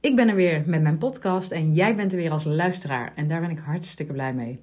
Ik 0.00 0.16
ben 0.16 0.28
er 0.28 0.34
weer 0.34 0.62
met 0.66 0.82
mijn 0.82 0.98
podcast 0.98 1.50
en 1.50 1.72
jij 1.72 1.96
bent 1.96 2.12
er 2.12 2.18
weer 2.18 2.30
als 2.30 2.44
luisteraar. 2.44 3.12
En 3.14 3.28
daar 3.28 3.40
ben 3.40 3.50
ik 3.50 3.58
hartstikke 3.58 4.12
blij 4.12 4.34
mee. 4.34 4.58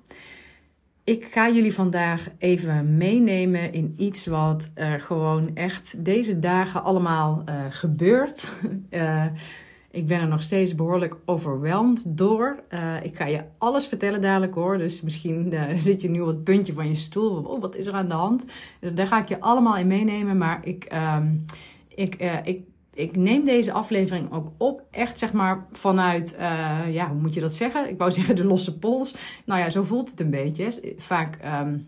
Ik 1.03 1.25
ga 1.25 1.49
jullie 1.49 1.73
vandaag 1.73 2.27
even 2.37 2.97
meenemen 2.97 3.73
in 3.73 3.93
iets 3.97 4.25
wat 4.25 4.71
er 4.73 4.99
gewoon 4.99 5.55
echt 5.55 6.05
deze 6.05 6.39
dagen 6.39 6.83
allemaal 6.83 7.43
uh, 7.49 7.55
gebeurt. 7.69 8.49
Uh, 8.89 9.25
ik 9.91 10.07
ben 10.07 10.19
er 10.19 10.27
nog 10.27 10.43
steeds 10.43 10.75
behoorlijk 10.75 11.15
overweldigd 11.25 12.17
door. 12.17 12.63
Uh, 12.69 13.03
ik 13.03 13.15
ga 13.15 13.25
je 13.25 13.43
alles 13.57 13.87
vertellen 13.87 14.21
dadelijk 14.21 14.53
hoor. 14.53 14.77
Dus 14.77 15.01
misschien 15.01 15.53
zit 15.77 16.01
je 16.01 16.09
nu 16.09 16.21
op 16.21 16.27
het 16.27 16.43
puntje 16.43 16.73
van 16.73 16.87
je 16.87 16.95
stoel. 16.95 17.43
Oh, 17.43 17.61
wat 17.61 17.75
is 17.75 17.85
er 17.85 17.93
aan 17.93 18.07
de 18.07 18.13
hand? 18.13 18.45
Daar 18.93 19.07
ga 19.07 19.21
ik 19.21 19.27
je 19.27 19.39
allemaal 19.39 19.77
in 19.77 19.87
meenemen. 19.87 20.37
Maar 20.37 20.59
ik, 20.63 20.87
um, 21.17 21.45
ik, 21.87 22.15
ik 22.43 22.61
ik 22.95 23.15
neem 23.15 23.45
deze 23.45 23.71
aflevering 23.71 24.31
ook 24.31 24.51
op, 24.57 24.83
echt 24.91 25.19
zeg 25.19 25.33
maar 25.33 25.65
vanuit, 25.71 26.35
uh, 26.39 26.93
ja, 26.93 27.09
hoe 27.09 27.21
moet 27.21 27.33
je 27.33 27.39
dat 27.39 27.53
zeggen? 27.53 27.89
Ik 27.89 27.97
wou 27.97 28.11
zeggen 28.21 28.35
de 28.35 28.43
losse 28.43 28.79
pols. 28.79 29.15
Nou 29.45 29.59
ja, 29.59 29.69
zo 29.69 29.83
voelt 29.83 30.09
het 30.09 30.19
een 30.19 30.29
beetje. 30.29 30.93
Vaak 30.97 31.37
um, 31.61 31.87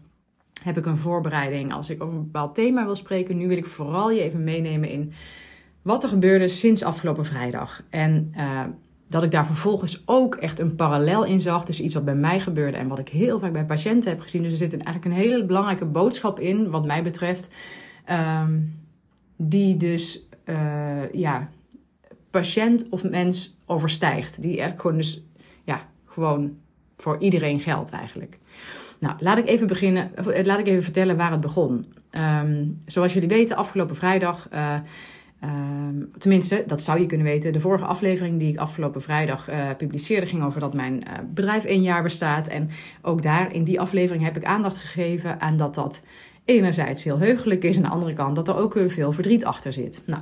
heb 0.64 0.78
ik 0.78 0.86
een 0.86 0.98
voorbereiding 0.98 1.74
als 1.74 1.90
ik 1.90 2.04
over 2.04 2.16
een 2.16 2.24
bepaald 2.24 2.56
thema 2.56 2.86
wil 2.86 2.96
spreken. 2.96 3.38
Nu 3.38 3.48
wil 3.48 3.58
ik 3.58 3.66
vooral 3.66 4.12
je 4.12 4.22
even 4.22 4.44
meenemen 4.44 4.90
in 4.90 5.14
wat 5.82 6.04
er 6.04 6.10
gebeurde 6.10 6.48
sinds 6.48 6.84
afgelopen 6.84 7.26
vrijdag. 7.26 7.84
En 7.90 8.34
uh, 8.38 8.64
dat 9.10 9.24
ik 9.24 9.32
daar 9.32 9.46
vervolgens 9.46 10.04
ook 10.06 10.36
echt 10.36 10.60
een 10.60 10.76
parallel 10.76 11.24
in 11.24 11.42
zag 11.42 11.66
tussen 11.66 11.86
iets 11.86 11.94
wat 11.94 12.06
bij 12.06 12.16
mij 12.16 12.40
gebeurde 12.40 12.78
en 12.78 12.88
wat 12.88 13.00
ik 13.00 13.10
heel 13.10 13.40
vaak 13.40 13.54
bij 13.54 13.66
patiënten 13.66 14.10
heb 14.10 14.20
gezien. 14.20 14.44
Dus 14.44 14.52
er 14.52 14.58
zit 14.58 14.72
eigenlijk 14.72 15.06
een 15.06 15.22
hele 15.22 15.46
belangrijke 15.46 15.86
boodschap 15.86 16.40
in, 16.40 16.70
wat 16.70 16.86
mij 16.86 17.04
betreft, 17.04 17.48
um, 18.10 18.80
die 19.36 19.78
dus 19.78 20.27
uh, 20.50 21.12
ja, 21.12 21.50
patiënt 22.30 22.90
of 22.90 23.04
mens 23.04 23.58
overstijgt. 23.66 24.42
Die 24.42 24.52
eigenlijk 24.52 24.82
gewoon 24.82 24.98
dus, 24.98 25.24
ja, 25.64 25.86
gewoon 26.06 26.58
voor 26.98 27.18
iedereen 27.20 27.60
geldt 27.60 27.90
eigenlijk. 27.90 28.38
Nou, 29.00 29.16
laat 29.20 29.38
ik 29.38 29.48
even 29.48 29.68
beginnen, 29.68 30.16
eh, 30.16 30.46
laat 30.46 30.60
ik 30.60 30.68
even 30.68 30.84
vertellen 30.84 31.18
waar 31.18 31.32
het 31.32 31.42
begon. 31.42 31.86
Um, 32.12 32.82
zoals 32.86 33.14
jullie 33.14 33.30
weten, 33.30 33.56
afgelopen 33.56 33.96
vrijdag, 33.96 34.50
uh, 34.54 34.74
um, 35.44 36.12
tenminste, 36.18 36.64
dat 36.68 36.82
zou 36.82 37.00
je 37.00 37.06
kunnen 37.06 37.26
weten, 37.28 37.54
de 37.54 37.60
vorige 37.60 37.86
aflevering 37.86 38.40
die 38.40 38.52
ik 38.52 38.58
afgelopen 38.58 39.02
vrijdag 39.02 39.50
publiceerde 39.78 40.26
ging 40.26 40.44
over 40.44 40.60
dat 40.60 40.74
mijn 40.74 41.04
bedrijf 41.34 41.64
één 41.64 41.82
jaar 41.82 42.04
bestaat. 42.04 42.48
En 42.48 42.70
ook 43.02 43.22
daar, 43.22 43.54
in 43.54 43.64
die 43.64 43.80
aflevering, 43.80 44.24
heb 44.24 44.38
ik 44.38 44.44
aandacht 44.44 44.78
gegeven 44.78 45.42
aan 45.42 45.58
dat 45.58 45.76
dat 45.76 46.04
enerzijds 46.46 47.04
heel 47.04 47.20
heugelijk 47.20 47.64
is, 47.64 47.76
en 47.76 47.84
aan 47.84 47.90
de 47.90 47.96
andere 47.96 48.14
kant 48.14 48.36
dat 48.36 48.48
er 48.48 48.56
ook 48.56 48.74
weer 48.74 48.90
veel 48.90 49.12
verdriet 49.12 49.46
achter 49.46 49.74
zit. 49.74 50.04
Nou, 50.06 50.22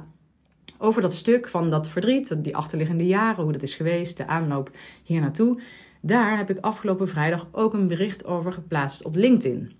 over 0.77 1.01
dat 1.01 1.13
stuk 1.13 1.49
van 1.49 1.69
dat 1.69 1.89
verdriet, 1.89 2.43
die 2.43 2.55
achterliggende 2.55 3.05
jaren, 3.05 3.43
hoe 3.43 3.51
dat 3.51 3.61
is 3.61 3.75
geweest, 3.75 4.17
de 4.17 4.27
aanloop 4.27 4.69
hier 5.03 5.21
naartoe. 5.21 5.61
Daar 6.01 6.37
heb 6.37 6.49
ik 6.49 6.57
afgelopen 6.59 7.07
vrijdag 7.07 7.47
ook 7.51 7.73
een 7.73 7.87
bericht 7.87 8.25
over 8.25 8.53
geplaatst 8.53 9.03
op 9.03 9.15
LinkedIn. 9.15 9.71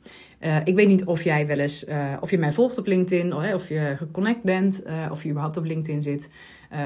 Uh, 0.41 0.57
ik 0.63 0.75
weet 0.75 0.88
niet 0.88 1.05
of 1.05 1.23
jij 1.23 1.47
wel 1.47 1.57
eens, 1.57 1.88
uh, 1.88 2.13
of 2.19 2.31
je 2.31 2.38
mij 2.38 2.51
volgt 2.51 2.78
op 2.78 2.88
LinkedIn, 2.88 3.34
of, 3.34 3.53
of 3.53 3.69
je 3.69 3.94
geconnect 3.97 4.44
bent, 4.44 4.88
uh, 4.88 4.94
of 5.11 5.23
je 5.23 5.29
überhaupt 5.29 5.57
op 5.57 5.66
LinkedIn 5.66 6.01
zit. 6.01 6.29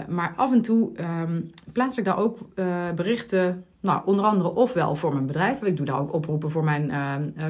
maar 0.08 0.34
af 0.36 0.52
en 0.52 0.62
toe 0.62 0.92
um, 1.00 1.50
plaats 1.74 1.98
ik 1.98 2.06
daar 2.06 2.18
ook 2.18 2.38
berichten, 2.96 3.66
nou, 3.82 4.02
onder 4.06 4.26
andere 4.26 4.56
ofwel 4.56 4.96
voor 4.96 5.14
mijn 5.14 5.26
bedrijf. 5.26 5.62
Ik 5.64 5.78
doe 5.78 5.86
daar 5.86 6.00
ook 6.00 6.14
oproepen 6.14 6.52
voor 6.52 6.64
mijn 6.64 6.94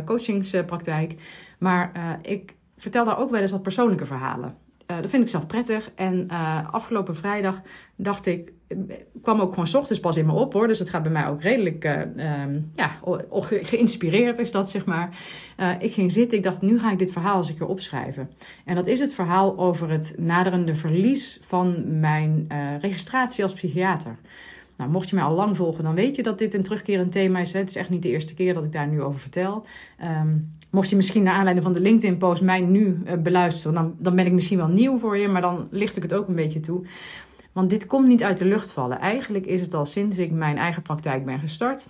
coachingspraktijk. 0.05 1.15
Maar 1.59 2.19
ik 2.21 2.55
vertel 2.77 3.05
daar 3.05 3.19
ook 3.19 3.31
wel 3.31 3.41
eens 3.41 3.51
wat 3.51 3.61
persoonlijke 3.61 4.05
verhalen. 4.05 4.55
Uh, 4.91 5.01
dat 5.01 5.09
vind 5.09 5.23
ik 5.23 5.29
zelf 5.29 5.47
prettig. 5.47 5.91
En 5.95 6.27
uh, 6.31 6.73
afgelopen 6.73 7.15
vrijdag 7.15 7.61
dacht 7.95 8.25
ik, 8.25 8.51
kwam 9.21 9.39
ook 9.39 9.49
gewoon 9.49 9.67
s 9.67 9.75
ochtends 9.75 9.99
pas 9.99 10.17
in 10.17 10.25
me 10.25 10.31
op 10.31 10.53
hoor. 10.53 10.67
Dus 10.67 10.79
het 10.79 10.89
gaat 10.89 11.03
bij 11.03 11.11
mij 11.11 11.27
ook 11.27 11.41
redelijk, 11.41 11.85
uh, 11.85 12.41
um, 12.43 12.71
ja, 12.73 12.91
geïnspireerd 13.41 14.39
is 14.39 14.51
dat 14.51 14.69
zeg 14.69 14.85
maar. 14.85 15.17
ik 15.79 15.93
ging 15.93 16.11
zitten, 16.11 16.37
ik 16.37 16.43
dacht, 16.43 16.61
nu 16.61 16.79
ga 16.79 16.91
ik 16.91 16.99
dit 16.99 17.11
verhaal 17.11 17.37
eens 17.37 17.49
een 17.49 17.57
keer 17.57 17.67
opschrijven. 17.67 18.29
En 18.65 18.75
dat 18.75 18.87
is 18.87 18.99
het 18.99 19.13
verhaal 19.13 19.57
over 19.57 19.89
het 19.89 20.15
naderende 20.17 20.75
verlies 20.75 21.39
van 21.41 21.99
mijn 21.99 22.47
registratie 22.81 23.43
als 23.43 23.53
psychiater. 23.53 24.17
Nou, 24.77 24.91
mocht 24.91 25.09
je 25.09 25.15
mij 25.15 25.23
al 25.23 25.35
lang 25.35 25.55
volgen, 25.55 25.83
dan 25.83 25.95
weet 25.95 26.15
je 26.15 26.23
dat 26.23 26.37
dit 26.37 26.53
een 26.53 26.63
terugkerend 26.63 27.11
thema 27.11 27.39
is. 27.39 27.53
Het 27.53 27.69
is 27.69 27.75
echt 27.75 27.89
niet 27.89 28.01
de 28.01 28.09
eerste 28.09 28.33
keer 28.33 28.53
dat 28.53 28.63
ik 28.63 28.71
daar 28.71 28.87
nu 28.87 29.01
over 29.01 29.19
vertel. 29.19 29.65
Um, 30.21 30.57
mocht 30.69 30.89
je 30.89 30.95
misschien 30.95 31.23
naar 31.23 31.33
aanleiding 31.33 31.65
van 31.65 31.73
de 31.73 31.79
LinkedIn-post 31.79 32.41
mij 32.41 32.61
nu 32.61 33.01
uh, 33.05 33.13
beluisteren, 33.13 33.75
dan, 33.75 33.95
dan 33.97 34.15
ben 34.15 34.25
ik 34.25 34.31
misschien 34.31 34.57
wel 34.57 34.67
nieuw 34.67 34.99
voor 34.99 35.17
je, 35.17 35.27
maar 35.27 35.41
dan 35.41 35.67
licht 35.71 35.95
ik 35.95 36.03
het 36.03 36.13
ook 36.13 36.27
een 36.27 36.35
beetje 36.35 36.59
toe. 36.59 36.85
Want 37.51 37.69
dit 37.69 37.87
komt 37.87 38.07
niet 38.07 38.23
uit 38.23 38.37
de 38.37 38.45
lucht 38.45 38.71
vallen. 38.71 38.99
Eigenlijk 38.99 39.45
is 39.45 39.61
het 39.61 39.73
al 39.73 39.85
sinds 39.85 40.17
ik 40.17 40.31
mijn 40.31 40.57
eigen 40.57 40.81
praktijk 40.81 41.25
ben 41.25 41.39
gestart. 41.39 41.87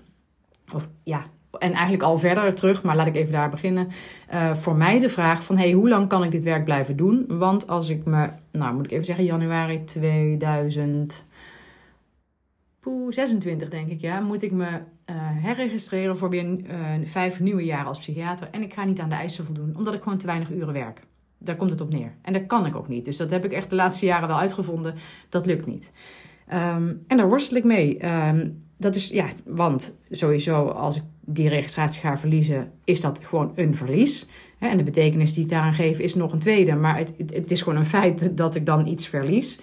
Of 0.74 0.90
ja, 1.04 1.26
en 1.58 1.72
eigenlijk 1.72 2.04
al 2.04 2.18
verder 2.18 2.56
terug, 2.56 2.84
maar 2.84 2.96
laat 2.96 3.08
ik 3.08 3.16
even 3.16 3.32
daar 3.32 3.50
beginnen. 3.50 3.88
Uh, 4.34 4.54
voor 4.54 4.76
mij 4.76 5.00
de 5.00 5.10
vraag 5.10 5.44
van, 5.44 5.58
hey, 5.58 5.72
hoe 5.72 5.90
lang 5.90 6.08
kan 6.08 6.24
ik 6.24 6.32
dit 6.32 6.44
werk 6.44 6.64
blijven 6.64 6.98
doen? 6.98 7.26
Want 7.28 7.68
als 7.68 7.90
ik 7.90 8.06
me, 8.06 8.30
nou 8.52 8.74
moet 8.74 8.86
ik 8.86 8.92
even 8.92 9.06
zeggen, 9.06 9.26
januari 9.26 9.84
2000 9.84 11.26
poeh, 12.90 13.12
26 13.12 13.70
denk 13.70 13.90
ik, 13.90 14.02
ja, 14.02 14.20
moet 14.20 14.42
ik 14.42 14.52
me 14.52 14.66
uh, 14.66 14.80
herregistreren 15.16 16.18
voor 16.18 16.30
weer 16.30 16.46
uh, 16.46 16.66
vijf 17.04 17.40
nieuwe 17.40 17.66
jaren 17.66 17.88
als 17.88 18.00
psychiater. 18.00 18.48
En 18.52 18.62
ik 18.62 18.74
ga 18.74 18.84
niet 18.84 19.00
aan 19.00 19.10
de 19.10 19.16
eisen 19.16 19.46
voldoen, 19.46 19.74
omdat 19.78 19.94
ik 19.94 20.02
gewoon 20.02 20.18
te 20.18 20.26
weinig 20.26 20.52
uren 20.52 20.74
werk. 20.74 21.02
Daar 21.38 21.56
komt 21.56 21.72
het 21.72 21.82
op 21.82 21.92
neer. 21.92 22.12
En 22.22 22.34
dat 22.34 22.46
kan 22.48 22.66
ik 22.66 22.76
ook 22.76 22.88
niet. 22.88 23.06
Dus 23.06 23.18
dat 23.18 23.30
heb 23.30 23.46
ik 23.46 23.52
echt 23.52 23.70
de 23.70 23.76
laatste 23.76 24.06
jaren 24.06 24.28
wel 24.28 24.40
uitgevonden. 24.40 24.96
Dat 25.30 25.46
lukt 25.46 25.66
niet. 25.66 25.92
Um, 26.54 27.04
en 27.08 27.18
daar 27.18 27.28
worstel 27.28 27.58
ik 27.58 27.64
mee. 27.64 28.08
Um, 28.28 28.58
dat 28.78 28.96
is, 28.96 29.10
ja, 29.10 29.26
want 29.46 29.96
sowieso 30.10 30.66
als 30.68 30.98
ik 30.98 31.04
die 31.20 31.50
registratie 31.50 32.02
ga 32.02 32.18
verliezen, 32.18 32.72
is 32.84 33.02
dat 33.02 33.20
gewoon 33.24 33.52
een 33.56 33.76
verlies. 33.76 34.28
En 34.60 34.78
de 34.78 34.84
betekenis 34.84 35.34
die 35.34 35.44
ik 35.44 35.50
daaraan 35.50 35.74
geef 35.74 36.00
is 36.00 36.16
nog 36.16 36.32
een 36.32 36.40
tweede. 36.40 36.76
Maar 36.76 36.98
het, 36.98 37.14
het 37.34 37.52
is 37.52 37.62
gewoon 37.62 37.80
een 37.80 37.86
feit 37.86 38.38
dat 38.38 38.56
ik 38.56 38.66
dan 38.66 38.88
iets 38.88 39.08
verlies. 39.08 39.60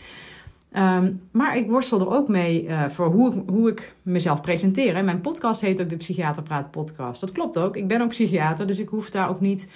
Um, 0.73 1.21
maar 1.31 1.57
ik 1.57 1.71
worstel 1.71 2.01
er 2.01 2.11
ook 2.11 2.29
mee 2.29 2.65
uh, 2.65 2.85
voor 2.85 3.07
hoe 3.07 3.35
ik, 3.35 3.49
hoe 3.49 3.71
ik 3.71 3.95
mezelf 4.03 4.41
presenteer. 4.41 5.05
Mijn 5.05 5.21
podcast 5.21 5.61
heet 5.61 5.81
ook 5.81 5.89
de 5.89 5.97
Psychiater 5.97 6.43
Praat 6.43 6.71
Podcast. 6.71 7.21
Dat 7.21 7.33
klopt 7.33 7.59
ook. 7.59 7.77
Ik 7.77 7.89
ben 7.89 8.01
ook 8.01 8.09
psychiater, 8.09 8.67
dus 8.67 8.79
ik 8.79 8.89
hoef 8.89 9.11
daar 9.11 9.29
ook 9.29 9.41
niet 9.41 9.69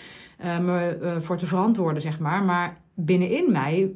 uh, 0.45 0.59
me 0.59 0.99
uh, 1.03 1.17
voor 1.21 1.37
te 1.37 1.47
verantwoorden, 1.47 2.03
zeg 2.03 2.19
maar. 2.19 2.45
Maar 2.45 2.77
binnenin 2.95 3.53
mij 3.53 3.93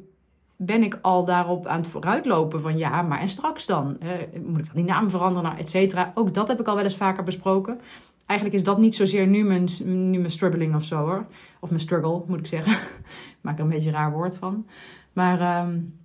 ben 0.57 0.83
ik 0.83 0.99
al 1.01 1.25
daarop 1.25 1.65
aan 1.65 1.77
het 1.77 1.87
vooruitlopen 1.87 2.61
van 2.61 2.77
ja, 2.77 3.01
maar 3.01 3.19
en 3.19 3.27
straks 3.27 3.65
dan? 3.65 3.97
moet 4.45 4.59
ik 4.59 4.65
dan 4.65 4.75
die 4.75 4.83
naam 4.83 5.09
veranderen, 5.09 5.43
nou, 5.43 5.57
et 5.57 5.69
cetera? 5.69 6.11
Ook 6.15 6.33
dat 6.33 6.47
heb 6.47 6.59
ik 6.59 6.67
al 6.67 6.75
wel 6.75 6.83
eens 6.83 6.97
vaker 6.97 7.23
besproken. 7.23 7.79
Eigenlijk 8.25 8.59
is 8.59 8.65
dat 8.65 8.77
niet 8.77 8.95
zozeer 8.95 9.27
nu 9.27 9.43
mijn, 9.43 9.67
nu 9.83 10.17
mijn 10.17 10.31
struggling 10.31 10.75
of 10.75 10.83
zo 10.83 10.97
hoor. 10.97 11.25
Of 11.59 11.69
mijn 11.69 11.81
struggle, 11.81 12.23
moet 12.27 12.39
ik 12.39 12.47
zeggen. 12.47 12.73
ik 13.37 13.37
maak 13.41 13.57
er 13.57 13.63
een 13.63 13.69
beetje 13.69 13.89
een 13.89 13.95
raar 13.95 14.11
woord 14.11 14.37
van. 14.37 14.65
Maar... 15.13 15.65
Um, 15.65 16.03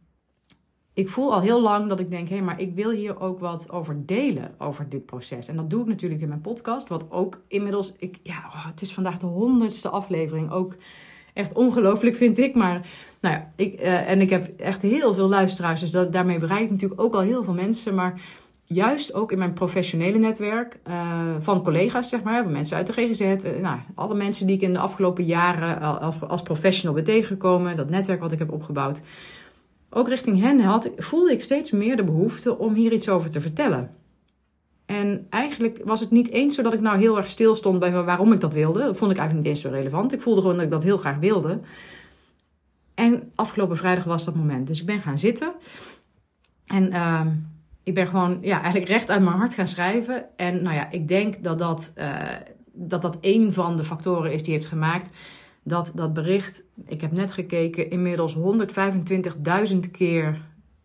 ik 1.00 1.08
voel 1.08 1.32
al 1.32 1.40
heel 1.40 1.60
lang 1.60 1.88
dat 1.88 2.00
ik 2.00 2.10
denk, 2.10 2.28
hé, 2.28 2.40
maar 2.40 2.60
ik 2.60 2.74
wil 2.74 2.90
hier 2.90 3.20
ook 3.20 3.40
wat 3.40 3.70
over 3.70 4.06
delen, 4.06 4.54
over 4.58 4.88
dit 4.88 5.06
proces. 5.06 5.48
En 5.48 5.56
dat 5.56 5.70
doe 5.70 5.80
ik 5.80 5.86
natuurlijk 5.86 6.20
in 6.20 6.28
mijn 6.28 6.40
podcast, 6.40 6.88
wat 6.88 7.10
ook 7.10 7.40
inmiddels, 7.48 7.94
ik, 7.98 8.18
ja, 8.22 8.38
oh, 8.46 8.66
het 8.66 8.80
is 8.80 8.94
vandaag 8.94 9.18
de 9.18 9.26
honderdste 9.26 9.88
aflevering, 9.88 10.50
ook 10.50 10.74
echt 11.34 11.52
ongelooflijk 11.52 12.16
vind 12.16 12.38
ik. 12.38 12.54
Maar, 12.54 12.86
nou 13.20 13.34
ja, 13.34 13.52
ik, 13.56 13.80
uh, 13.80 14.10
en 14.10 14.20
ik 14.20 14.30
heb 14.30 14.60
echt 14.60 14.82
heel 14.82 15.14
veel 15.14 15.28
luisteraars, 15.28 15.80
dus 15.80 15.90
dat, 15.90 16.12
daarmee 16.12 16.38
bereik 16.38 16.64
ik 16.64 16.70
natuurlijk 16.70 17.00
ook 17.00 17.14
al 17.14 17.20
heel 17.20 17.44
veel 17.44 17.54
mensen. 17.54 17.94
Maar 17.94 18.20
juist 18.64 19.14
ook 19.14 19.32
in 19.32 19.38
mijn 19.38 19.52
professionele 19.52 20.18
netwerk 20.18 20.78
uh, 20.88 20.94
van 21.38 21.62
collega's, 21.62 22.08
zeg 22.08 22.22
maar, 22.22 22.42
van 22.42 22.52
mensen 22.52 22.76
uit 22.76 22.86
de 22.86 22.92
GGZ. 22.92 23.20
Uh, 23.20 23.60
nou, 23.60 23.78
alle 23.94 24.14
mensen 24.14 24.46
die 24.46 24.56
ik 24.56 24.62
in 24.62 24.72
de 24.72 24.78
afgelopen 24.78 25.24
jaren 25.24 26.00
als, 26.00 26.20
als 26.20 26.42
professional 26.42 26.94
ben 26.94 27.04
tegengekomen, 27.04 27.76
dat 27.76 27.90
netwerk 27.90 28.20
wat 28.20 28.32
ik 28.32 28.38
heb 28.38 28.52
opgebouwd. 28.52 29.00
Ook 29.90 30.08
richting 30.08 30.40
hen 30.40 30.60
had, 30.60 30.90
voelde 30.96 31.32
ik 31.32 31.42
steeds 31.42 31.70
meer 31.70 31.96
de 31.96 32.04
behoefte 32.04 32.58
om 32.58 32.74
hier 32.74 32.92
iets 32.92 33.08
over 33.08 33.30
te 33.30 33.40
vertellen. 33.40 33.94
En 34.86 35.26
eigenlijk 35.30 35.80
was 35.84 36.00
het 36.00 36.10
niet 36.10 36.30
eens 36.30 36.54
zo 36.54 36.62
dat 36.62 36.72
ik 36.72 36.80
nou 36.80 36.98
heel 36.98 37.16
erg 37.16 37.30
stil 37.30 37.54
stond 37.54 37.78
bij 37.78 37.92
waarom 37.92 38.32
ik 38.32 38.40
dat 38.40 38.52
wilde. 38.52 38.78
Dat 38.78 38.96
vond 38.96 39.10
ik 39.10 39.18
eigenlijk 39.18 39.46
niet 39.46 39.56
eens 39.56 39.64
zo 39.64 39.70
relevant. 39.70 40.12
Ik 40.12 40.20
voelde 40.20 40.40
gewoon 40.40 40.56
dat 40.56 40.64
ik 40.64 40.70
dat 40.70 40.82
heel 40.82 40.98
graag 40.98 41.18
wilde. 41.18 41.60
En 42.94 43.32
afgelopen 43.34 43.76
vrijdag 43.76 44.04
was 44.04 44.24
dat 44.24 44.34
moment. 44.34 44.66
Dus 44.66 44.80
ik 44.80 44.86
ben 44.86 45.00
gaan 45.00 45.18
zitten. 45.18 45.52
En 46.66 46.92
uh, 46.92 47.26
ik 47.82 47.94
ben 47.94 48.06
gewoon 48.06 48.38
ja, 48.42 48.60
eigenlijk 48.60 48.90
recht 48.90 49.10
uit 49.10 49.22
mijn 49.22 49.36
hart 49.36 49.54
gaan 49.54 49.68
schrijven. 49.68 50.24
En 50.36 50.62
nou 50.62 50.74
ja, 50.74 50.90
ik 50.90 51.08
denk 51.08 51.42
dat 51.42 51.58
dat, 51.58 51.92
uh, 51.98 52.18
dat 52.72 53.02
dat 53.02 53.18
een 53.20 53.52
van 53.52 53.76
de 53.76 53.84
factoren 53.84 54.32
is 54.32 54.42
die 54.42 54.54
heeft 54.54 54.66
gemaakt 54.66 55.10
dat 55.62 55.92
dat 55.94 56.12
bericht, 56.12 56.64
ik 56.86 57.00
heb 57.00 57.12
net 57.12 57.30
gekeken, 57.30 57.90
inmiddels 57.90 58.36
125.000 59.72 59.78
keer 59.92 60.40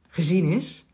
gezien 0.07 0.51
is. 0.51 0.85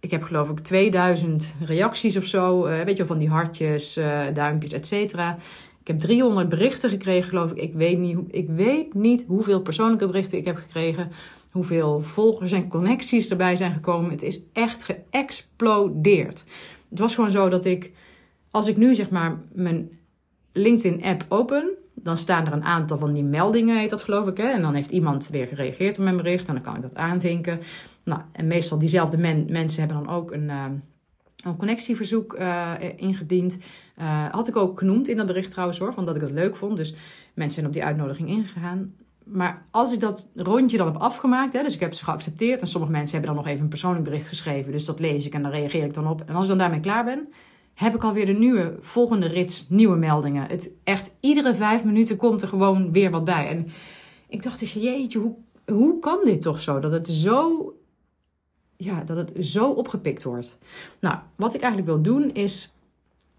Ik 0.00 0.10
heb 0.10 0.22
geloof 0.22 0.48
ik 0.48 0.58
2000 0.58 1.54
reacties 1.64 2.16
of 2.16 2.24
zo, 2.24 2.66
uh, 2.66 2.80
weet 2.80 2.96
je 2.96 3.06
van 3.06 3.18
die 3.18 3.28
hartjes, 3.28 3.98
uh, 3.98 4.22
duimpjes, 4.34 4.72
et 4.72 4.86
cetera. 4.86 5.36
Ik 5.80 5.86
heb 5.86 5.98
300 5.98 6.48
berichten 6.48 6.90
gekregen, 6.90 7.28
geloof 7.28 7.50
ik. 7.50 7.56
Ik 7.56 7.74
weet, 7.74 7.98
niet, 7.98 8.18
ik 8.30 8.48
weet 8.48 8.94
niet 8.94 9.24
hoeveel 9.26 9.60
persoonlijke 9.60 10.06
berichten 10.06 10.38
ik 10.38 10.44
heb 10.44 10.56
gekregen 10.56 11.10
hoeveel 11.50 12.00
volgers 12.00 12.52
en 12.52 12.68
connecties 12.68 13.30
erbij 13.30 13.56
zijn 13.56 13.72
gekomen. 13.72 14.10
Het 14.10 14.22
is 14.22 14.40
echt 14.52 14.82
geëxplodeerd. 14.82 16.44
Het 16.90 16.98
was 16.98 17.14
gewoon 17.14 17.30
zo 17.30 17.48
dat 17.48 17.64
ik, 17.64 17.92
als 18.50 18.68
ik 18.68 18.76
nu 18.76 18.94
zeg 18.94 19.10
maar 19.10 19.40
mijn 19.52 19.98
LinkedIn-app 20.52 21.24
open, 21.28 21.70
dan 22.02 22.16
staan 22.16 22.46
er 22.46 22.52
een 22.52 22.64
aantal 22.64 22.98
van 22.98 23.12
die 23.12 23.24
meldingen, 23.24 23.78
heet 23.78 23.90
dat 23.90 24.02
geloof 24.02 24.28
ik. 24.28 24.36
Hè? 24.36 24.50
En 24.50 24.62
dan 24.62 24.74
heeft 24.74 24.90
iemand 24.90 25.28
weer 25.28 25.46
gereageerd 25.46 25.98
op 25.98 26.04
mijn 26.04 26.16
bericht 26.16 26.48
en 26.48 26.54
dan 26.54 26.62
kan 26.62 26.76
ik 26.76 26.82
dat 26.82 26.96
aanvinken. 26.96 27.60
Nou, 28.04 28.20
en 28.32 28.46
meestal 28.46 28.78
diezelfde 28.78 29.16
mensen 29.48 29.80
hebben 29.80 30.04
dan 30.04 30.14
ook 30.14 30.32
een, 30.32 30.48
uh, 30.48 30.64
een 31.44 31.56
connectieverzoek 31.56 32.38
uh, 32.38 32.72
ingediend. 32.96 33.58
Uh, 33.98 34.28
had 34.30 34.48
ik 34.48 34.56
ook 34.56 34.78
genoemd 34.78 35.08
in 35.08 35.16
dat 35.16 35.26
bericht 35.26 35.50
trouwens 35.50 35.78
hoor, 35.78 35.94
van 35.94 36.06
dat 36.06 36.14
ik 36.14 36.20
dat 36.20 36.30
leuk 36.30 36.56
vond. 36.56 36.76
Dus 36.76 36.94
mensen 37.34 37.54
zijn 37.54 37.66
op 37.66 37.72
die 37.72 37.84
uitnodiging 37.84 38.28
ingegaan 38.28 38.94
maar 39.24 39.66
als 39.70 39.92
ik 39.92 40.00
dat 40.00 40.28
rondje 40.34 40.76
dan 40.76 40.86
heb 40.86 40.96
afgemaakt, 40.96 41.52
hè, 41.52 41.62
dus 41.62 41.74
ik 41.74 41.80
heb 41.80 41.94
ze 41.94 42.04
geaccepteerd 42.04 42.60
en 42.60 42.66
sommige 42.66 42.92
mensen 42.92 43.16
hebben 43.16 43.34
dan 43.34 43.44
nog 43.44 43.52
even 43.52 43.62
een 43.62 43.68
persoonlijk 43.68 44.04
bericht 44.04 44.28
geschreven, 44.28 44.72
dus 44.72 44.84
dat 44.84 45.00
lees 45.00 45.26
ik 45.26 45.34
en 45.34 45.42
dan 45.42 45.50
reageer 45.50 45.84
ik 45.84 45.94
dan 45.94 46.08
op. 46.08 46.22
En 46.26 46.34
als 46.34 46.42
ik 46.42 46.48
dan 46.48 46.58
daarmee 46.58 46.80
klaar 46.80 47.04
ben, 47.04 47.28
heb 47.74 47.94
ik 47.94 48.04
alweer 48.04 48.26
de 48.26 48.32
nieuwe 48.32 48.76
volgende 48.80 49.26
rits 49.26 49.66
nieuwe 49.68 49.96
meldingen. 49.96 50.48
Het 50.48 50.70
echt 50.84 51.14
iedere 51.20 51.54
vijf 51.54 51.84
minuten 51.84 52.16
komt 52.16 52.42
er 52.42 52.48
gewoon 52.48 52.92
weer 52.92 53.10
wat 53.10 53.24
bij. 53.24 53.48
En 53.48 53.66
ik 54.28 54.42
dacht, 54.42 54.70
jeetje, 54.70 55.18
hoe, 55.18 55.34
hoe 55.66 55.98
kan 55.98 56.18
dit 56.24 56.42
toch 56.42 56.62
zo? 56.62 56.80
Dat 56.80 56.92
het 56.92 57.08
zo, 57.08 57.72
ja, 58.76 59.04
dat 59.04 59.16
het 59.16 59.46
zo 59.46 59.70
opgepikt 59.70 60.22
wordt. 60.22 60.58
Nou, 61.00 61.16
wat 61.36 61.54
ik 61.54 61.60
eigenlijk 61.60 61.92
wil 61.92 62.02
doen 62.02 62.34
is 62.34 62.74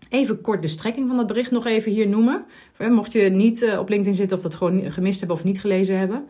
Even 0.09 0.41
kort 0.41 0.61
de 0.61 0.67
strekking 0.67 1.07
van 1.07 1.17
dat 1.17 1.27
bericht 1.27 1.51
nog 1.51 1.65
even 1.65 1.91
hier 1.91 2.07
noemen. 2.07 2.45
Mocht 2.89 3.13
je 3.13 3.21
niet 3.29 3.61
eh, 3.61 3.79
op 3.79 3.89
LinkedIn 3.89 4.15
zitten 4.15 4.37
of 4.37 4.43
dat 4.43 4.53
gewoon 4.53 4.91
gemist 4.91 5.19
hebben 5.19 5.37
of 5.37 5.43
niet 5.43 5.59
gelezen 5.59 5.97
hebben. 5.97 6.25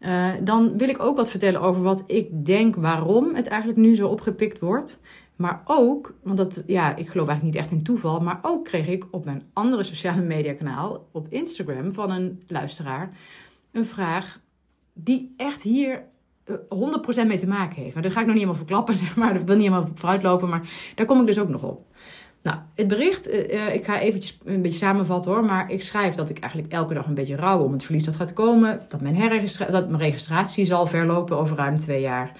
Uh, 0.00 0.28
dan 0.42 0.78
wil 0.78 0.88
ik 0.88 1.02
ook 1.02 1.16
wat 1.16 1.30
vertellen 1.30 1.60
over 1.60 1.82
wat 1.82 2.02
ik 2.06 2.46
denk 2.46 2.76
waarom 2.76 3.34
het 3.34 3.46
eigenlijk 3.46 3.80
nu 3.80 3.94
zo 3.94 4.08
opgepikt 4.08 4.58
wordt. 4.58 5.00
Maar 5.36 5.62
ook, 5.64 6.14
want 6.22 6.36
dat, 6.36 6.62
ja, 6.66 6.96
ik 6.96 7.08
geloof 7.08 7.28
eigenlijk 7.28 7.42
niet 7.42 7.64
echt 7.64 7.72
in 7.72 7.82
toeval, 7.82 8.20
maar 8.20 8.38
ook 8.42 8.64
kreeg 8.64 8.86
ik 8.86 9.06
op 9.10 9.24
mijn 9.24 9.42
andere 9.52 9.82
sociale 9.82 10.22
media 10.22 10.52
kanaal, 10.52 11.08
op 11.12 11.26
Instagram, 11.28 11.94
van 11.94 12.10
een 12.10 12.42
luisteraar, 12.46 13.10
een 13.72 13.86
vraag 13.86 14.40
die 14.92 15.34
echt 15.36 15.62
hier 15.62 16.02
100% 16.50 16.54
eh, 17.18 17.24
mee 17.24 17.38
te 17.38 17.46
maken 17.46 17.82
heeft. 17.82 17.94
Maar 17.94 18.02
daar 18.02 18.12
ga 18.12 18.20
ik 18.20 18.26
nog 18.26 18.34
niet 18.34 18.44
helemaal 18.44 18.64
verklappen, 18.64 18.94
zeg 19.04 19.16
maar. 19.16 19.34
Daar 19.34 19.44
wil 19.44 19.56
niet 19.56 19.68
helemaal 19.68 19.90
vooruitlopen, 19.94 20.48
maar 20.48 20.92
daar 20.94 21.06
kom 21.06 21.20
ik 21.20 21.26
dus 21.26 21.38
ook 21.38 21.48
nog 21.48 21.62
op. 21.62 21.86
Nou, 22.42 22.58
het 22.74 22.88
bericht, 22.88 23.28
uh, 23.28 23.74
ik 23.74 23.84
ga 23.84 23.98
eventjes 23.98 24.38
een 24.44 24.62
beetje 24.62 24.78
samenvatten 24.78 25.32
hoor, 25.32 25.44
maar 25.44 25.70
ik 25.70 25.82
schrijf 25.82 26.14
dat 26.14 26.30
ik 26.30 26.38
eigenlijk 26.38 26.72
elke 26.72 26.94
dag 26.94 27.06
een 27.06 27.14
beetje 27.14 27.36
rouw 27.36 27.62
om 27.62 27.72
het 27.72 27.82
verlies 27.82 28.04
dat 28.04 28.16
gaat 28.16 28.32
komen. 28.32 28.80
Dat 28.88 29.00
mijn, 29.00 29.46
dat 29.70 29.88
mijn 29.88 30.02
registratie 30.02 30.64
zal 30.64 30.86
verlopen 30.86 31.38
over 31.38 31.56
ruim 31.56 31.76
twee 31.76 32.00
jaar. 32.00 32.32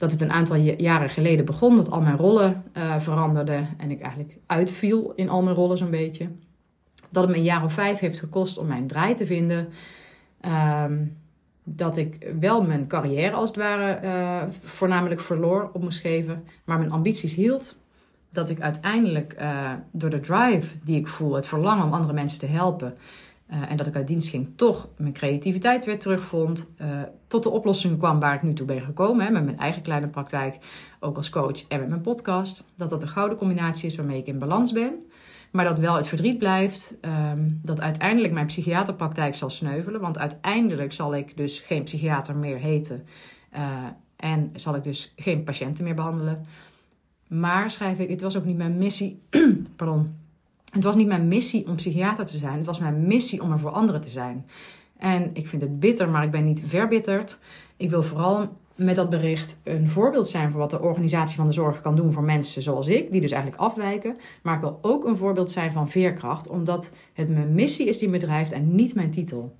Dat 0.00 0.12
het 0.12 0.20
een 0.20 0.32
aantal 0.32 0.56
jaren 0.56 1.10
geleden 1.10 1.44
begon, 1.44 1.76
dat 1.76 1.90
al 1.90 2.00
mijn 2.00 2.16
rollen 2.16 2.64
uh, 2.76 3.00
veranderden 3.00 3.68
en 3.76 3.90
ik 3.90 4.00
eigenlijk 4.00 4.36
uitviel 4.46 5.12
in 5.16 5.28
al 5.28 5.42
mijn 5.42 5.56
rollen 5.56 5.76
zo'n 5.76 5.90
beetje. 5.90 6.28
Dat 7.10 7.22
het 7.22 7.32
me 7.32 7.38
een 7.38 7.44
jaar 7.44 7.64
of 7.64 7.72
vijf 7.72 7.98
heeft 7.98 8.18
gekost 8.18 8.58
om 8.58 8.66
mijn 8.66 8.86
draai 8.86 9.14
te 9.14 9.26
vinden. 9.26 9.68
Um, 10.84 11.16
dat 11.64 11.96
ik 11.96 12.32
wel 12.40 12.62
mijn 12.62 12.86
carrière 12.86 13.32
als 13.32 13.48
het 13.48 13.58
ware 13.58 14.00
uh, 14.04 14.42
voornamelijk 14.62 15.20
verloor 15.20 15.70
op 15.72 15.82
moest 15.82 16.00
geven, 16.00 16.44
maar 16.64 16.78
mijn 16.78 16.92
ambities 16.92 17.34
hield 17.34 17.76
dat 18.32 18.50
ik 18.50 18.60
uiteindelijk 18.60 19.36
uh, 19.40 19.72
door 19.90 20.10
de 20.10 20.20
drive 20.20 20.74
die 20.84 20.98
ik 20.98 21.08
voel, 21.08 21.34
het 21.34 21.46
verlangen 21.46 21.84
om 21.84 21.92
andere 21.92 22.12
mensen 22.12 22.38
te 22.38 22.46
helpen, 22.46 22.94
uh, 23.52 23.70
en 23.70 23.76
dat 23.76 23.86
ik 23.86 23.96
uit 23.96 24.06
dienst 24.06 24.28
ging, 24.28 24.52
toch 24.56 24.88
mijn 24.96 25.12
creativiteit 25.12 25.84
weer 25.84 25.98
terugvond. 25.98 26.72
Uh, 26.80 26.86
tot 27.26 27.42
de 27.42 27.48
oplossing 27.48 27.98
kwam 27.98 28.20
waar 28.20 28.34
ik 28.34 28.42
nu 28.42 28.52
toe 28.52 28.66
ben 28.66 28.80
gekomen. 28.80 29.26
Hè, 29.26 29.32
met 29.32 29.44
mijn 29.44 29.58
eigen 29.58 29.82
kleine 29.82 30.08
praktijk, 30.08 30.58
ook 31.00 31.16
als 31.16 31.30
coach 31.30 31.66
en 31.68 31.80
met 31.80 31.88
mijn 31.88 32.00
podcast. 32.00 32.64
Dat 32.76 32.90
dat 32.90 33.02
een 33.02 33.08
gouden 33.08 33.38
combinatie 33.38 33.86
is 33.86 33.96
waarmee 33.96 34.18
ik 34.18 34.26
in 34.26 34.38
balans 34.38 34.72
ben. 34.72 35.02
Maar 35.50 35.64
dat 35.64 35.78
wel 35.78 35.94
het 35.94 36.06
verdriet 36.06 36.38
blijft. 36.38 36.98
Um, 37.00 37.60
dat 37.62 37.80
uiteindelijk 37.80 38.32
mijn 38.32 38.46
psychiaterpraktijk 38.46 39.34
zal 39.34 39.50
sneuvelen. 39.50 40.00
Want 40.00 40.18
uiteindelijk 40.18 40.92
zal 40.92 41.14
ik 41.14 41.36
dus 41.36 41.60
geen 41.60 41.82
psychiater 41.82 42.36
meer 42.36 42.58
heten. 42.58 43.04
en 44.16 44.50
zal 44.54 44.74
ik 44.74 44.82
dus 44.82 45.12
geen 45.16 45.44
patiënten 45.44 45.84
meer 45.84 45.94
behandelen. 45.94 46.46
Maar 47.28 47.70
schrijf 47.70 47.98
ik, 47.98 48.10
het 48.10 48.20
was 48.20 48.36
ook 48.36 48.44
niet 48.44 48.56
mijn 48.56 48.78
missie. 48.78 49.22
pardon. 49.76 50.19
Het 50.70 50.84
was 50.84 50.96
niet 50.96 51.06
mijn 51.06 51.28
missie 51.28 51.66
om 51.66 51.74
psychiater 51.74 52.26
te 52.26 52.38
zijn. 52.38 52.56
Het 52.56 52.66
was 52.66 52.78
mijn 52.78 53.06
missie 53.06 53.42
om 53.42 53.52
er 53.52 53.58
voor 53.58 53.70
anderen 53.70 54.00
te 54.00 54.10
zijn. 54.10 54.46
En 54.96 55.30
ik 55.32 55.46
vind 55.46 55.62
het 55.62 55.80
bitter, 55.80 56.08
maar 56.08 56.24
ik 56.24 56.30
ben 56.30 56.44
niet 56.44 56.62
verbitterd. 56.66 57.38
Ik 57.76 57.90
wil 57.90 58.02
vooral 58.02 58.48
met 58.74 58.96
dat 58.96 59.10
bericht 59.10 59.60
een 59.64 59.88
voorbeeld 59.88 60.28
zijn 60.28 60.50
voor 60.50 60.60
wat 60.60 60.70
de 60.70 60.80
organisatie 60.80 61.36
van 61.36 61.46
de 61.46 61.52
zorg 61.52 61.80
kan 61.80 61.96
doen 61.96 62.12
voor 62.12 62.22
mensen 62.22 62.62
zoals 62.62 62.88
ik, 62.88 63.12
die 63.12 63.20
dus 63.20 63.30
eigenlijk 63.30 63.62
afwijken. 63.62 64.16
Maar 64.42 64.54
ik 64.54 64.60
wil 64.60 64.78
ook 64.82 65.04
een 65.04 65.16
voorbeeld 65.16 65.50
zijn 65.50 65.72
van 65.72 65.88
veerkracht, 65.88 66.48
omdat 66.48 66.90
het 67.12 67.28
mijn 67.28 67.54
missie 67.54 67.88
is 67.88 67.98
die 67.98 68.08
me 68.08 68.18
drijft 68.18 68.52
en 68.52 68.74
niet 68.74 68.94
mijn 68.94 69.10
titel. 69.10 69.56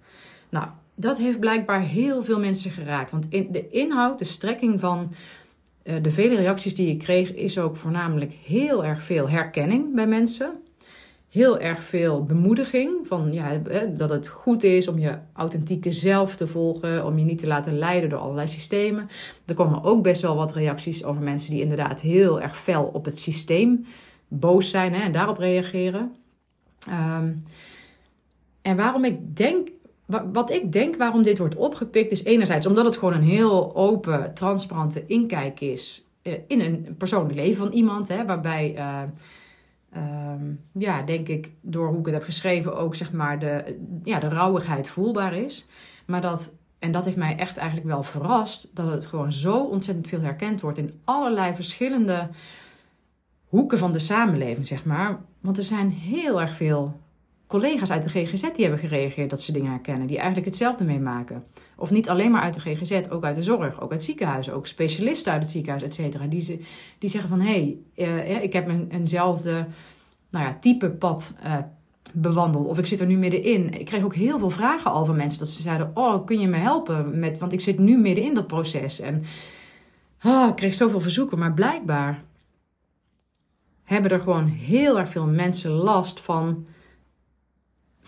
Nou, 0.48 0.66
dat 0.94 1.18
heeft 1.18 1.40
blijkbaar 1.40 1.82
heel 1.82 2.22
veel 2.22 2.38
mensen 2.38 2.70
geraakt. 2.70 3.10
Want 3.10 3.26
in 3.28 3.48
de 3.52 3.68
inhoud, 3.68 4.18
de 4.18 4.24
strekking 4.24 4.80
van 4.80 5.12
eh, 5.82 5.94
de 6.02 6.10
vele 6.10 6.34
reacties 6.34 6.74
die 6.74 6.88
ik 6.88 6.98
kreeg, 6.98 7.34
is 7.34 7.58
ook 7.58 7.76
voornamelijk 7.76 8.32
heel 8.32 8.84
erg 8.84 9.02
veel 9.02 9.28
herkenning 9.28 9.94
bij 9.94 10.06
mensen. 10.06 10.52
Heel 11.30 11.58
erg 11.58 11.84
veel 11.84 12.24
bemoediging 12.24 13.06
van 13.06 13.32
ja, 13.32 13.60
dat 13.96 14.10
het 14.10 14.28
goed 14.28 14.62
is 14.62 14.88
om 14.88 14.98
je 14.98 15.18
authentieke 15.32 15.92
zelf 15.92 16.36
te 16.36 16.46
volgen, 16.46 17.06
om 17.06 17.18
je 17.18 17.24
niet 17.24 17.38
te 17.38 17.46
laten 17.46 17.78
leiden 17.78 18.10
door 18.10 18.18
allerlei 18.18 18.48
systemen. 18.48 19.08
Er 19.46 19.54
komen 19.54 19.84
ook 19.84 20.02
best 20.02 20.22
wel 20.22 20.36
wat 20.36 20.52
reacties 20.52 21.04
over 21.04 21.22
mensen 21.22 21.50
die 21.50 21.62
inderdaad 21.62 22.00
heel 22.00 22.40
erg 22.40 22.58
fel 22.58 22.84
op 22.92 23.04
het 23.04 23.18
systeem 23.18 23.84
boos 24.28 24.70
zijn 24.70 24.92
hè, 24.92 25.02
en 25.02 25.12
daarop 25.12 25.38
reageren. 25.38 26.14
Um, 26.88 27.44
en 28.62 28.76
waarom 28.76 29.04
ik 29.04 29.36
denk 29.36 29.68
wat 30.32 30.50
ik 30.50 30.72
denk 30.72 30.96
waarom 30.96 31.22
dit 31.22 31.38
wordt 31.38 31.56
opgepikt, 31.56 32.10
is 32.10 32.24
enerzijds 32.24 32.66
omdat 32.66 32.84
het 32.84 32.96
gewoon 32.96 33.14
een 33.14 33.22
heel 33.22 33.76
open, 33.76 34.34
transparante 34.34 35.04
inkijk 35.06 35.60
is 35.60 36.04
uh, 36.22 36.34
in 36.46 36.60
een 36.60 36.94
persoonlijk 36.98 37.34
leven 37.34 37.64
van 37.64 37.72
iemand. 37.72 38.08
Hè, 38.08 38.24
waarbij, 38.24 38.74
uh, 38.76 39.02
uh, 39.96 40.32
ja, 40.72 41.02
denk 41.02 41.28
ik, 41.28 41.52
door 41.60 41.88
hoe 41.88 41.98
ik 41.98 42.04
het 42.04 42.14
heb 42.14 42.24
geschreven, 42.24 42.76
ook 42.76 42.94
zeg 42.94 43.12
maar 43.12 43.38
de, 43.38 43.78
ja, 44.04 44.18
de 44.18 44.28
rauwigheid 44.28 44.88
voelbaar 44.88 45.34
is. 45.34 45.66
Maar 46.06 46.20
dat, 46.20 46.54
en 46.78 46.92
dat 46.92 47.04
heeft 47.04 47.16
mij 47.16 47.36
echt 47.36 47.56
eigenlijk 47.56 47.88
wel 47.88 48.02
verrast, 48.02 48.76
dat 48.76 48.90
het 48.90 49.06
gewoon 49.06 49.32
zo 49.32 49.64
ontzettend 49.64 50.08
veel 50.08 50.20
herkend 50.20 50.60
wordt 50.60 50.78
in 50.78 51.00
allerlei 51.04 51.54
verschillende 51.54 52.28
hoeken 53.44 53.78
van 53.78 53.92
de 53.92 53.98
samenleving, 53.98 54.66
zeg 54.66 54.84
maar. 54.84 55.20
Want 55.40 55.56
er 55.56 55.62
zijn 55.62 55.90
heel 55.90 56.40
erg 56.40 56.54
veel 56.54 56.99
collega's 57.50 57.90
uit 57.90 58.02
de 58.02 58.08
GGZ 58.08 58.40
die 58.40 58.62
hebben 58.62 58.78
gereageerd 58.78 59.30
dat 59.30 59.42
ze 59.42 59.52
dingen 59.52 59.70
herkennen, 59.70 60.06
die 60.06 60.16
eigenlijk 60.16 60.46
hetzelfde 60.46 60.84
meemaken. 60.84 61.44
Of 61.76 61.90
niet 61.90 62.08
alleen 62.08 62.30
maar 62.30 62.42
uit 62.42 62.54
de 62.54 62.60
GGZ, 62.60 63.08
ook 63.10 63.24
uit 63.24 63.34
de 63.34 63.42
zorg, 63.42 63.80
ook 63.80 63.92
uit 63.92 64.04
ziekenhuizen, 64.04 64.54
ook 64.54 64.66
specialisten 64.66 65.32
uit 65.32 65.42
het 65.42 65.50
ziekenhuis, 65.50 65.82
et 65.82 65.94
cetera. 65.94 66.26
Die, 66.26 66.66
die 66.98 67.10
zeggen 67.10 67.30
van 67.30 67.40
hé, 67.40 67.78
hey, 67.96 68.06
uh, 68.06 68.42
ik 68.42 68.52
heb 68.52 68.68
een, 68.68 68.88
eenzelfde 68.90 69.66
nou 70.30 70.44
ja, 70.44 70.56
type 70.60 70.90
pad 70.90 71.34
uh, 71.44 71.56
bewandeld. 72.12 72.66
Of 72.66 72.78
ik 72.78 72.86
zit 72.86 73.00
er 73.00 73.06
nu 73.06 73.16
middenin. 73.16 73.80
Ik 73.80 73.84
kreeg 73.84 74.04
ook 74.04 74.14
heel 74.14 74.38
veel 74.38 74.50
vragen 74.50 74.90
al 74.90 75.04
van 75.04 75.16
mensen 75.16 75.38
dat 75.38 75.48
ze 75.48 75.62
zeiden: 75.62 75.90
Oh, 75.94 76.26
kun 76.26 76.40
je 76.40 76.48
me 76.48 76.56
helpen? 76.56 77.18
Met, 77.18 77.38
want 77.38 77.52
ik 77.52 77.60
zit 77.60 77.78
nu 77.78 77.98
midden 77.98 78.24
in 78.24 78.34
dat 78.34 78.46
proces. 78.46 79.00
En 79.00 79.22
oh, 80.24 80.46
ik 80.48 80.56
kreeg 80.56 80.74
zoveel 80.74 81.00
verzoeken, 81.00 81.38
maar 81.38 81.54
blijkbaar 81.54 82.22
hebben 83.84 84.10
er 84.10 84.20
gewoon 84.20 84.46
heel 84.46 84.98
erg 84.98 85.08
veel 85.08 85.26
mensen 85.26 85.70
last 85.70 86.20
van, 86.20 86.66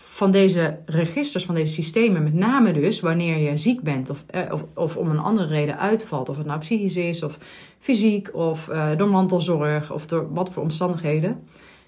van 0.09 0.31
deze 0.31 0.77
registers, 0.85 1.45
van 1.45 1.55
deze 1.55 1.73
systemen. 1.73 2.23
Met 2.23 2.33
name 2.33 2.73
dus 2.73 2.99
wanneer 2.99 3.37
je 3.37 3.57
ziek 3.57 3.81
bent 3.81 4.09
of, 4.09 4.23
eh, 4.27 4.41
of, 4.51 4.65
of 4.73 4.97
om 4.97 5.09
een 5.09 5.19
andere 5.19 5.47
reden 5.47 5.79
uitvalt. 5.79 6.29
Of 6.29 6.37
het 6.37 6.45
nou 6.45 6.59
psychisch 6.59 6.95
is 6.95 7.23
of 7.23 7.37
fysiek 7.79 8.35
of 8.35 8.67
uh, 8.67 8.97
door 8.97 9.09
mantelzorg 9.09 9.91
of 9.91 10.05
door 10.07 10.33
wat 10.33 10.51
voor 10.51 10.63
omstandigheden. 10.63 11.43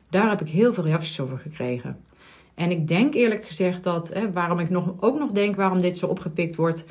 Daar 0.10 0.29
heb 0.29 0.41
ik 0.41 0.50
heel 0.50 0.74
veel 0.74 0.84
reacties 0.84 1.19
over 1.19 1.38
gekregen. 1.38 1.98
En 2.53 2.72
ik 2.72 2.88
denk 2.88 3.13
eerlijk 3.13 3.45
gezegd 3.45 3.84
dat, 3.84 4.13
hè, 4.13 4.31
waarom 4.31 4.60
ik 4.60 4.69
nog, 4.69 4.93
ook 5.00 5.19
nog 5.19 5.31
denk 5.31 5.55
waarom 5.55 5.81
dit 5.81 5.98
zo 5.98 6.07
opgepikt 6.07 6.55
wordt, 6.55 6.86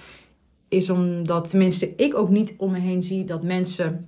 is 0.68 0.90
omdat 0.90 1.50
tenminste 1.50 1.92
ik 1.96 2.14
ook 2.16 2.28
niet 2.28 2.54
om 2.56 2.70
me 2.70 2.78
heen 2.78 3.02
zie 3.02 3.24
dat 3.24 3.42
mensen 3.42 4.06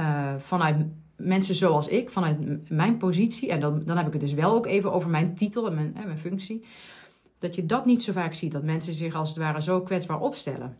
uh, 0.00 0.34
vanuit 0.38 0.76
mensen 1.24 1.54
zoals 1.54 1.88
ik, 1.88 2.10
vanuit 2.10 2.68
mijn 2.68 2.96
positie, 2.96 3.50
en 3.50 3.60
dan, 3.60 3.82
dan 3.84 3.96
heb 3.96 4.06
ik 4.06 4.12
het 4.12 4.20
dus 4.20 4.34
wel 4.34 4.54
ook 4.54 4.66
even 4.66 4.92
over 4.92 5.10
mijn 5.10 5.34
titel 5.34 5.66
en 5.66 5.74
mijn, 5.74 5.96
mijn 6.04 6.18
functie, 6.18 6.64
dat 7.38 7.54
je 7.54 7.66
dat 7.66 7.84
niet 7.84 8.02
zo 8.02 8.12
vaak 8.12 8.34
ziet, 8.34 8.52
dat 8.52 8.62
mensen 8.62 8.94
zich 8.94 9.14
als 9.14 9.28
het 9.28 9.38
ware 9.38 9.62
zo 9.62 9.80
kwetsbaar 9.80 10.20
opstellen. 10.20 10.76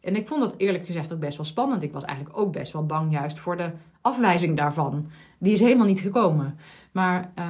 En 0.00 0.16
ik 0.16 0.28
vond 0.28 0.40
dat 0.40 0.54
eerlijk 0.56 0.86
gezegd 0.86 1.12
ook 1.12 1.20
best 1.20 1.36
wel 1.36 1.46
spannend. 1.46 1.82
Ik 1.82 1.92
was 1.92 2.04
eigenlijk 2.04 2.38
ook 2.38 2.52
best 2.52 2.72
wel 2.72 2.86
bang 2.86 3.12
juist 3.12 3.38
voor 3.38 3.56
de 3.56 3.70
afwijzing 4.00 4.56
daarvan. 4.56 5.06
Die 5.38 5.52
is 5.52 5.60
helemaal 5.60 5.86
niet 5.86 6.00
gekomen. 6.00 6.58
Maar 6.92 7.32
uh, 7.38 7.44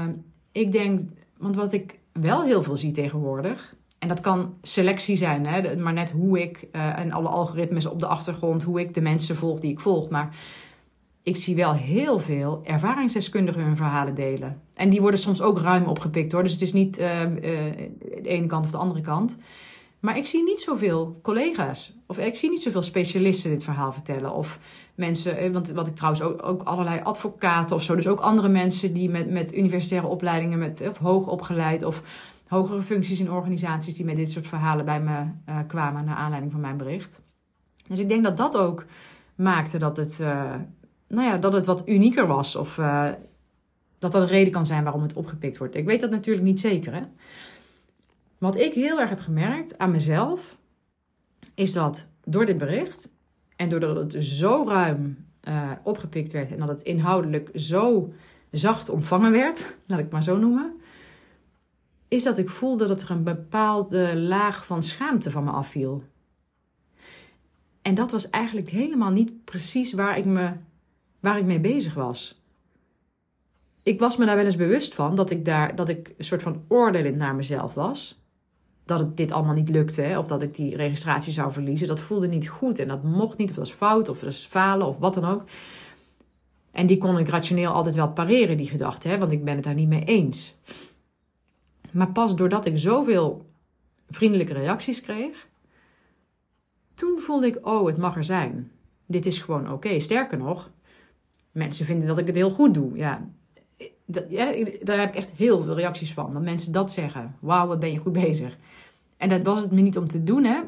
ik 0.52 0.72
denk, 0.72 1.10
want 1.36 1.56
wat 1.56 1.72
ik 1.72 1.98
wel 2.12 2.42
heel 2.42 2.62
veel 2.62 2.76
zie 2.76 2.92
tegenwoordig, 2.92 3.74
en 3.98 4.08
dat 4.08 4.20
kan 4.20 4.54
selectie 4.62 5.16
zijn, 5.16 5.46
hè, 5.46 5.76
maar 5.76 5.92
net 5.92 6.10
hoe 6.10 6.42
ik 6.42 6.68
uh, 6.72 6.98
en 6.98 7.12
alle 7.12 7.28
algoritmes 7.28 7.86
op 7.86 8.00
de 8.00 8.06
achtergrond, 8.06 8.62
hoe 8.62 8.80
ik 8.80 8.94
de 8.94 9.00
mensen 9.00 9.36
volg 9.36 9.60
die 9.60 9.70
ik 9.70 9.80
volg. 9.80 10.08
Maar 10.08 10.36
ik 11.30 11.36
zie 11.36 11.54
wel 11.54 11.72
heel 11.72 12.18
veel 12.18 12.60
ervaringsdeskundigen 12.64 13.62
hun 13.62 13.76
verhalen 13.76 14.14
delen. 14.14 14.60
En 14.74 14.90
die 14.90 15.00
worden 15.00 15.20
soms 15.20 15.42
ook 15.42 15.58
ruim 15.58 15.84
opgepikt 15.84 16.32
hoor. 16.32 16.42
Dus 16.42 16.52
het 16.52 16.62
is 16.62 16.72
niet 16.72 16.98
uh, 16.98 17.22
uh, 17.22 17.30
de 18.22 18.28
ene 18.28 18.46
kant 18.46 18.64
of 18.64 18.70
de 18.70 18.76
andere 18.76 19.00
kant. 19.00 19.36
Maar 20.00 20.16
ik 20.16 20.26
zie 20.26 20.42
niet 20.44 20.60
zoveel 20.60 21.18
collega's. 21.22 21.94
Of 22.06 22.18
ik 22.18 22.36
zie 22.36 22.50
niet 22.50 22.62
zoveel 22.62 22.82
specialisten 22.82 23.50
dit 23.50 23.64
verhaal 23.64 23.92
vertellen. 23.92 24.34
Of 24.34 24.58
mensen, 24.94 25.36
eh, 25.36 25.50
want 25.50 25.70
wat 25.70 25.86
ik 25.86 25.94
trouwens 25.94 26.22
ook, 26.22 26.62
allerlei 26.62 27.00
advocaten 27.02 27.76
of 27.76 27.82
zo. 27.82 27.94
Dus 27.94 28.08
ook 28.08 28.20
andere 28.20 28.48
mensen 28.48 28.92
die 28.92 29.10
met, 29.10 29.30
met 29.30 29.54
universitaire 29.54 30.06
opleidingen, 30.06 30.58
met, 30.58 30.88
of 30.88 30.98
hoog 30.98 31.26
opgeleid 31.26 31.82
of 31.84 32.02
hogere 32.48 32.82
functies 32.82 33.20
in 33.20 33.30
organisaties 33.30 33.94
die 33.94 34.04
met 34.04 34.16
dit 34.16 34.30
soort 34.30 34.46
verhalen 34.46 34.84
bij 34.84 35.00
me 35.00 35.10
uh, 35.10 35.58
kwamen 35.66 36.04
naar 36.04 36.16
aanleiding 36.16 36.52
van 36.52 36.60
mijn 36.60 36.76
bericht. 36.76 37.22
Dus 37.86 37.98
ik 37.98 38.08
denk 38.08 38.24
dat 38.24 38.36
dat 38.36 38.56
ook 38.56 38.84
maakte 39.34 39.78
dat 39.78 39.96
het, 39.96 40.20
nou 41.10 41.28
ja, 41.28 41.38
dat 41.38 41.52
het 41.52 41.66
wat 41.66 41.88
unieker 41.88 42.26
was. 42.26 42.56
Of 42.56 42.76
uh, 42.78 43.08
dat 43.98 44.12
dat 44.12 44.22
een 44.22 44.28
reden 44.28 44.52
kan 44.52 44.66
zijn 44.66 44.82
waarom 44.82 45.02
het 45.02 45.14
opgepikt 45.14 45.58
wordt. 45.58 45.74
Ik 45.74 45.84
weet 45.84 46.00
dat 46.00 46.10
natuurlijk 46.10 46.46
niet 46.46 46.60
zeker. 46.60 46.94
Hè? 46.94 47.02
Wat 48.38 48.56
ik 48.56 48.72
heel 48.72 49.00
erg 49.00 49.08
heb 49.08 49.20
gemerkt 49.20 49.78
aan 49.78 49.90
mezelf, 49.90 50.58
is 51.54 51.72
dat 51.72 52.08
door 52.24 52.46
dit 52.46 52.58
bericht 52.58 53.12
en 53.56 53.68
doordat 53.68 53.96
het 53.96 54.24
zo 54.24 54.64
ruim 54.68 55.26
uh, 55.48 55.70
opgepikt 55.82 56.32
werd 56.32 56.50
en 56.50 56.58
dat 56.58 56.68
het 56.68 56.82
inhoudelijk 56.82 57.50
zo 57.54 58.12
zacht 58.50 58.88
ontvangen 58.88 59.32
werd, 59.32 59.58
laat 59.86 59.98
ik 59.98 60.04
het 60.04 60.12
maar 60.12 60.22
zo 60.22 60.36
noemen, 60.36 60.72
is 62.08 62.22
dat 62.22 62.38
ik 62.38 62.50
voelde 62.50 62.86
dat 62.86 63.02
er 63.02 63.10
een 63.10 63.24
bepaalde 63.24 64.16
laag 64.16 64.66
van 64.66 64.82
schaamte 64.82 65.30
van 65.30 65.44
me 65.44 65.50
afviel. 65.50 66.02
En 67.82 67.94
dat 67.94 68.10
was 68.10 68.30
eigenlijk 68.30 68.68
helemaal 68.68 69.10
niet 69.10 69.44
precies 69.44 69.92
waar 69.92 70.18
ik, 70.18 70.24
me, 70.24 70.52
waar 71.20 71.38
ik 71.38 71.44
mee 71.44 71.60
bezig 71.60 71.94
was. 71.94 72.42
Ik 73.82 74.00
was 74.00 74.16
me 74.16 74.26
daar 74.26 74.36
wel 74.36 74.44
eens 74.44 74.56
bewust 74.56 74.94
van 74.94 75.14
dat 75.14 75.30
ik 75.30 75.44
daar 75.44 75.76
dat 75.76 75.88
ik 75.88 76.14
een 76.18 76.24
soort 76.24 76.42
van 76.42 76.64
oordelend 76.68 77.16
naar 77.16 77.34
mezelf 77.34 77.74
was 77.74 78.20
dat 78.90 78.98
het 78.98 79.16
dit 79.16 79.32
allemaal 79.32 79.54
niet 79.54 79.68
lukte. 79.68 80.14
Of 80.18 80.26
dat 80.26 80.42
ik 80.42 80.54
die 80.54 80.76
registratie 80.76 81.32
zou 81.32 81.52
verliezen. 81.52 81.88
Dat 81.88 82.00
voelde 82.00 82.26
niet 82.26 82.48
goed. 82.48 82.78
En 82.78 82.88
dat 82.88 83.02
mocht 83.02 83.38
niet. 83.38 83.50
Of 83.50 83.56
dat 83.56 83.66
is 83.66 83.72
fout. 83.72 84.08
Of 84.08 84.18
dat 84.18 84.30
is 84.30 84.46
falen. 84.46 84.86
Of 84.86 84.98
wat 84.98 85.14
dan 85.14 85.24
ook. 85.24 85.44
En 86.70 86.86
die 86.86 86.98
kon 86.98 87.18
ik 87.18 87.28
rationeel 87.28 87.72
altijd 87.72 87.94
wel 87.94 88.12
pareren, 88.12 88.56
die 88.56 88.68
gedachte. 88.68 89.08
Hè, 89.08 89.18
want 89.18 89.32
ik 89.32 89.44
ben 89.44 89.54
het 89.54 89.64
daar 89.64 89.74
niet 89.74 89.88
mee 89.88 90.04
eens. 90.04 90.56
Maar 91.92 92.12
pas 92.12 92.36
doordat 92.36 92.66
ik 92.66 92.78
zoveel 92.78 93.46
vriendelijke 94.08 94.52
reacties 94.52 95.00
kreeg. 95.00 95.48
Toen 96.94 97.18
voelde 97.18 97.46
ik, 97.46 97.66
oh, 97.66 97.86
het 97.86 97.96
mag 97.96 98.16
er 98.16 98.24
zijn. 98.24 98.70
Dit 99.06 99.26
is 99.26 99.42
gewoon 99.42 99.72
oké. 99.72 100.00
Sterker 100.00 100.38
nog, 100.38 100.70
mensen 101.52 101.86
vinden 101.86 102.06
dat 102.08 102.18
ik 102.18 102.26
het 102.26 102.36
heel 102.36 102.50
goed 102.50 102.74
doe. 102.74 102.96
Ja, 102.96 103.28
dat, 104.06 104.30
daar 104.82 104.98
heb 104.98 105.08
ik 105.08 105.14
echt 105.14 105.30
heel 105.30 105.60
veel 105.60 105.74
reacties 105.74 106.12
van. 106.12 106.32
Dat 106.32 106.42
mensen 106.42 106.72
dat 106.72 106.92
zeggen. 106.92 107.36
Wauw, 107.40 107.66
wat 107.66 107.80
ben 107.80 107.92
je 107.92 107.98
goed 107.98 108.12
bezig. 108.12 108.56
En 109.16 109.28
dat 109.28 109.42
was 109.42 109.60
het 109.60 109.70
me 109.70 109.80
niet 109.80 109.98
om 109.98 110.08
te 110.08 110.24
doen, 110.24 110.44
hè. 110.44 110.60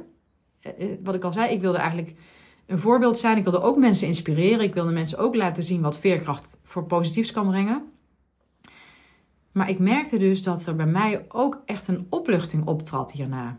Eh, 0.61 0.73
eh, 0.79 0.99
wat 1.03 1.15
ik 1.15 1.25
al 1.25 1.33
zei, 1.33 1.53
ik 1.53 1.61
wilde 1.61 1.79
eigenlijk 1.79 2.15
een 2.67 2.79
voorbeeld 2.79 3.19
zijn. 3.19 3.37
Ik 3.37 3.43
wilde 3.43 3.61
ook 3.61 3.77
mensen 3.77 4.07
inspireren. 4.07 4.61
Ik 4.61 4.75
wilde 4.75 4.93
mensen 4.93 5.19
ook 5.19 5.35
laten 5.35 5.63
zien 5.63 5.81
wat 5.81 5.99
veerkracht 5.99 6.59
voor 6.63 6.85
positiefs 6.85 7.33
kan 7.33 7.49
brengen. 7.49 7.91
Maar 9.53 9.71
ik 9.71 9.79
merkte 9.79 10.17
dus 10.17 10.43
dat 10.43 10.67
er 10.67 10.77
bij 10.77 10.87
mij 10.87 11.25
ook 11.29 11.63
echt 11.65 11.89
een 11.89 12.07
opluchting 12.11 12.67
optrad 12.67 13.13
hierna. 13.13 13.59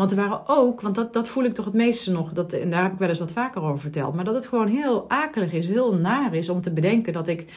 Want 0.00 0.12
er 0.12 0.16
waren 0.16 0.42
ook, 0.46 0.80
want 0.80 0.94
dat, 0.94 1.12
dat 1.12 1.28
voel 1.28 1.44
ik 1.44 1.54
toch 1.54 1.64
het 1.64 1.74
meeste 1.74 2.10
nog, 2.10 2.32
dat, 2.32 2.52
en 2.52 2.70
daar 2.70 2.82
heb 2.82 2.92
ik 2.92 2.98
wel 2.98 3.08
eens 3.08 3.18
wat 3.18 3.32
vaker 3.32 3.62
over 3.62 3.78
verteld, 3.78 4.14
maar 4.14 4.24
dat 4.24 4.34
het 4.34 4.46
gewoon 4.46 4.66
heel 4.66 5.10
akelig 5.10 5.52
is, 5.52 5.66
heel 5.66 5.94
naar 5.94 6.34
is 6.34 6.48
om 6.48 6.60
te 6.60 6.72
bedenken 6.72 7.12
dat 7.12 7.28
ik 7.28 7.52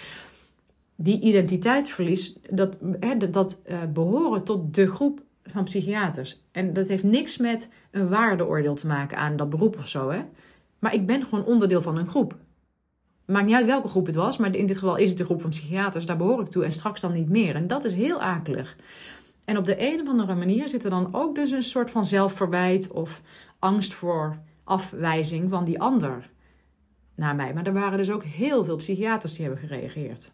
die 0.96 1.20
identiteitsverlies, 1.20 2.36
dat, 2.50 2.78
hè, 3.00 3.30
dat 3.30 3.62
uh, 3.66 3.78
behoren 3.94 4.44
tot 4.44 4.76
de 4.76 4.88
groep 4.88 5.22
van 5.44 5.64
psychiaters. 5.64 6.42
En 6.52 6.74
dat 6.74 6.88
heeft 6.88 7.04
niks 7.04 7.38
met 7.38 7.70
een 7.92 8.10
waardeoordeel 8.10 8.76
te 8.76 8.88
maken 8.88 9.18
aan 9.18 9.36
dat 9.36 9.50
beroep 9.50 9.78
of 9.78 9.88
zo. 9.88 10.10
Hè? 10.10 10.22
Maar 10.80 10.94
ik 10.94 11.06
ben 11.06 11.24
gewoon 11.24 11.46
onderdeel 11.46 11.82
van 11.82 11.98
een 11.98 12.08
groep. 12.08 12.36
Maakt 13.26 13.46
niet 13.46 13.56
uit 13.56 13.66
welke 13.66 13.88
groep 13.88 14.06
het 14.06 14.16
was, 14.16 14.38
maar 14.38 14.56
in 14.56 14.68
dit 14.68 14.78
geval 14.78 14.96
is 14.96 15.10
het 15.10 15.18
de 15.18 15.26
groep 15.26 15.42
van 15.42 15.50
psychiaters. 15.50 16.06
Daar 16.06 16.18
behoor 16.18 16.42
ik 16.42 16.48
toe 16.50 16.64
en 16.64 16.72
straks 16.72 17.02
dan 17.02 17.14
niet 17.14 17.30
meer. 17.30 17.56
En 17.56 17.68
dat 17.68 17.84
is 17.84 17.94
heel 17.94 18.22
akelig. 18.22 18.76
En 19.46 19.58
op 19.58 19.66
de 19.66 19.92
een 19.92 20.02
of 20.02 20.08
andere 20.08 20.36
manier 20.36 20.70
zit 20.70 20.84
er 20.84 20.90
dan 20.90 21.14
ook 21.14 21.36
dus 21.36 21.52
een 21.52 21.64
soort 21.64 21.92
van 21.92 22.06
zelfverwijt 22.06 22.92
of 22.92 23.22
angst 23.60 23.94
voor 23.94 24.38
afwijzing 24.64 25.50
van 25.50 25.66
die 25.66 25.82
ander 25.82 26.30
naar 27.16 27.36
mij. 27.36 27.54
Maar 27.54 27.66
er 27.66 27.74
waren 27.74 27.98
dus 27.98 28.12
ook 28.12 28.24
heel 28.24 28.64
veel 28.64 28.76
psychiaters 28.76 29.34
die 29.34 29.46
hebben 29.46 29.68
gereageerd 29.68 30.32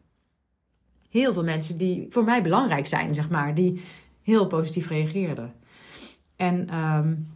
heel 1.09 1.33
veel 1.33 1.43
mensen 1.43 1.77
die 1.77 2.07
voor 2.09 2.23
mij 2.23 2.41
belangrijk 2.41 2.87
zijn, 2.87 3.13
zeg 3.13 3.29
maar, 3.29 3.55
die 3.55 3.81
heel 4.21 4.47
positief 4.47 4.87
reageerden. 4.87 5.53
En, 6.35 6.75
um, 6.75 7.27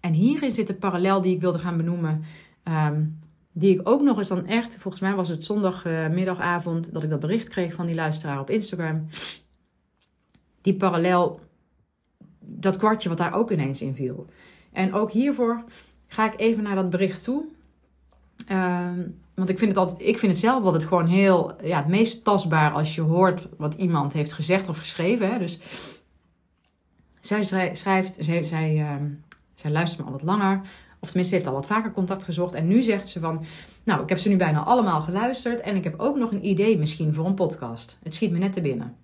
en 0.00 0.12
hierin 0.12 0.50
zit 0.50 0.66
de 0.66 0.74
parallel 0.74 1.20
die 1.20 1.34
ik 1.34 1.40
wilde 1.40 1.58
gaan 1.58 1.76
benoemen. 1.76 2.24
Um, 2.64 3.18
die 3.52 3.74
ik 3.74 3.88
ook 3.88 4.02
nog 4.02 4.18
eens 4.18 4.28
dan 4.28 4.46
echt, 4.46 4.78
volgens 4.78 5.02
mij 5.02 5.14
was 5.14 5.28
het 5.28 5.44
zondagmiddagavond 5.44 6.92
dat 6.92 7.02
ik 7.02 7.10
dat 7.10 7.20
bericht 7.20 7.48
kreeg 7.48 7.74
van 7.74 7.86
die 7.86 7.94
luisteraar 7.94 8.40
op 8.40 8.50
Instagram. 8.50 9.06
Die 10.60 10.74
parallel, 10.74 11.40
dat 12.38 12.76
kwartje 12.76 13.08
wat 13.08 13.18
daar 13.18 13.34
ook 13.34 13.50
ineens 13.50 13.82
in 13.82 13.94
viel. 13.94 14.26
En 14.72 14.94
ook 14.94 15.10
hiervoor 15.10 15.64
ga 16.06 16.32
ik 16.32 16.40
even 16.40 16.62
naar 16.62 16.74
dat 16.74 16.90
bericht 16.90 17.24
toe. 17.24 17.44
Um, 18.52 19.20
want 19.34 19.50
ik 19.50 19.58
vind 19.58 19.70
het 19.70 19.78
altijd, 19.78 20.08
ik 20.08 20.18
vind 20.18 20.32
het 20.32 20.40
zelf 20.40 20.64
altijd 20.64 20.84
gewoon 20.84 21.06
heel, 21.06 21.54
ja, 21.62 21.76
het 21.76 21.88
meest 21.88 22.24
tastbaar 22.24 22.72
als 22.72 22.94
je 22.94 23.00
hoort 23.00 23.48
wat 23.56 23.74
iemand 23.74 24.12
heeft 24.12 24.32
gezegd 24.32 24.68
of 24.68 24.78
geschreven. 24.78 25.32
Hè? 25.32 25.38
Dus 25.38 25.58
zij 27.20 27.42
schrijft, 27.72 28.16
zij, 28.20 28.42
zij, 28.42 28.76
uh, 28.76 28.94
zij 29.54 29.70
luistert 29.70 30.00
me 30.00 30.06
al 30.06 30.18
wat 30.18 30.26
langer. 30.26 30.60
Of 31.00 31.08
tenminste, 31.08 31.34
heeft 31.34 31.46
al 31.46 31.54
wat 31.54 31.66
vaker 31.66 31.92
contact 31.92 32.24
gezocht. 32.24 32.54
En 32.54 32.66
nu 32.66 32.82
zegt 32.82 33.08
ze 33.08 33.20
van, 33.20 33.44
nou, 33.84 34.02
ik 34.02 34.08
heb 34.08 34.18
ze 34.18 34.28
nu 34.28 34.36
bijna 34.36 34.62
allemaal 34.62 35.00
geluisterd. 35.00 35.60
En 35.60 35.76
ik 35.76 35.84
heb 35.84 36.00
ook 36.00 36.16
nog 36.16 36.32
een 36.32 36.46
idee 36.46 36.78
misschien 36.78 37.14
voor 37.14 37.26
een 37.26 37.34
podcast. 37.34 37.98
Het 38.02 38.14
schiet 38.14 38.30
me 38.30 38.38
net 38.38 38.52
te 38.52 38.60
binnen. 38.60 38.96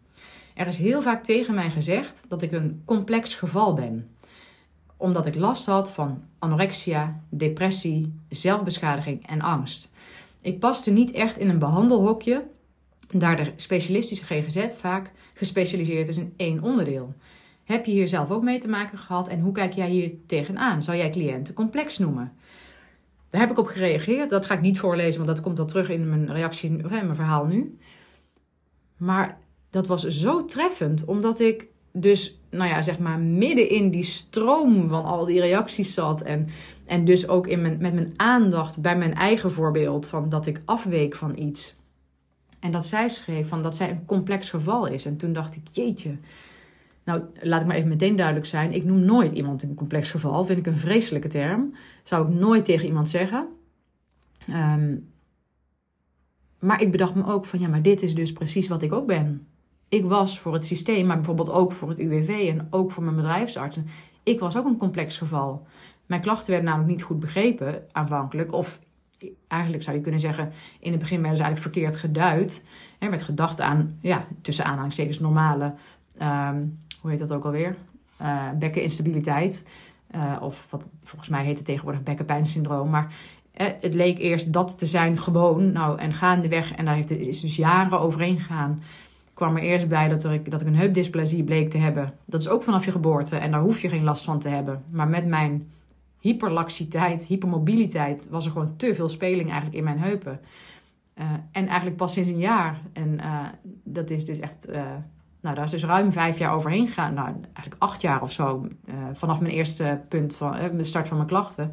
Er 0.54 0.66
is 0.66 0.76
heel 0.76 1.02
vaak 1.02 1.25
tegen 1.25 1.54
mij 1.54 1.70
gezegd 1.70 2.23
dat 2.28 2.42
ik 2.42 2.52
een 2.52 2.82
complex 2.84 3.34
geval 3.34 3.75
ben 3.75 4.08
omdat 4.96 5.26
ik 5.26 5.34
last 5.34 5.66
had 5.66 5.92
van 5.92 6.23
anorexia, 6.38 7.20
depressie, 7.28 8.20
zelfbeschadiging 8.28 9.26
en 9.26 9.40
angst. 9.40 9.90
Ik 10.40 10.58
paste 10.58 10.92
niet 10.92 11.11
echt 11.11 11.38
in 11.38 11.49
een 11.49 11.58
behandelhokje, 11.58 12.44
daar 13.11 13.37
de 13.37 13.52
specialistische 13.56 14.25
GGZ 14.25 14.66
vaak 14.76 15.12
gespecialiseerd 15.34 16.08
is 16.08 16.16
in 16.16 16.34
één 16.37 16.62
onderdeel. 16.62 17.14
Heb 17.64 17.87
je 17.87 17.92
hier 17.92 18.08
zelf 18.08 18.30
ook 18.30 18.42
mee 18.42 18.58
te 18.58 18.68
maken 18.68 18.99
gehad 18.99 19.28
en 19.28 19.40
hoe 19.40 19.52
kijk 19.52 19.73
jij 19.73 19.88
hier 19.88 20.12
tegenaan? 20.26 20.82
Zou 20.82 20.96
jij 20.96 21.11
cliënten 21.11 21.54
complex 21.54 21.99
noemen? 21.99 22.32
Daar 23.30 23.40
heb 23.40 23.50
ik 23.50 23.58
op 23.58 23.66
gereageerd. 23.66 24.30
Dat 24.30 24.46
ga 24.46 24.54
ik 24.54 24.61
niet 24.61 24.78
voorlezen, 24.78 25.25
want 25.25 25.37
dat 25.37 25.44
komt 25.44 25.58
al 25.58 25.66
terug 25.66 25.88
in 25.88 26.08
mijn 26.08 26.32
reactie, 26.32 26.70
in 26.70 26.87
mijn 26.88 27.14
verhaal 27.14 27.46
nu. 27.46 27.78
Maar 28.96 29.38
dat 29.74 29.86
was 29.86 30.06
zo 30.06 30.44
treffend, 30.44 31.04
omdat 31.04 31.40
ik 31.40 31.68
dus, 31.92 32.38
nou 32.50 32.70
ja, 32.70 32.82
zeg 32.82 32.98
maar, 32.98 33.18
midden 33.18 33.68
in 33.68 33.90
die 33.90 34.02
stroom 34.02 34.88
van 34.88 35.04
al 35.04 35.24
die 35.24 35.40
reacties 35.40 35.94
zat. 35.94 36.22
En, 36.22 36.48
en 36.84 37.04
dus 37.04 37.28
ook 37.28 37.46
in 37.46 37.62
mijn, 37.62 37.78
met 37.80 37.94
mijn 37.94 38.12
aandacht 38.16 38.80
bij 38.80 38.96
mijn 38.96 39.14
eigen 39.14 39.50
voorbeeld 39.50 40.06
van 40.06 40.28
dat 40.28 40.46
ik 40.46 40.62
afweek 40.64 41.14
van 41.14 41.38
iets. 41.38 41.76
En 42.60 42.72
dat 42.72 42.86
zij 42.86 43.08
schreef 43.08 43.48
van 43.48 43.62
dat 43.62 43.76
zij 43.76 43.90
een 43.90 44.04
complex 44.04 44.50
geval 44.50 44.86
is. 44.86 45.04
En 45.04 45.16
toen 45.16 45.32
dacht 45.32 45.54
ik, 45.54 45.62
jeetje. 45.70 46.16
Nou, 47.04 47.22
laat 47.40 47.60
ik 47.60 47.66
maar 47.66 47.76
even 47.76 47.88
meteen 47.88 48.16
duidelijk 48.16 48.46
zijn. 48.46 48.72
Ik 48.72 48.84
noem 48.84 49.00
nooit 49.00 49.32
iemand 49.32 49.62
een 49.62 49.74
complex 49.74 50.10
geval. 50.10 50.44
Vind 50.44 50.58
ik 50.58 50.66
een 50.66 50.76
vreselijke 50.76 51.28
term. 51.28 51.74
Zou 52.02 52.28
ik 52.28 52.34
nooit 52.34 52.64
tegen 52.64 52.86
iemand 52.86 53.08
zeggen. 53.08 53.48
Ehm, 54.46 54.96
maar 56.58 56.82
ik 56.82 56.90
bedacht 56.90 57.14
me 57.14 57.26
ook 57.26 57.46
van 57.46 57.60
ja, 57.60 57.68
maar 57.68 57.82
dit 57.82 58.02
is 58.02 58.14
dus 58.14 58.32
precies 58.32 58.68
wat 58.68 58.82
ik 58.82 58.92
ook 58.92 59.06
ben. 59.06 59.46
Ik 59.94 60.04
was 60.04 60.38
voor 60.38 60.52
het 60.52 60.64
systeem, 60.64 61.06
maar 61.06 61.16
bijvoorbeeld 61.16 61.50
ook 61.50 61.72
voor 61.72 61.88
het 61.88 61.98
UWV 61.98 62.28
en 62.28 62.66
ook 62.70 62.92
voor 62.92 63.02
mijn 63.02 63.16
bedrijfsartsen. 63.16 63.86
Ik 64.22 64.40
was 64.40 64.56
ook 64.56 64.66
een 64.66 64.76
complex 64.76 65.18
geval. 65.18 65.66
Mijn 66.06 66.20
klachten 66.20 66.50
werden 66.50 66.70
namelijk 66.70 66.90
niet 66.92 67.02
goed 67.02 67.20
begrepen 67.20 67.82
aanvankelijk. 67.92 68.52
Of 68.52 68.80
eigenlijk 69.48 69.82
zou 69.82 69.96
je 69.96 70.02
kunnen 70.02 70.20
zeggen, 70.20 70.52
in 70.80 70.90
het 70.90 71.00
begin 71.00 71.20
werden 71.20 71.36
ze 71.36 71.42
eigenlijk 71.42 71.74
verkeerd 71.74 72.00
geduid. 72.00 72.62
Er 72.98 73.10
werd 73.10 73.22
gedacht 73.22 73.60
aan, 73.60 73.98
ja, 74.00 74.26
tussen 74.42 74.64
aanhalingstekens 74.64 75.18
normale, 75.18 75.74
um, 76.22 76.78
hoe 77.00 77.10
heet 77.10 77.18
dat 77.18 77.32
ook 77.32 77.44
alweer? 77.44 77.76
Uh, 78.22 78.50
bekkeninstabiliteit. 78.58 79.64
Uh, 80.14 80.36
of 80.40 80.66
wat 80.70 80.88
volgens 81.04 81.30
mij 81.30 81.44
heet 81.44 81.64
tegenwoordig 81.64 82.02
bekkenpijnsyndroom. 82.02 82.90
Maar 82.90 83.14
uh, 83.56 83.66
het 83.80 83.94
leek 83.94 84.18
eerst 84.18 84.52
dat 84.52 84.78
te 84.78 84.86
zijn 84.86 85.18
gewoon. 85.18 85.72
Nou, 85.72 85.98
en 85.98 86.12
gaandeweg, 86.12 86.72
en 86.74 86.84
daar 86.84 86.94
heeft, 86.94 87.10
is 87.10 87.40
dus 87.40 87.56
jaren 87.56 88.00
overheen 88.00 88.38
gegaan 88.38 88.82
kwam 89.34 89.56
er 89.56 89.62
eerst 89.62 89.88
bij 89.88 90.08
dat, 90.08 90.24
er, 90.24 90.50
dat 90.50 90.60
ik 90.60 90.66
een 90.66 90.76
heupdysplasie 90.76 91.44
bleek 91.44 91.70
te 91.70 91.78
hebben. 91.78 92.14
Dat 92.24 92.40
is 92.40 92.48
ook 92.48 92.62
vanaf 92.62 92.84
je 92.84 92.90
geboorte 92.90 93.36
en 93.36 93.50
daar 93.50 93.60
hoef 93.60 93.80
je 93.80 93.88
geen 93.88 94.04
last 94.04 94.24
van 94.24 94.38
te 94.38 94.48
hebben. 94.48 94.82
Maar 94.90 95.08
met 95.08 95.26
mijn 95.26 95.68
hyperlaxiteit, 96.18 97.26
hypermobiliteit, 97.26 98.28
was 98.30 98.44
er 98.44 98.52
gewoon 98.52 98.76
te 98.76 98.94
veel 98.94 99.08
speling 99.08 99.46
eigenlijk 99.46 99.76
in 99.76 99.84
mijn 99.84 99.98
heupen. 99.98 100.40
Uh, 101.18 101.24
en 101.52 101.66
eigenlijk 101.66 101.96
pas 101.96 102.12
sinds 102.12 102.28
een 102.28 102.38
jaar. 102.38 102.80
En 102.92 103.18
uh, 103.20 103.40
dat 103.84 104.10
is 104.10 104.24
dus 104.24 104.38
echt. 104.38 104.68
Uh, 104.68 104.76
nou, 105.40 105.54
daar 105.54 105.64
is 105.64 105.70
dus 105.70 105.84
ruim 105.84 106.12
vijf 106.12 106.38
jaar 106.38 106.54
overheen 106.54 106.86
gegaan. 106.86 107.14
Nou, 107.14 107.26
eigenlijk 107.26 107.76
acht 107.78 108.02
jaar 108.02 108.22
of 108.22 108.32
zo. 108.32 108.68
vanaf 109.12 109.40
mijn 109.40 109.54
eerste 109.54 110.00
punt 110.08 110.36
van 110.36 110.56
de 110.76 110.84
start 110.84 111.08
van 111.08 111.16
mijn 111.16 111.28
klachten. 111.28 111.72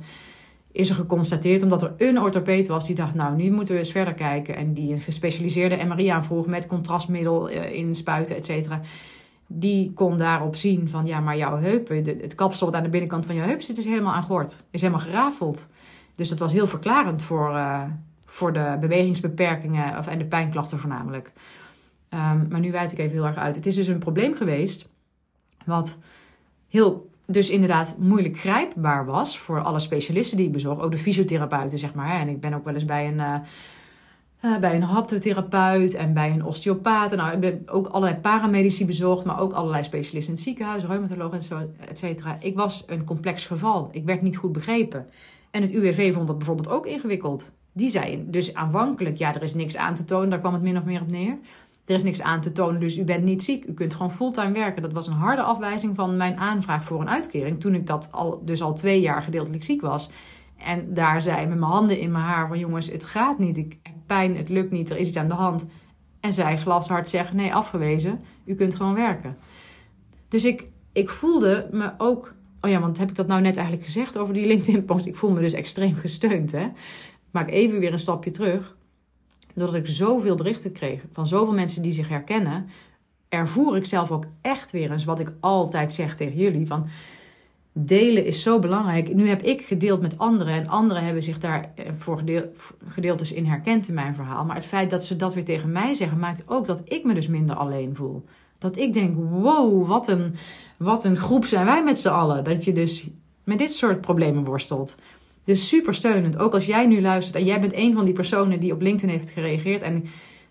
Is 0.72 0.90
er 0.90 0.96
geconstateerd, 0.96 1.64
omdat 1.64 1.82
er 1.82 1.94
een 1.98 2.22
orthopeet 2.22 2.68
was 2.68 2.86
die 2.86 2.96
dacht: 2.96 3.14
Nou, 3.14 3.36
nu 3.36 3.52
moeten 3.52 3.74
we 3.74 3.80
eens 3.80 3.92
verder 3.92 4.14
kijken. 4.14 4.56
En 4.56 4.74
die 4.74 4.94
een 4.94 5.00
gespecialiseerde 5.00 5.86
MRI 5.86 6.08
aanvroeg 6.08 6.46
met 6.46 6.68
contrastmiddel 6.68 7.48
inspuiten, 7.48 8.36
et 8.36 8.46
cetera 8.46 8.82
die 9.54 9.92
kon 9.94 10.18
daarop 10.18 10.56
zien 10.56 10.90
van 10.90 11.06
ja, 11.06 11.20
maar 11.20 11.38
jouw 11.38 11.58
heupen, 11.58 12.06
het 12.06 12.36
kapsel 12.36 12.66
wat 12.66 12.76
aan 12.76 12.84
de 12.84 12.90
binnenkant 12.90 13.26
van 13.26 13.36
jouw 13.36 13.46
heup 13.46 13.62
zit, 13.62 13.78
is 13.78 13.86
helemaal 13.86 14.14
aan 14.14 14.24
gort. 14.24 14.64
Is 14.70 14.82
helemaal 14.82 15.06
gerafeld. 15.06 15.68
Dus 16.16 16.30
dat 16.30 16.40
was 16.40 16.52
heel 16.52 16.68
verklarend 16.68 17.24
voor, 17.24 17.50
uh, 17.50 17.84
voor 18.26 18.54
de 18.54 18.78
bewegingsbeperkingen 18.80 19.98
of, 19.98 20.08
en 20.08 20.18
de 20.18 20.26
pijnklachten 20.26 20.80
voornamelijk. 20.80 21.32
Um, 22.10 22.48
maar 22.50 22.60
nu 22.60 22.72
wijd 22.72 22.92
ik 22.92 22.98
even 22.98 23.12
heel 23.12 23.26
erg 23.26 23.36
uit. 23.36 23.56
Het 23.56 23.66
is 23.66 23.76
dus 23.76 23.88
een 23.88 24.00
probleem 24.00 24.36
geweest 24.36 24.90
wat 25.66 25.98
heel, 26.68 27.10
dus 27.32 27.50
inderdaad 27.50 27.96
moeilijk 28.00 28.38
grijpbaar 28.38 29.06
was 29.06 29.38
voor 29.40 29.62
alle 29.62 29.80
specialisten 29.80 30.38
die 30.38 30.46
ik 30.46 30.52
bezocht. 30.52 30.82
Ook 30.82 30.92
de 30.92 30.98
fysiotherapeuten, 30.98 31.80
zeg 31.80 31.94
maar. 31.94 32.20
En 32.20 32.28
ik 32.28 32.40
ben 32.40 32.54
ook 32.54 32.66
wel 32.66 32.74
eens 32.74 32.86
bij 32.86 33.08
een... 33.08 33.18
Uh, 33.18 33.36
uh, 34.46 34.58
bij 34.58 34.76
een 34.76 34.84
haptotherapeut 34.84 35.94
en 35.94 36.14
bij 36.14 36.32
een 36.32 36.46
osteopaat. 36.46 37.16
Nou, 37.16 37.38
ik 37.38 37.44
heb 37.44 37.70
ook 37.70 37.88
allerlei 37.88 38.20
paramedici 38.22 38.86
bezocht, 38.86 39.26
maar 39.26 39.40
ook 39.40 39.54
allerlei 39.54 39.84
specialisten 39.84 40.34
in 40.34 40.40
het 40.40 40.44
ziekenhuis, 40.48 40.86
reumatologen 40.86 41.38
en 41.38 41.44
zo, 41.44 41.60
et 41.90 41.98
cetera. 41.98 42.38
Ik 42.40 42.56
was 42.56 42.84
een 42.88 43.04
complex 43.04 43.46
geval. 43.46 43.90
Ik 43.92 44.06
werd 44.06 44.22
niet 44.22 44.38
goed 44.38 44.52
begrepen. 44.52 45.08
En 45.52 45.62
het 45.62 45.72
UWV 45.72 46.14
vond 46.14 46.28
dat 46.28 46.38
bijvoorbeeld 46.38 46.70
ook 46.70 46.86
ingewikkeld. 46.86 47.52
Die 47.74 47.90
zei 47.90 48.24
dus 48.28 48.54
aanvankelijk, 48.54 49.18
ja, 49.18 49.36
er 49.36 49.42
is 49.42 49.54
niks 49.54 49.78
aan 49.78 49.96
te 49.96 50.06
tonen, 50.06 50.30
daar 50.30 50.40
kwam 50.40 50.54
het 50.54 50.62
min 50.62 50.78
of 50.78 50.84
meer 50.84 51.02
op 51.02 51.08
neer. 51.08 51.38
Er 51.86 51.96
is 51.96 52.04
niks 52.04 52.22
aan 52.22 52.42
te 52.42 52.52
tonen, 52.52 52.80
dus 52.80 52.98
u 52.98 53.04
bent 53.04 53.24
niet 53.24 53.44
ziek. 53.44 53.66
U 53.66 53.74
kunt 53.74 53.94
gewoon 53.94 54.12
fulltime 54.12 54.52
werken. 54.52 54.82
Dat 54.82 54.94
was 54.94 55.08
een 55.08 55.14
harde 55.14 55.42
afwijzing 55.42 55.96
van 55.96 56.18
mijn 56.18 56.38
aanvraag 56.38 56.84
voor 56.84 57.02
een 57.02 57.10
uitkering. 57.10 57.60
Toen 57.60 57.76
ik 57.76 57.88
dat 57.88 58.12
al, 58.12 58.42
dus 58.46 58.62
al 58.62 58.74
twee 58.74 59.02
jaar 59.02 59.24
gedeeltelijk 59.24 59.64
ziek 59.64 59.82
was. 59.82 60.10
En 60.58 60.94
daar 60.94 61.22
zei 61.22 61.48
met 61.48 61.60
mijn 61.60 61.72
handen 61.72 62.00
in 62.00 62.12
mijn 62.12 62.24
haar 62.24 62.48
van 62.48 62.60
jongens, 62.60 62.92
het 62.92 63.04
gaat 63.04 63.40
niet. 63.40 63.58
Ik 63.58 63.78
heb 63.84 63.96
pijn, 64.06 64.38
het 64.38 64.50
lukt 64.50 64.72
niet, 64.72 64.90
er 64.90 64.98
is 64.98 65.08
iets 65.08 65.18
aan 65.18 65.28
de 65.28 65.34
hand. 65.34 65.66
En 66.20 66.34
zij 66.34 66.58
glashard 66.58 67.10
zeggen, 67.10 67.36
nee, 67.36 67.54
afgewezen. 67.54 68.20
U 68.46 68.56
kunt 68.56 68.76
gewoon 68.76 68.94
werken. 68.94 69.38
Dus 70.28 70.46
ik, 70.46 70.68
ik 70.92 71.10
voelde 71.10 71.68
me 71.72 71.92
ook... 71.98 72.34
Oh 72.62 72.70
ja, 72.70 72.80
want 72.80 72.98
heb 72.98 73.10
ik 73.10 73.16
dat 73.16 73.28
nou 73.28 73.42
net 73.42 73.56
eigenlijk 73.56 73.86
gezegd 73.86 74.18
over 74.18 74.34
die 74.34 74.46
LinkedIn-post? 74.46 75.06
Ik 75.06 75.16
voel 75.16 75.32
me 75.32 75.40
dus 75.40 75.54
extreem 75.54 75.94
gesteund, 75.94 76.52
hè. 76.52 76.68
Maak 77.32 77.50
even 77.50 77.80
weer 77.80 77.94
een 77.94 78.00
stapje 78.00 78.32
terug. 78.32 78.76
Doordat 79.56 79.76
ik 79.76 79.88
zoveel 79.88 80.36
berichten 80.36 80.72
kreeg 80.72 81.02
van 81.12 81.28
zoveel 81.28 81.54
mensen 81.54 81.82
die 81.82 81.92
zich 81.92 82.08
herkennen... 82.08 82.70
ervoer 83.30 83.76
ik 83.76 83.86
zelf 83.86 84.12
ook 84.12 84.26
echt 84.42 84.72
weer 84.72 84.92
eens 84.92 85.06
wat 85.06 85.20
ik 85.20 85.34
altijd 85.40 85.94
zeg 85.94 86.16
tegen 86.16 86.38
jullie. 86.38 86.68
Van, 86.68 86.88
delen 87.74 88.26
is 88.26 88.42
zo 88.42 88.60
belangrijk. 88.60 89.14
Nu 89.14 89.28
heb 89.28 89.42
ik 89.42 89.62
gedeeld 89.62 90.02
met 90.02 90.18
anderen 90.18 90.54
en 90.54 90.68
anderen 90.68 91.04
hebben 91.04 91.24
zich 91.24 91.40
daar 91.40 91.72
eh, 91.76 91.86
voor 91.98 92.24
gedeeltes 92.88 93.32
in 93.32 93.46
herkend 93.46 93.88
in 93.88 93.94
mijn 93.94 94.16
verhaal. 94.16 94.46
Maar 94.46 94.56
het 94.56 94.66
feit 94.66 94.90
dat 94.90 95.06
ze 95.06 95.16
dat 95.16 95.34
weer 95.34 95.46
tegen 95.46 95.72
mij 95.72 95.94
zeggen, 95.94 96.20
maakt 96.20 96.44
ook 96.48 96.66
dat 96.66 96.82
ik 96.84 97.04
me 97.04 97.14
dus 97.14 97.28
minder 97.28 97.56
alleen 97.56 97.96
voel. 97.96 98.26
Dat 98.58 98.78
ik 98.78 98.94
denk, 98.94 99.16
wow, 99.30 99.88
wat 99.88 100.08
een, 100.08 100.36
wat 100.78 101.06
een 101.06 101.18
groep 101.18 101.46
zijn 101.46 101.66
wij 101.66 101.84
met 101.84 102.00
z'n 102.00 102.08
allen. 102.08 102.44
Dat 102.44 102.64
je 102.64 102.74
dus 102.74 103.08
met 103.44 103.58
dit 103.58 103.74
soort 103.74 104.02
problemen 104.02 104.44
worstelt. 104.44 104.96
Dus 105.44 105.68
super 105.68 105.96
steunend. 105.96 106.38
Ook 106.38 106.54
als 106.54 106.66
jij 106.66 106.86
nu 106.86 107.02
luistert 107.02 107.36
en 107.36 107.46
jij 107.46 107.60
bent 107.60 107.76
een 107.76 107.94
van 107.94 108.06
die 108.06 108.14
personen 108.14 108.60
die 108.60 108.74
op 108.74 108.82
LinkedIn 108.82 109.10
heeft 109.10 109.30
gereageerd. 109.30 109.82
En 109.82 110.04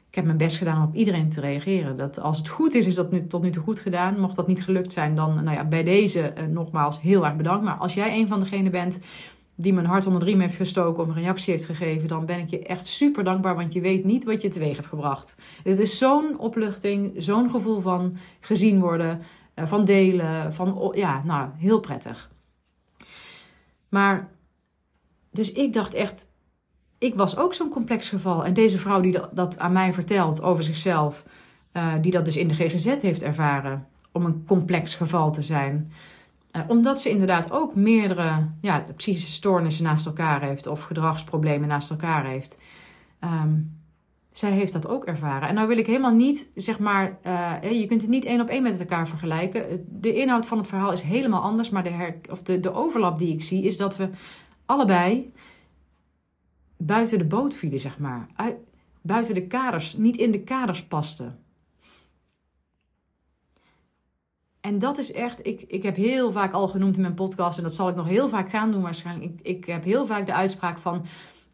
ik 0.09 0.17
heb 0.17 0.25
mijn 0.25 0.37
best 0.37 0.57
gedaan 0.57 0.83
om 0.83 0.89
op 0.89 0.95
iedereen 0.95 1.29
te 1.29 1.41
reageren. 1.41 1.97
Dat 1.97 2.21
als 2.21 2.39
het 2.39 2.49
goed 2.49 2.75
is, 2.75 2.87
is 2.87 2.95
dat 2.95 3.11
nu, 3.11 3.27
tot 3.27 3.43
nu 3.43 3.51
toe 3.51 3.63
goed 3.63 3.81
gedaan. 3.81 4.21
Mocht 4.21 4.37
dat 4.37 4.47
niet 4.47 4.65
gelukt 4.65 4.93
zijn, 4.93 5.15
dan 5.15 5.45
nou 5.45 5.57
ja, 5.57 5.65
bij 5.65 5.83
deze 5.83 6.21
eh, 6.21 6.47
nogmaals 6.47 7.01
heel 7.01 7.25
erg 7.25 7.37
bedankt. 7.37 7.65
Maar 7.65 7.77
als 7.77 7.95
jij 7.95 8.19
een 8.19 8.29
van 8.29 8.41
degenen 8.41 8.73
bent 8.73 8.99
die 9.55 9.73
mijn 9.73 9.87
hart 9.87 10.07
onder 10.07 10.21
de 10.21 10.27
riem 10.27 10.41
heeft 10.41 10.55
gestoken 10.55 11.03
of 11.03 11.09
een 11.09 11.23
reactie 11.23 11.53
heeft 11.53 11.65
gegeven, 11.65 12.09
dan 12.09 12.27
ben 12.27 12.39
ik 12.39 12.51
je 12.51 12.63
echt 12.63 12.87
super 12.87 13.25
dankbaar, 13.25 13.55
want 13.55 13.73
je 13.73 13.81
weet 13.81 14.05
niet 14.05 14.25
wat 14.25 14.43
je 14.43 14.49
teweeg 14.49 14.77
hebt 14.77 14.89
gebracht. 14.89 15.37
Het 15.63 15.79
is 15.79 15.99
zo'n 15.99 16.39
opluchting, 16.39 17.13
zo'n 17.17 17.51
gevoel 17.51 17.81
van 17.81 18.17
gezien 18.41 18.81
worden, 18.81 19.21
eh, 19.55 19.67
van 19.67 19.85
delen, 19.85 20.53
van 20.53 20.93
ja, 20.95 21.23
nou, 21.25 21.49
heel 21.57 21.81
prettig. 21.81 22.31
Maar, 23.89 24.29
dus 25.31 25.53
ik 25.53 25.73
dacht 25.73 25.95
echt, 25.95 26.29
ik 26.99 27.15
was 27.15 27.37
ook 27.37 27.55
zo'n 27.55 27.69
complex 27.69 28.09
geval. 28.09 28.45
En 28.45 28.55
deze 28.55 28.79
vrouw 28.79 29.01
die 29.01 29.19
dat, 29.33 29.59
aan 29.59 29.73
mij 29.73 29.93
vertelt 29.93 30.43
over 30.43 30.65
zichzelf, 30.65 31.25
uh, 31.73 31.93
die 32.01 32.13
dat 32.13 32.25
dus 32.25 32.37
in 32.37 32.49
de 32.49 32.55
GGZ 32.55 32.87
heeft 33.01 33.23
ervaren, 33.23 33.87
om 34.13 34.25
een 34.25 34.45
complex 34.47 34.95
geval 34.95 35.33
te 35.33 35.43
zijn. 35.43 35.93
Uh, 36.53 36.63
omdat 36.69 37.01
ze 37.01 37.11
inderdaad 37.11 37.51
ook 37.51 37.75
meerdere 37.75 38.49
ja, 38.61 38.87
psychische 38.97 39.33
stoornissen 39.33 39.85
naast 39.85 40.07
elkaar 40.07 40.43
heeft 40.43 40.67
of 40.67 40.83
gedragsproblemen 40.83 41.69
naast 41.69 41.91
elkaar 41.91 42.25
heeft. 42.27 42.59
Um, 43.25 43.79
zij 44.33 44.51
heeft 44.51 44.73
dat 44.73 44.89
ook 44.89 45.05
ervaren. 45.05 45.49
En 45.49 45.55
nou 45.55 45.69
wil 45.69 45.79
ik 45.79 45.87
helemaal 45.87 46.15
niet, 46.15 46.51
zeg 46.55 46.79
maar, 46.79 47.19
uh, 47.27 47.81
je 47.81 47.87
kunt 47.87 48.01
het 48.01 48.11
niet 48.11 48.25
één 48.25 48.41
op 48.41 48.49
één 48.49 48.63
met 48.63 48.81
elkaar 48.81 49.09
vergelijken. 49.09 49.87
De 49.89 50.15
inhoud 50.15 50.47
van 50.47 50.59
het 50.59 50.67
verhaal 50.67 50.93
is 50.93 51.01
helemaal 51.01 51.43
anders, 51.43 51.71
maar 51.71 51.83
de, 51.83 51.91
her, 51.91 52.17
of 52.31 52.43
de, 52.43 52.61
de 52.61 52.75
overlap 52.75 53.19
die 53.19 53.35
ik 53.35 53.43
zie 53.43 53.63
is 53.63 53.77
dat 53.77 53.97
we 53.97 54.09
allebei 54.71 55.33
buiten 56.77 57.19
de 57.19 57.25
boot 57.25 57.57
vielen, 57.57 57.79
zeg 57.79 57.99
maar. 57.99 58.27
Uit, 58.37 58.57
buiten 59.03 59.35
de 59.35 59.47
kaders, 59.47 59.97
niet 59.97 60.17
in 60.17 60.31
de 60.31 60.43
kaders 60.43 60.87
pasten. 60.87 61.39
En 64.61 64.79
dat 64.79 64.99
is 64.99 65.13
echt, 65.13 65.47
ik, 65.47 65.63
ik 65.63 65.83
heb 65.83 65.97
heel 65.97 66.33
vaak 66.33 66.53
al 66.53 66.69
genoemd 66.69 66.97
in 66.97 67.03
mijn 67.03 67.15
podcast, 67.15 67.59
en 67.59 67.65
dat 67.65 67.75
zal 67.75 67.89
ik 67.89 67.97
nog 67.97 68.07
heel 68.07 68.29
vaak 68.29 68.51
gaan 68.51 68.73
doen 68.73 68.83
waarschijnlijk. 68.83 69.33
Ik, 69.33 69.41
ik 69.43 69.65
heb 69.65 69.85
heel 69.85 70.07
vaak 70.07 70.27
de 70.27 70.35
uitspraak 70.35 70.79
van, 70.79 71.05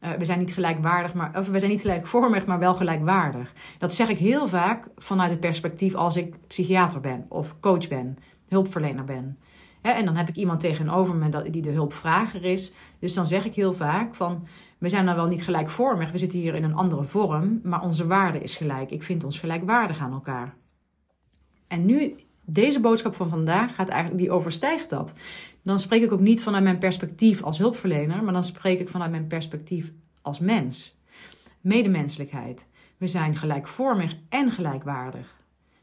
uh, 0.00 0.12
we 0.12 0.24
zijn 0.24 0.38
niet 0.38 0.54
gelijkwaardig, 0.54 1.14
maar, 1.14 1.38
of 1.38 1.48
we 1.48 1.58
zijn 1.58 1.70
niet 1.70 1.80
gelijkvormig, 1.80 2.46
maar 2.46 2.58
wel 2.58 2.74
gelijkwaardig. 2.74 3.52
Dat 3.78 3.94
zeg 3.94 4.08
ik 4.08 4.18
heel 4.18 4.48
vaak 4.48 4.88
vanuit 4.96 5.30
het 5.30 5.40
perspectief 5.40 5.94
als 5.94 6.16
ik 6.16 6.46
psychiater 6.46 7.00
ben, 7.00 7.26
of 7.28 7.60
coach 7.60 7.88
ben, 7.88 8.16
hulpverlener 8.48 9.04
ben. 9.04 9.38
En 9.94 10.04
dan 10.04 10.16
heb 10.16 10.28
ik 10.28 10.36
iemand 10.36 10.60
tegenover 10.60 11.14
me 11.14 11.50
die 11.50 11.62
de 11.62 11.70
hulpvrager 11.70 12.44
is. 12.44 12.72
Dus 12.98 13.14
dan 13.14 13.26
zeg 13.26 13.44
ik 13.44 13.54
heel 13.54 13.72
vaak 13.72 14.14
van, 14.14 14.46
we 14.78 14.88
zijn 14.88 15.06
dan 15.06 15.14
wel 15.14 15.26
niet 15.26 15.44
gelijkvormig, 15.44 16.10
we 16.10 16.18
zitten 16.18 16.38
hier 16.38 16.54
in 16.54 16.64
een 16.64 16.74
andere 16.74 17.04
vorm, 17.04 17.60
maar 17.62 17.82
onze 17.82 18.06
waarde 18.06 18.38
is 18.38 18.56
gelijk. 18.56 18.90
Ik 18.90 19.02
vind 19.02 19.24
ons 19.24 19.38
gelijkwaardig 19.38 19.98
aan 19.98 20.12
elkaar. 20.12 20.54
En 21.68 21.86
nu, 21.86 22.14
deze 22.44 22.80
boodschap 22.80 23.14
van 23.14 23.28
vandaag 23.28 23.74
gaat 23.74 23.88
eigenlijk, 23.88 24.22
die 24.22 24.30
overstijgt 24.30 24.90
dat. 24.90 25.14
Dan 25.62 25.78
spreek 25.78 26.02
ik 26.02 26.12
ook 26.12 26.20
niet 26.20 26.42
vanuit 26.42 26.64
mijn 26.64 26.78
perspectief 26.78 27.42
als 27.42 27.58
hulpverlener, 27.58 28.24
maar 28.24 28.32
dan 28.32 28.44
spreek 28.44 28.80
ik 28.80 28.88
vanuit 28.88 29.10
mijn 29.10 29.26
perspectief 29.26 29.92
als 30.22 30.38
mens. 30.38 30.96
Medemenselijkheid. 31.60 32.66
We 32.96 33.06
zijn 33.06 33.36
gelijkvormig 33.36 34.16
en 34.28 34.50
gelijkwaardig. 34.50 35.34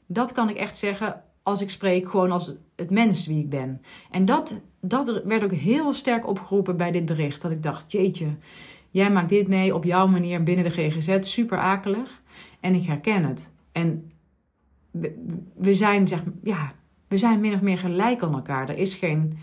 Dat 0.05 0.31
kan 0.31 0.49
ik 0.49 0.55
echt 0.55 0.77
zeggen 0.77 1.23
als 1.43 1.61
ik 1.61 1.69
spreek 1.69 2.09
gewoon 2.09 2.31
als 2.31 2.53
het 2.75 2.89
mens 2.89 3.27
wie 3.27 3.39
ik 3.39 3.49
ben. 3.49 3.81
En 4.11 4.25
dat, 4.25 4.55
dat 4.79 5.21
werd 5.23 5.43
ook 5.43 5.53
heel 5.53 5.93
sterk 5.93 6.27
opgeroepen 6.27 6.77
bij 6.77 6.91
dit 6.91 7.05
bericht. 7.05 7.41
Dat 7.41 7.51
ik 7.51 7.63
dacht, 7.63 7.91
jeetje, 7.91 8.27
Jij 8.93 9.11
maakt 9.11 9.29
dit 9.29 9.47
mee 9.47 9.75
op 9.75 9.83
jouw 9.83 10.07
manier 10.07 10.43
binnen 10.43 10.65
de 10.65 10.71
GGZ, 10.71 11.17
super 11.21 11.57
akelig. 11.57 12.21
En 12.59 12.75
ik 12.75 12.85
herken 12.85 13.23
het. 13.23 13.53
En 13.71 14.11
we, 15.55 15.73
zijn, 15.73 16.07
zeg, 16.07 16.23
ja, 16.43 16.73
we 17.07 17.17
zijn 17.17 17.39
min 17.39 17.53
of 17.53 17.61
meer 17.61 17.77
gelijk 17.77 18.23
aan 18.23 18.33
elkaar. 18.33 18.69
Er 18.69 18.77
is 18.77 18.95
geen. 18.95 19.37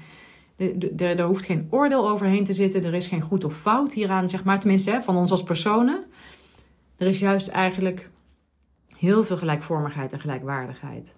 Er, 0.56 1.18
er, 1.18 1.22
hoeft 1.22 1.44
geen 1.44 1.66
oordeel 1.70 2.10
overheen 2.10 2.44
te 2.44 2.52
zitten. 2.52 2.84
Er 2.84 2.94
is 2.94 3.06
geen 3.06 3.20
goed 3.20 3.44
of 3.44 3.56
fout 3.56 3.92
hieraan, 3.92 4.28
zeg 4.28 4.44
maar. 4.44 4.60
Tenminste, 4.60 4.90
hè, 4.90 5.02
van 5.02 5.16
ons 5.16 5.30
als 5.30 5.42
personen. 5.42 6.04
Er 6.96 7.06
is 7.06 7.18
juist 7.18 7.48
eigenlijk 7.48 8.10
heel 8.96 9.24
veel 9.24 9.36
gelijkvormigheid 9.36 10.12
en 10.12 10.20
gelijkwaardigheid. 10.20 11.16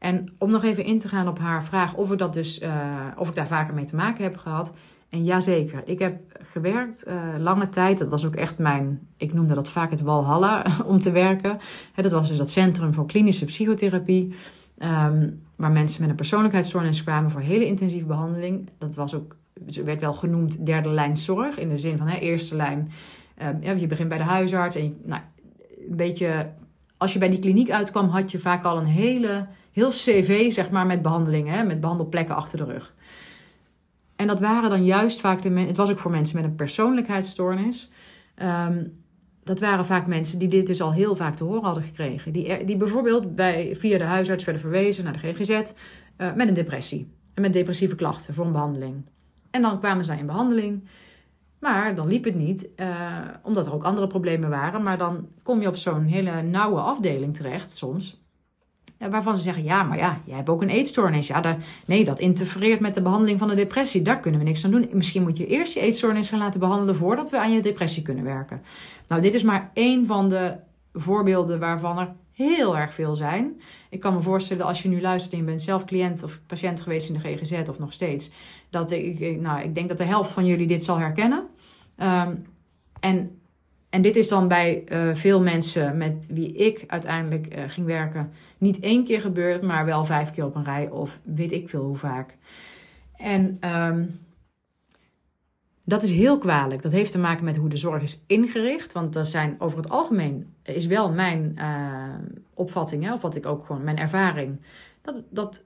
En 0.00 0.32
om 0.38 0.50
nog 0.50 0.64
even 0.64 0.84
in 0.84 0.98
te 0.98 1.08
gaan 1.08 1.28
op 1.28 1.38
haar 1.38 1.64
vraag 1.64 1.94
of 1.94 2.12
ik, 2.12 2.18
dat 2.18 2.32
dus, 2.32 2.62
uh, 2.62 3.06
of 3.16 3.28
ik 3.28 3.34
daar 3.34 3.46
vaker 3.46 3.74
mee 3.74 3.84
te 3.84 3.96
maken 3.96 4.24
heb 4.24 4.36
gehad. 4.36 4.72
En 5.08 5.24
jazeker, 5.24 5.82
ik 5.84 5.98
heb 5.98 6.20
gewerkt 6.52 7.04
uh, 7.08 7.14
lange 7.38 7.68
tijd. 7.68 7.98
Dat 7.98 8.08
was 8.08 8.26
ook 8.26 8.34
echt 8.34 8.58
mijn, 8.58 9.00
ik 9.16 9.32
noemde 9.32 9.54
dat 9.54 9.68
vaak 9.68 9.90
het 9.90 10.00
Walhalla 10.00 10.66
om 10.86 10.98
te 10.98 11.10
werken. 11.10 11.58
dat 11.94 12.12
was 12.12 12.28
dus 12.28 12.36
dat 12.36 12.50
centrum 12.50 12.94
voor 12.94 13.06
klinische 13.06 13.44
psychotherapie. 13.44 14.34
Um, 14.78 15.42
waar 15.56 15.70
mensen 15.70 16.00
met 16.00 16.10
een 16.10 16.16
persoonlijkheidsstoornis 16.16 17.02
kwamen 17.02 17.30
voor 17.30 17.40
hele 17.40 17.66
intensieve 17.66 18.06
behandeling. 18.06 18.68
Dat 18.78 18.94
was 18.94 19.14
ook, 19.14 19.36
werd 19.84 20.00
wel 20.00 20.12
genoemd 20.12 20.66
derde 20.66 20.90
lijn 20.90 21.16
zorg. 21.16 21.58
In 21.58 21.68
de 21.68 21.78
zin 21.78 21.98
van 21.98 22.08
eerste 22.08 22.56
lijn, 22.56 22.90
ja, 23.60 23.72
je 23.72 23.86
begint 23.86 24.08
bij 24.08 24.18
de 24.18 24.24
huisarts. 24.24 24.76
En 24.76 24.96
nou, 25.04 25.22
een 25.88 25.96
beetje, 25.96 26.50
als 26.96 27.12
je 27.12 27.18
bij 27.18 27.30
die 27.30 27.38
kliniek 27.38 27.70
uitkwam, 27.70 28.08
had 28.08 28.30
je 28.30 28.38
vaak 28.38 28.64
al 28.64 28.78
een 28.78 28.84
hele, 28.84 29.46
heel 29.80 29.90
cv 29.90 30.52
zeg 30.52 30.70
maar, 30.70 30.86
met 30.86 31.02
behandelingen. 31.02 31.66
Met 31.66 31.80
behandelplekken 31.80 32.34
achter 32.34 32.58
de 32.58 32.64
rug. 32.64 32.94
En 34.16 34.26
dat 34.26 34.40
waren 34.40 34.70
dan 34.70 34.84
juist 34.84 35.20
vaak 35.20 35.42
de 35.42 35.50
mensen, 35.50 35.68
het 35.68 35.76
was 35.76 35.90
ook 35.90 35.98
voor 35.98 36.10
mensen 36.10 36.36
met 36.36 36.44
een 36.44 36.54
persoonlijkheidsstoornis. 36.54 37.90
Um, 38.42 38.98
dat 39.42 39.60
waren 39.60 39.84
vaak 39.84 40.06
mensen 40.06 40.38
die 40.38 40.48
dit 40.48 40.66
dus 40.66 40.82
al 40.82 40.92
heel 40.92 41.16
vaak 41.16 41.34
te 41.34 41.44
horen 41.44 41.64
hadden 41.64 41.82
gekregen. 41.82 42.32
Die, 42.32 42.64
die 42.64 42.76
bijvoorbeeld 42.76 43.34
bij, 43.34 43.76
via 43.76 43.98
de 43.98 44.04
huisarts 44.04 44.44
werden 44.44 44.62
verwezen 44.62 45.04
naar 45.04 45.12
de 45.12 45.18
GGZ 45.18 45.50
eh, 45.50 46.32
met 46.34 46.48
een 46.48 46.54
depressie. 46.54 47.08
En 47.34 47.42
met 47.42 47.52
depressieve 47.52 47.94
klachten 47.94 48.34
voor 48.34 48.46
een 48.46 48.52
behandeling. 48.52 49.04
En 49.50 49.62
dan 49.62 49.78
kwamen 49.78 50.04
zij 50.04 50.18
in 50.18 50.26
behandeling. 50.26 50.84
Maar 51.58 51.94
dan 51.94 52.08
liep 52.08 52.24
het 52.24 52.34
niet, 52.34 52.68
uh, 52.76 53.18
omdat 53.42 53.66
er 53.66 53.74
ook 53.74 53.84
andere 53.84 54.06
problemen 54.06 54.50
waren. 54.50 54.82
Maar 54.82 54.98
dan 54.98 55.28
kom 55.42 55.60
je 55.60 55.68
op 55.68 55.76
zo'n 55.76 56.04
hele 56.04 56.42
nauwe 56.42 56.80
afdeling 56.80 57.36
terecht 57.36 57.76
soms 57.76 58.19
waarvan 59.08 59.36
ze 59.36 59.42
zeggen, 59.42 59.64
ja, 59.64 59.82
maar 59.82 59.98
ja, 59.98 60.20
jij 60.24 60.36
hebt 60.36 60.48
ook 60.48 60.62
een 60.62 60.68
eetstoornis. 60.68 61.26
Ja, 61.26 61.40
daar, 61.40 61.56
nee, 61.86 62.04
dat 62.04 62.18
interfereert 62.18 62.80
met 62.80 62.94
de 62.94 63.02
behandeling 63.02 63.38
van 63.38 63.48
de 63.48 63.54
depressie. 63.54 64.02
Daar 64.02 64.20
kunnen 64.20 64.40
we 64.40 64.46
niks 64.46 64.64
aan 64.64 64.70
doen. 64.70 64.88
Misschien 64.92 65.22
moet 65.22 65.36
je 65.36 65.46
eerst 65.46 65.72
je 65.74 65.80
eetstoornis 65.80 66.28
gaan 66.28 66.38
laten 66.38 66.60
behandelen 66.60 66.96
voordat 66.96 67.30
we 67.30 67.38
aan 67.38 67.52
je 67.52 67.62
depressie 67.62 68.02
kunnen 68.02 68.24
werken. 68.24 68.62
Nou, 69.08 69.22
dit 69.22 69.34
is 69.34 69.42
maar 69.42 69.70
één 69.74 70.06
van 70.06 70.28
de 70.28 70.56
voorbeelden 70.92 71.58
waarvan 71.58 71.98
er 71.98 72.12
heel 72.32 72.76
erg 72.76 72.94
veel 72.94 73.16
zijn. 73.16 73.60
Ik 73.90 74.00
kan 74.00 74.14
me 74.14 74.20
voorstellen, 74.20 74.66
als 74.66 74.82
je 74.82 74.88
nu 74.88 75.00
luistert 75.00 75.32
en 75.32 75.38
je 75.38 75.44
bent 75.44 75.62
zelf 75.62 75.84
cliënt 75.84 76.22
of 76.22 76.40
patiënt 76.46 76.80
geweest 76.80 77.08
in 77.08 77.14
de 77.14 77.20
GGZ 77.20 77.68
of 77.68 77.78
nog 77.78 77.92
steeds, 77.92 78.30
dat 78.70 78.90
ik, 78.90 79.40
nou, 79.40 79.60
ik 79.60 79.74
denk 79.74 79.88
dat 79.88 79.98
de 79.98 80.04
helft 80.04 80.30
van 80.30 80.46
jullie 80.46 80.66
dit 80.66 80.84
zal 80.84 80.98
herkennen. 80.98 81.46
Um, 81.96 82.46
en 83.00 83.39
en 83.90 84.02
dit 84.02 84.16
is 84.16 84.28
dan 84.28 84.48
bij 84.48 84.84
uh, 84.92 85.14
veel 85.14 85.40
mensen 85.40 85.96
met 85.96 86.26
wie 86.30 86.52
ik 86.52 86.84
uiteindelijk 86.86 87.56
uh, 87.56 87.62
ging 87.66 87.86
werken 87.86 88.30
niet 88.58 88.80
één 88.80 89.04
keer 89.04 89.20
gebeurd, 89.20 89.62
maar 89.62 89.84
wel 89.84 90.04
vijf 90.04 90.30
keer 90.30 90.44
op 90.44 90.54
een 90.54 90.64
rij 90.64 90.90
of 90.90 91.18
weet 91.22 91.52
ik 91.52 91.68
veel 91.68 91.84
hoe 91.84 91.96
vaak. 91.96 92.36
En 93.16 93.58
um, 93.74 94.20
dat 95.84 96.02
is 96.02 96.10
heel 96.10 96.38
kwalijk. 96.38 96.82
Dat 96.82 96.92
heeft 96.92 97.12
te 97.12 97.18
maken 97.18 97.44
met 97.44 97.56
hoe 97.56 97.68
de 97.68 97.76
zorg 97.76 98.02
is 98.02 98.22
ingericht. 98.26 98.92
Want 98.92 99.12
dat 99.12 99.26
zijn 99.26 99.56
over 99.58 99.78
het 99.78 99.88
algemeen, 99.88 100.54
is 100.62 100.86
wel 100.86 101.12
mijn 101.12 101.56
uh, 101.58 102.14
opvatting, 102.54 103.04
hè, 103.04 103.14
of 103.14 103.20
wat 103.20 103.36
ik 103.36 103.46
ook 103.46 103.64
gewoon, 103.64 103.84
mijn 103.84 103.98
ervaring. 103.98 104.60
Dat, 105.02 105.14
dat 105.30 105.64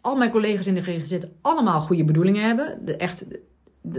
al 0.00 0.16
mijn 0.16 0.30
collega's 0.30 0.66
in 0.66 0.74
de 0.74 0.82
GGZ 0.82 1.18
allemaal 1.40 1.80
goede 1.80 2.04
bedoelingen 2.04 2.46
hebben. 2.46 2.84
De, 2.84 2.96
echt 2.96 3.26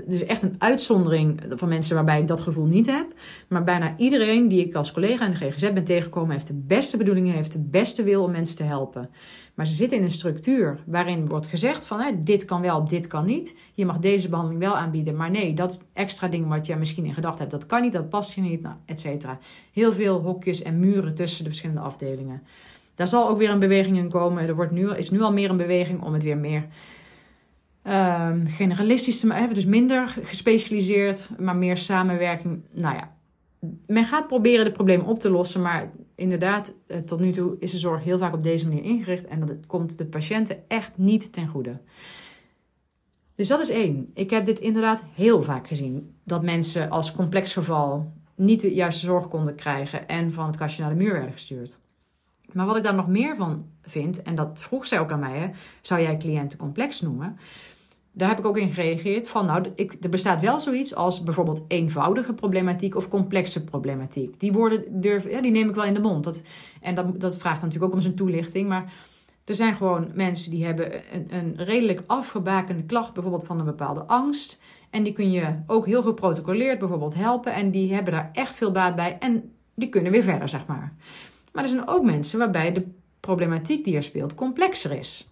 is 0.07 0.25
echt 0.25 0.41
een 0.41 0.55
uitzondering 0.57 1.41
van 1.49 1.69
mensen 1.69 1.95
waarbij 1.95 2.19
ik 2.19 2.27
dat 2.27 2.41
gevoel 2.41 2.65
niet 2.65 2.85
heb. 2.85 3.13
Maar 3.47 3.63
bijna 3.63 3.93
iedereen 3.97 4.47
die 4.47 4.65
ik 4.65 4.75
als 4.75 4.91
collega 4.91 5.25
in 5.25 5.31
de 5.31 5.37
GGZ 5.37 5.73
ben 5.73 5.83
tegengekomen, 5.83 6.31
heeft 6.31 6.47
de 6.47 6.61
beste 6.67 6.97
bedoelingen, 6.97 7.33
heeft 7.33 7.51
de 7.51 7.59
beste 7.59 8.03
wil 8.03 8.23
om 8.23 8.31
mensen 8.31 8.55
te 8.57 8.63
helpen. 8.63 9.09
Maar 9.53 9.67
ze 9.67 9.73
zitten 9.73 9.97
in 9.97 10.03
een 10.03 10.11
structuur 10.11 10.79
waarin 10.85 11.27
wordt 11.27 11.47
gezegd 11.47 11.85
van 11.85 11.99
hè, 11.99 12.23
dit 12.23 12.45
kan 12.45 12.61
wel, 12.61 12.85
dit 12.85 13.07
kan 13.07 13.25
niet. 13.25 13.55
Je 13.73 13.85
mag 13.85 13.97
deze 13.97 14.29
behandeling 14.29 14.61
wel 14.61 14.77
aanbieden, 14.77 15.15
maar 15.15 15.31
nee, 15.31 15.53
dat 15.53 15.83
extra 15.93 16.27
ding 16.27 16.47
wat 16.47 16.65
je 16.65 16.75
misschien 16.75 17.05
in 17.05 17.13
gedachten 17.13 17.39
hebt, 17.39 17.51
dat 17.51 17.65
kan 17.65 17.81
niet, 17.81 17.93
dat 17.93 18.09
past 18.09 18.33
je 18.33 18.41
niet, 18.41 18.61
nou, 18.61 18.75
et 18.85 18.99
cetera. 18.99 19.39
Heel 19.73 19.93
veel 19.93 20.21
hokjes 20.21 20.61
en 20.61 20.79
muren 20.79 21.15
tussen 21.15 21.43
de 21.43 21.49
verschillende 21.49 21.81
afdelingen. 21.81 22.41
Daar 22.95 23.07
zal 23.07 23.29
ook 23.29 23.37
weer 23.37 23.49
een 23.49 23.59
beweging 23.59 23.97
in 23.97 24.09
komen. 24.09 24.47
Er 24.47 24.55
wordt 24.55 24.71
nu, 24.71 24.91
is 24.91 25.09
nu 25.09 25.21
al 25.21 25.33
meer 25.33 25.49
een 25.49 25.57
beweging 25.57 26.01
om 26.01 26.13
het 26.13 26.23
weer 26.23 26.37
meer 26.37 26.65
Um, 27.87 28.47
generalistisch 28.47 29.19
te 29.19 29.27
maken, 29.27 29.53
dus 29.53 29.65
minder 29.65 30.07
gespecialiseerd, 30.23 31.29
maar 31.39 31.55
meer 31.55 31.77
samenwerking. 31.77 32.61
Nou 32.71 32.95
ja, 32.95 33.15
men 33.87 34.05
gaat 34.05 34.27
proberen 34.27 34.65
de 34.65 34.71
problemen 34.71 35.05
op 35.05 35.19
te 35.19 35.29
lossen, 35.29 35.61
maar 35.61 35.91
inderdaad, 36.15 36.73
eh, 36.87 36.97
tot 36.97 37.19
nu 37.19 37.31
toe 37.31 37.55
is 37.59 37.71
de 37.71 37.77
zorg 37.77 38.03
heel 38.03 38.17
vaak 38.17 38.33
op 38.33 38.43
deze 38.43 38.67
manier 38.67 38.83
ingericht 38.83 39.25
en 39.25 39.39
dat 39.39 39.65
komt 39.67 39.97
de 39.97 40.05
patiënten 40.05 40.57
echt 40.67 40.91
niet 40.95 41.33
ten 41.33 41.47
goede. 41.47 41.79
Dus 43.35 43.47
dat 43.47 43.59
is 43.59 43.69
één. 43.69 44.11
Ik 44.13 44.29
heb 44.29 44.45
dit 44.45 44.59
inderdaad 44.59 45.03
heel 45.13 45.43
vaak 45.43 45.67
gezien. 45.67 46.15
Dat 46.23 46.43
mensen 46.43 46.89
als 46.89 47.15
complex 47.15 47.53
geval 47.53 48.13
niet 48.35 48.61
de 48.61 48.73
juiste 48.73 49.05
zorg 49.05 49.27
konden 49.27 49.55
krijgen 49.55 50.07
en 50.07 50.31
van 50.31 50.45
het 50.47 50.57
kastje 50.57 50.81
naar 50.81 50.91
de 50.91 51.03
muur 51.03 51.13
werden 51.13 51.31
gestuurd. 51.31 51.79
Maar 52.51 52.65
wat 52.65 52.75
ik 52.75 52.83
daar 52.83 52.95
nog 52.95 53.07
meer 53.07 53.35
van 53.35 53.65
vind, 53.81 54.21
en 54.21 54.35
dat 54.35 54.61
vroeg 54.61 54.87
zij 54.87 54.99
ook 54.99 55.11
aan 55.11 55.19
mij, 55.19 55.37
hè, 55.37 55.49
zou 55.81 56.01
jij 56.01 56.17
cliënten 56.17 56.57
complex 56.57 57.01
noemen? 57.01 57.37
Daar 58.13 58.29
heb 58.29 58.39
ik 58.39 58.45
ook 58.45 58.57
in 58.57 58.73
gereageerd 58.73 59.29
van, 59.29 59.45
nou, 59.45 59.65
ik, 59.75 59.97
er 60.01 60.09
bestaat 60.09 60.41
wel 60.41 60.59
zoiets 60.59 60.95
als 60.95 61.23
bijvoorbeeld 61.23 61.63
eenvoudige 61.67 62.33
problematiek 62.33 62.95
of 62.95 63.07
complexe 63.07 63.63
problematiek. 63.63 64.39
Die 64.39 64.51
woorden 64.51 65.01
durf, 65.01 65.29
ja, 65.29 65.41
die 65.41 65.51
neem 65.51 65.69
ik 65.69 65.75
wel 65.75 65.83
in 65.85 65.93
de 65.93 65.99
mond. 65.99 66.23
Dat, 66.23 66.41
en 66.81 66.95
dat, 66.95 67.19
dat 67.19 67.37
vraagt 67.37 67.61
natuurlijk 67.61 67.85
ook 67.85 67.93
om 67.93 68.01
zijn 68.01 68.15
toelichting, 68.15 68.67
maar 68.67 68.93
er 69.45 69.55
zijn 69.55 69.75
gewoon 69.75 70.11
mensen 70.13 70.51
die 70.51 70.65
hebben 70.65 70.93
een, 71.13 71.27
een 71.29 71.55
redelijk 71.57 72.03
afgebakende 72.07 72.83
klacht, 72.83 73.13
bijvoorbeeld 73.13 73.45
van 73.45 73.59
een 73.59 73.65
bepaalde 73.65 74.03
angst. 74.03 74.61
En 74.89 75.03
die 75.03 75.13
kun 75.13 75.31
je 75.31 75.55
ook 75.67 75.85
heel 75.85 76.03
geprotocoleerd 76.03 76.79
bijvoorbeeld 76.79 77.13
helpen 77.13 77.53
en 77.53 77.71
die 77.71 77.93
hebben 77.93 78.13
daar 78.13 78.29
echt 78.33 78.55
veel 78.55 78.71
baat 78.71 78.95
bij 78.95 79.17
en 79.19 79.51
die 79.73 79.89
kunnen 79.89 80.11
weer 80.11 80.23
verder, 80.23 80.49
zeg 80.49 80.65
maar. 80.65 80.93
Maar 81.51 81.63
er 81.63 81.69
zijn 81.69 81.87
ook 81.87 82.03
mensen 82.03 82.39
waarbij 82.39 82.73
de 82.73 82.87
problematiek 83.19 83.83
die 83.83 83.95
er 83.95 84.03
speelt 84.03 84.35
complexer 84.35 84.91
is 84.91 85.30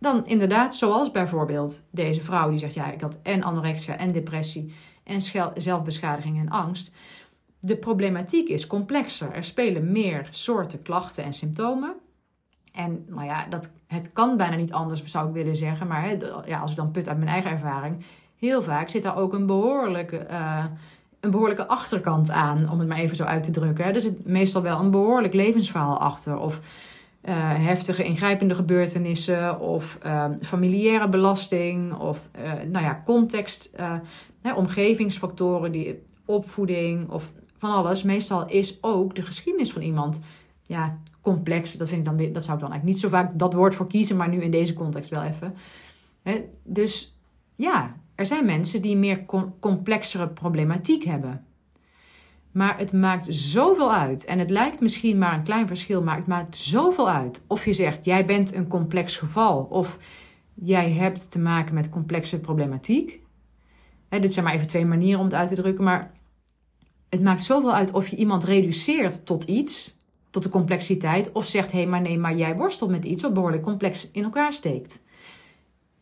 dan 0.00 0.26
inderdaad, 0.26 0.74
zoals 0.74 1.10
bijvoorbeeld 1.10 1.84
deze 1.90 2.20
vrouw 2.20 2.50
die 2.50 2.58
zegt: 2.58 2.74
Ja, 2.74 2.92
ik 2.92 3.00
had 3.00 3.18
en 3.22 3.42
anorexia 3.42 3.96
en 3.96 4.12
depressie 4.12 4.74
en 5.04 5.20
zelfbeschadiging 5.56 6.38
en 6.38 6.48
angst. 6.48 6.90
De 7.60 7.76
problematiek 7.76 8.48
is 8.48 8.66
complexer. 8.66 9.32
Er 9.32 9.44
spelen 9.44 9.92
meer 9.92 10.28
soorten 10.30 10.82
klachten 10.82 11.24
en 11.24 11.32
symptomen. 11.32 11.94
En 12.72 13.04
nou 13.08 13.24
ja, 13.24 13.46
dat, 13.46 13.70
het 13.86 14.12
kan 14.12 14.36
bijna 14.36 14.56
niet 14.56 14.72
anders, 14.72 15.04
zou 15.04 15.28
ik 15.28 15.34
willen 15.34 15.56
zeggen. 15.56 15.86
Maar 15.86 16.16
ja, 16.46 16.60
als 16.60 16.70
ik 16.70 16.76
dan 16.76 16.90
put 16.90 17.08
uit 17.08 17.18
mijn 17.18 17.30
eigen 17.30 17.50
ervaring, 17.50 18.04
heel 18.38 18.62
vaak 18.62 18.88
zit 18.88 19.02
daar 19.02 19.16
ook 19.16 19.32
een 19.32 19.46
behoorlijke, 19.46 20.26
uh, 20.30 20.64
een 21.20 21.30
behoorlijke 21.30 21.66
achterkant 21.66 22.30
aan, 22.30 22.70
om 22.70 22.78
het 22.78 22.88
maar 22.88 22.98
even 22.98 23.16
zo 23.16 23.24
uit 23.24 23.42
te 23.42 23.50
drukken. 23.50 23.94
Er 23.94 24.00
zit 24.00 24.26
meestal 24.26 24.62
wel 24.62 24.80
een 24.80 24.90
behoorlijk 24.90 25.34
levensverhaal 25.34 25.98
achter. 25.98 26.38
Of 26.38 26.60
uh, 27.24 27.34
heftige 27.54 28.04
ingrijpende 28.04 28.54
gebeurtenissen 28.54 29.60
of 29.60 29.98
uh, 30.06 30.24
familiaire 30.40 31.08
belasting 31.08 31.94
of 31.94 32.28
uh, 32.38 32.52
nou 32.52 32.84
ja, 32.84 33.02
context, 33.04 33.76
hè, 34.40 34.52
omgevingsfactoren, 34.54 35.72
die, 35.72 36.02
opvoeding 36.30 37.10
of 37.10 37.32
van 37.56 37.70
alles. 37.70 38.02
Meestal 38.02 38.48
is 38.48 38.82
ook 38.82 39.14
de 39.14 39.22
geschiedenis 39.22 39.72
van 39.72 39.82
iemand 39.82 40.20
ja, 40.62 40.98
complex. 41.20 41.72
Dat, 41.72 41.88
vind 41.88 42.08
ik 42.08 42.16
dan, 42.18 42.32
dat 42.32 42.44
zou 42.44 42.56
ik 42.56 42.62
dan 42.62 42.72
eigenlijk 42.72 42.84
niet 42.84 43.00
zo 43.00 43.08
vaak 43.08 43.38
dat 43.38 43.54
woord 43.54 43.74
voor 43.74 43.86
kiezen, 43.86 44.16
maar 44.16 44.28
nu 44.28 44.42
in 44.42 44.50
deze 44.50 44.74
context 44.74 45.10
wel 45.10 45.22
even. 45.22 45.54
Hè, 46.22 46.44
dus 46.64 47.16
ja, 47.56 47.96
er 48.14 48.26
zijn 48.26 48.46
mensen 48.46 48.82
die 48.82 48.96
meer 48.96 49.24
complexere 49.60 50.28
problematiek 50.28 51.04
hebben. 51.04 51.44
Maar 52.52 52.78
het 52.78 52.92
maakt 52.92 53.26
zoveel 53.28 53.92
uit. 53.94 54.24
En 54.24 54.38
het 54.38 54.50
lijkt 54.50 54.80
misschien 54.80 55.18
maar 55.18 55.34
een 55.34 55.42
klein 55.42 55.66
verschil, 55.66 56.02
maar 56.02 56.16
het 56.16 56.26
maakt 56.26 56.56
zoveel 56.56 57.10
uit. 57.10 57.42
Of 57.46 57.64
je 57.64 57.72
zegt, 57.72 58.04
jij 58.04 58.26
bent 58.26 58.54
een 58.54 58.68
complex 58.68 59.16
geval. 59.16 59.66
Of 59.70 59.98
jij 60.54 60.90
hebt 60.90 61.30
te 61.30 61.38
maken 61.38 61.74
met 61.74 61.90
complexe 61.90 62.40
problematiek. 62.40 63.20
dit 64.08 64.32
zijn 64.32 64.44
maar 64.44 64.54
even 64.54 64.66
twee 64.66 64.84
manieren 64.84 65.18
om 65.18 65.24
het 65.24 65.34
uit 65.34 65.48
te 65.48 65.54
drukken. 65.54 65.84
Maar 65.84 66.12
het 67.08 67.22
maakt 67.22 67.44
zoveel 67.44 67.74
uit 67.74 67.90
of 67.90 68.08
je 68.08 68.16
iemand 68.16 68.44
reduceert 68.44 69.26
tot 69.26 69.44
iets, 69.44 69.98
tot 70.30 70.42
de 70.42 70.48
complexiteit. 70.48 71.32
Of 71.32 71.46
zegt, 71.46 71.72
hé, 71.72 71.78
hey, 71.78 71.86
maar 71.86 72.00
nee, 72.00 72.18
maar 72.18 72.36
jij 72.36 72.56
worstelt 72.56 72.90
met 72.90 73.04
iets 73.04 73.22
wat 73.22 73.34
behoorlijk 73.34 73.62
complex 73.62 74.10
in 74.10 74.24
elkaar 74.24 74.52
steekt. 74.52 75.00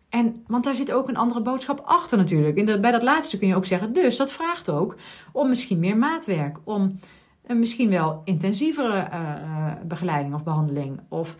En, 0.09 0.45
want 0.47 0.65
daar 0.65 0.75
zit 0.75 0.93
ook 0.93 1.09
een 1.09 1.17
andere 1.17 1.43
boodschap 1.43 1.81
achter 1.85 2.19
natuurlijk. 2.19 2.59
En 2.59 2.81
bij 2.81 2.91
dat 2.91 3.03
laatste 3.03 3.39
kun 3.39 3.49
je 3.49 3.57
ook 3.57 3.67
zeggen, 3.67 3.93
dus 3.93 4.17
dat 4.17 4.31
vraagt 4.31 4.71
ook 4.71 4.97
om 5.33 5.49
misschien 5.49 5.79
meer 5.79 5.97
maatwerk. 5.97 6.59
Om 6.65 6.99
een 7.47 7.59
misschien 7.59 7.91
wel 7.91 8.23
intensievere 8.25 9.09
begeleiding 9.87 10.35
of 10.35 10.43
behandeling. 10.43 11.01
Of 11.09 11.37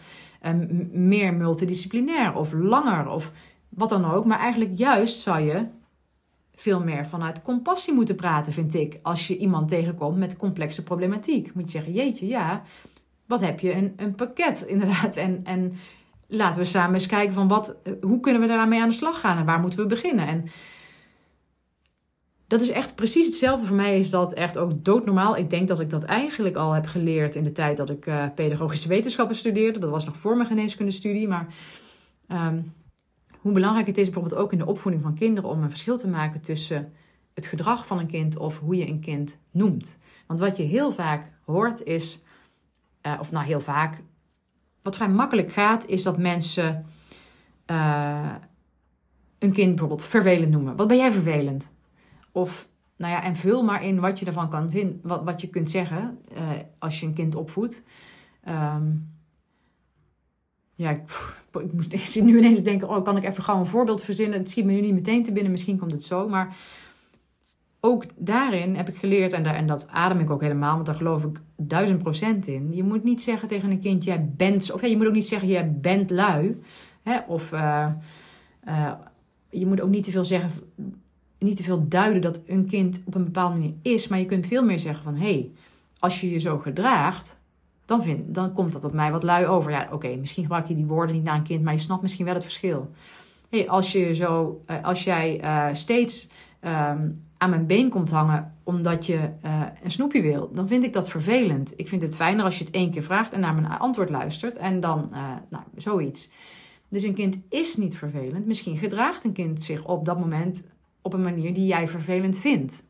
meer 0.93 1.35
multidisciplinair 1.35 2.35
of 2.35 2.53
langer 2.53 3.09
of 3.09 3.33
wat 3.69 3.89
dan 3.89 4.05
ook. 4.05 4.25
Maar 4.25 4.39
eigenlijk 4.39 4.79
juist 4.79 5.21
zou 5.21 5.41
je 5.41 5.67
veel 6.55 6.81
meer 6.81 7.07
vanuit 7.07 7.43
compassie 7.43 7.95
moeten 7.95 8.15
praten, 8.15 8.53
vind 8.53 8.75
ik. 8.75 8.99
Als 9.03 9.27
je 9.27 9.37
iemand 9.37 9.69
tegenkomt 9.69 10.19
met 10.19 10.37
complexe 10.37 10.83
problematiek. 10.83 11.55
Moet 11.55 11.65
je 11.65 11.71
zeggen, 11.71 11.93
jeetje, 11.93 12.27
ja, 12.27 12.63
wat 13.27 13.41
heb 13.41 13.61
je? 13.61 13.73
Een, 13.73 13.93
een 13.97 14.15
pakket, 14.15 14.61
inderdaad. 14.75 15.17
En, 15.17 15.41
en 15.45 15.73
laten 16.29 16.61
we 16.61 16.67
samen 16.67 16.95
eens 16.95 17.07
kijken 17.07 17.35
van 17.35 17.49
wat, 17.49 17.77
hoe 18.01 18.21
kunnen 18.21 18.43
we 18.43 18.49
daarmee 18.49 18.81
aan 18.81 18.89
de 18.89 18.95
slag 18.95 19.21
gaan 19.21 19.39
en 19.39 19.45
waar 19.45 19.61
moeten 19.61 19.79
we 19.79 19.87
beginnen? 19.87 20.27
En 20.27 20.45
dat 22.47 22.61
is 22.61 22.71
echt 22.71 22.95
precies 22.95 23.27
hetzelfde. 23.27 23.67
Voor 23.67 23.77
mij 23.77 23.99
is 23.99 24.11
dat 24.11 24.33
echt 24.33 24.59
ook 24.59 24.85
doodnormaal. 24.85 25.37
Ik 25.37 25.51
denk 25.51 25.69
dat 25.69 25.81
ik 25.81 25.91
dat 25.91 26.03
eigenlijk 26.03 26.57
al 26.57 26.73
heb 26.73 26.87
geleerd 26.87 27.35
in 27.35 27.45
de 27.45 27.53
tijd 27.53 27.77
dat 27.77 27.91
ik 27.91 28.07
uh, 28.07 28.25
pedagogische 28.35 28.89
wetenschappen 28.89 29.37
studeerde. 29.37 29.79
Dat 29.79 29.91
was 29.91 30.05
nog 30.05 30.17
voor 30.17 30.37
mijn 30.37 30.49
geneeskundestudie. 30.49 31.29
Maar 31.29 31.47
um, 32.29 32.73
hoe 33.41 33.53
belangrijk 33.53 33.87
het 33.87 33.99
is 33.99 34.11
bijvoorbeeld 34.11 34.41
ook 34.41 34.53
in 34.53 34.59
de 34.59 34.67
opvoeding 34.67 35.03
van 35.03 35.15
kinderen 35.15 35.51
om 35.51 35.63
een 35.63 35.69
verschil 35.69 35.99
te 35.99 36.09
maken 36.09 36.41
tussen 36.41 36.93
het 37.35 37.47
gedrag 37.47 37.87
van 37.87 37.99
een 37.99 38.07
kind 38.07 38.37
of 38.37 38.59
hoe 38.59 38.77
je 38.77 38.89
een 38.89 39.01
kind 39.01 39.39
noemt. 39.51 39.97
Want 40.27 40.41
wat 40.41 40.57
je 40.57 40.63
heel 40.63 40.93
vaak 40.93 41.33
hoort 41.45 41.83
is, 41.83 42.23
uh, 43.07 43.13
of 43.21 43.31
nou 43.31 43.47
heel 43.47 43.61
vaak, 43.61 44.03
wat 44.83 44.97
vrij 44.97 45.09
makkelijk 45.09 45.53
gaat, 45.53 45.87
is 45.87 46.03
dat 46.03 46.19
mensen 46.19 46.87
uh, 47.71 48.35
een 49.39 49.53
kind 49.53 49.69
bijvoorbeeld 49.69 50.05
vervelend 50.05 50.51
noemen. 50.51 50.77
Wat 50.77 50.89
ben 50.89 50.97
jij 50.97 51.13
vervelend? 51.13 51.73
Of, 52.33 52.69
nou 52.97 53.13
ja, 53.13 53.23
en 53.23 53.37
vul 53.37 53.63
maar 53.63 53.85
in 53.85 54.01
wat 54.01 54.19
je 54.19 54.27
ervan 54.27 54.51
kan 54.51 54.71
vinden, 54.71 55.01
wat, 55.03 55.25
wat 55.25 55.41
je 55.41 55.49
kunt 55.49 55.71
zeggen 55.71 56.19
uh, 56.33 56.51
als 56.79 57.01
je 57.01 57.07
een 57.07 57.15
kind 57.15 57.35
opvoedt. 57.35 57.83
Um, 58.49 59.17
ja, 60.75 60.91
ik, 60.91 61.01
ik, 61.61 61.73
moest, 61.73 61.93
ik 61.99 62.01
zit 62.01 62.25
nu 62.25 62.39
ineens 62.39 62.63
denken, 62.63 62.89
oh, 62.89 63.05
kan 63.05 63.17
ik 63.17 63.25
even 63.25 63.43
gauw 63.43 63.59
een 63.59 63.67
voorbeeld 63.67 64.03
verzinnen? 64.03 64.39
Het 64.39 64.51
schiet 64.51 64.65
me 64.65 64.73
nu 64.73 64.81
niet 64.81 64.95
meteen 64.95 65.25
te 65.25 65.33
binnen, 65.33 65.53
misschien 65.53 65.79
komt 65.79 65.93
het 65.93 66.05
zo. 66.05 66.29
Maar 66.29 66.57
ook 67.81 68.05
daarin 68.17 68.77
heb 68.77 68.89
ik 68.89 68.97
geleerd, 68.97 69.33
en, 69.33 69.67
dat 69.67 69.89
adem 69.91 70.21
ik 70.21 70.31
ook 70.31 70.41
helemaal, 70.41 70.75
want 70.75 70.87
daar 70.87 70.95
geloof 70.95 71.25
ik 71.25 71.41
duizend 71.57 72.03
procent 72.03 72.47
in. 72.47 72.75
Je 72.75 72.83
moet 72.83 73.05
niet 73.05 73.23
zeggen 73.23 73.49
tegen 73.49 73.71
een 73.71 73.81
kind, 73.81 74.05
jij 74.05 74.31
bent, 74.37 74.73
of 74.73 74.87
je 74.87 74.97
moet 74.97 75.07
ook 75.07 75.13
niet 75.13 75.27
zeggen, 75.27 75.49
jij 75.49 75.73
bent 75.81 76.11
lui. 76.11 76.61
Hè? 77.03 77.19
Of 77.27 77.53
uh, 77.53 77.87
uh, 78.69 78.93
je 79.51 79.67
moet 79.67 79.81
ook 79.81 79.89
niet 79.89 80.05
te 80.05 80.11
veel 80.11 80.25
zeggen, 80.25 80.51
niet 81.39 81.57
te 81.57 81.63
veel 81.63 81.89
duiden 81.89 82.23
dat 82.23 82.43
een 82.47 82.67
kind 82.67 83.03
op 83.05 83.15
een 83.15 83.25
bepaalde 83.25 83.55
manier 83.57 83.75
is. 83.83 84.09
Maar 84.09 84.19
je 84.19 84.27
kunt 84.27 84.47
veel 84.47 84.65
meer 84.65 84.81
zeggen 84.81 85.05
van, 85.05 85.15
hé, 85.15 85.33
hey, 85.33 85.51
als 85.99 86.21
je 86.21 86.31
je 86.31 86.39
zo 86.39 86.59
gedraagt, 86.59 87.41
dan, 87.85 88.03
vind, 88.03 88.35
dan 88.35 88.53
komt 88.53 88.73
dat 88.73 88.85
op 88.85 88.93
mij 88.93 89.11
wat 89.11 89.23
lui 89.23 89.47
over. 89.47 89.71
Ja, 89.71 89.89
oké, 89.93 90.17
misschien 90.17 90.43
gebruik 90.43 90.67
je 90.67 90.75
die 90.75 90.87
woorden 90.87 91.15
niet 91.15 91.25
naar 91.25 91.37
een 91.37 91.43
kind, 91.43 91.63
maar 91.65 91.73
je 91.73 91.79
snapt 91.79 92.03
misschien 92.03 92.25
wel 92.25 92.35
het 92.35 92.43
verschil. 92.43 92.91
Hey, 93.51 93.69
als, 93.69 93.93
je 93.93 94.15
zo, 94.15 94.63
uh, 94.67 94.85
als 94.85 95.05
jij 95.05 95.41
steeds 95.73 96.29
um, 96.61 97.27
aan 97.39 97.51
mijn 97.51 97.67
been 97.67 97.89
komt 97.89 98.11
hangen 98.11 98.55
omdat 98.65 99.07
je 99.07 99.31
uh, 99.45 99.63
een 99.83 99.91
snoepje 99.91 100.23
wil, 100.23 100.51
dan 100.53 100.69
vind 100.69 100.85
ik 100.85 100.93
dat 100.93 101.09
vervelend. 101.09 101.73
Ik 101.77 101.89
vind 101.89 102.03
het 102.03 102.17
fijner 102.17 102.45
als 102.45 102.59
je 102.59 102.65
het 102.65 102.75
één 102.75 102.91
keer 102.91 103.03
vraagt 103.03 103.33
en 103.33 103.41
naar 103.41 103.55
mijn 103.55 103.79
antwoord 103.79 104.11
luistert 104.11 104.57
en 104.57 104.81
dan 104.81 105.09
nou, 105.49 105.65
zoiets. 105.77 106.31
Dus 106.89 107.03
een 107.03 107.15
kind 107.15 107.37
is 107.49 107.77
niet 107.77 107.97
vervelend. 107.97 108.47
Misschien 108.47 108.77
gedraagt 108.77 109.25
een 109.25 109.33
kind 109.33 109.63
zich 109.63 109.85
op 109.85 110.05
dat 110.05 110.19
moment 110.19 110.67
op 111.03 111.13
een 111.13 111.23
manier 111.23 111.55
die 111.55 111.67
jij 111.67 111.89
vervelend 111.89 112.39
vindt. 112.39 112.83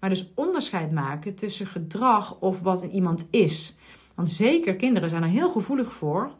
Maar 0.00 0.10
dus 0.10 0.32
onderscheid 0.34 0.92
maken 0.92 1.34
tussen 1.34 1.66
gedrag 1.66 2.40
of 2.40 2.60
wat 2.60 2.82
iemand 2.82 3.26
is. 3.30 3.76
Want 4.14 4.30
zeker 4.30 4.76
kinderen 4.76 5.10
zijn 5.10 5.22
er 5.22 5.28
heel 5.28 5.50
gevoelig 5.50 5.92
voor 5.92 6.30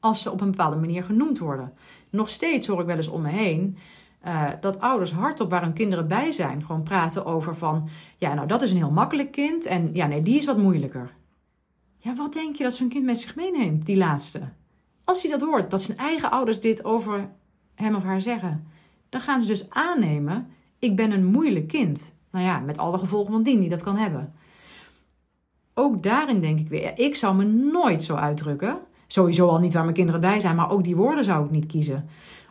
als 0.00 0.22
ze 0.22 0.30
op 0.30 0.40
een 0.40 0.50
bepaalde 0.50 0.76
manier 0.76 1.04
genoemd 1.04 1.38
worden. 1.38 1.72
Nog 2.10 2.28
steeds 2.28 2.66
hoor 2.66 2.80
ik 2.80 2.86
wel 2.86 2.96
eens 2.96 3.08
om 3.08 3.22
me 3.22 3.28
heen 3.28 3.76
uh, 4.24 4.48
dat 4.60 4.80
ouders 4.80 5.12
hardop 5.12 5.50
waar 5.50 5.62
hun 5.62 5.72
kinderen 5.72 6.08
bij 6.08 6.32
zijn, 6.32 6.64
gewoon 6.64 6.82
praten 6.82 7.24
over 7.24 7.56
van, 7.56 7.88
ja, 8.16 8.34
nou 8.34 8.46
dat 8.48 8.62
is 8.62 8.70
een 8.70 8.76
heel 8.76 8.90
makkelijk 8.90 9.30
kind 9.30 9.66
en 9.66 9.90
ja, 9.92 10.06
nee, 10.06 10.22
die 10.22 10.36
is 10.36 10.44
wat 10.44 10.58
moeilijker. 10.58 11.14
Ja, 11.98 12.14
wat 12.14 12.32
denk 12.32 12.56
je 12.56 12.62
dat 12.62 12.74
zo'n 12.74 12.88
kind 12.88 13.04
met 13.04 13.20
zich 13.20 13.36
meeneemt, 13.36 13.86
die 13.86 13.96
laatste? 13.96 14.40
Als 15.04 15.22
hij 15.22 15.30
dat 15.30 15.40
hoort, 15.40 15.70
dat 15.70 15.82
zijn 15.82 15.98
eigen 15.98 16.30
ouders 16.30 16.60
dit 16.60 16.84
over 16.84 17.28
hem 17.74 17.94
of 17.94 18.02
haar 18.02 18.20
zeggen, 18.20 18.66
dan 19.08 19.20
gaan 19.20 19.40
ze 19.40 19.46
dus 19.46 19.70
aannemen, 19.70 20.46
ik 20.78 20.96
ben 20.96 21.10
een 21.10 21.26
moeilijk 21.26 21.68
kind. 21.68 22.14
Nou 22.30 22.44
ja, 22.44 22.58
met 22.58 22.78
alle 22.78 22.98
gevolgen 22.98 23.32
van 23.32 23.42
dien 23.42 23.60
die 23.60 23.68
dat 23.68 23.82
kan 23.82 23.96
hebben 23.96 24.34
ook 25.78 26.02
daarin 26.02 26.40
denk 26.40 26.58
ik 26.58 26.68
weer, 26.68 26.98
ik 26.98 27.16
zou 27.16 27.36
me 27.36 27.44
nooit 27.44 28.04
zo 28.04 28.14
uitdrukken. 28.14 28.78
Sowieso 29.06 29.48
al 29.48 29.58
niet 29.58 29.72
waar 29.72 29.82
mijn 29.82 29.94
kinderen 29.94 30.20
bij 30.20 30.40
zijn, 30.40 30.56
maar 30.56 30.70
ook 30.70 30.84
die 30.84 30.96
woorden 30.96 31.24
zou 31.24 31.44
ik 31.44 31.50
niet 31.50 31.66
kiezen 31.66 32.08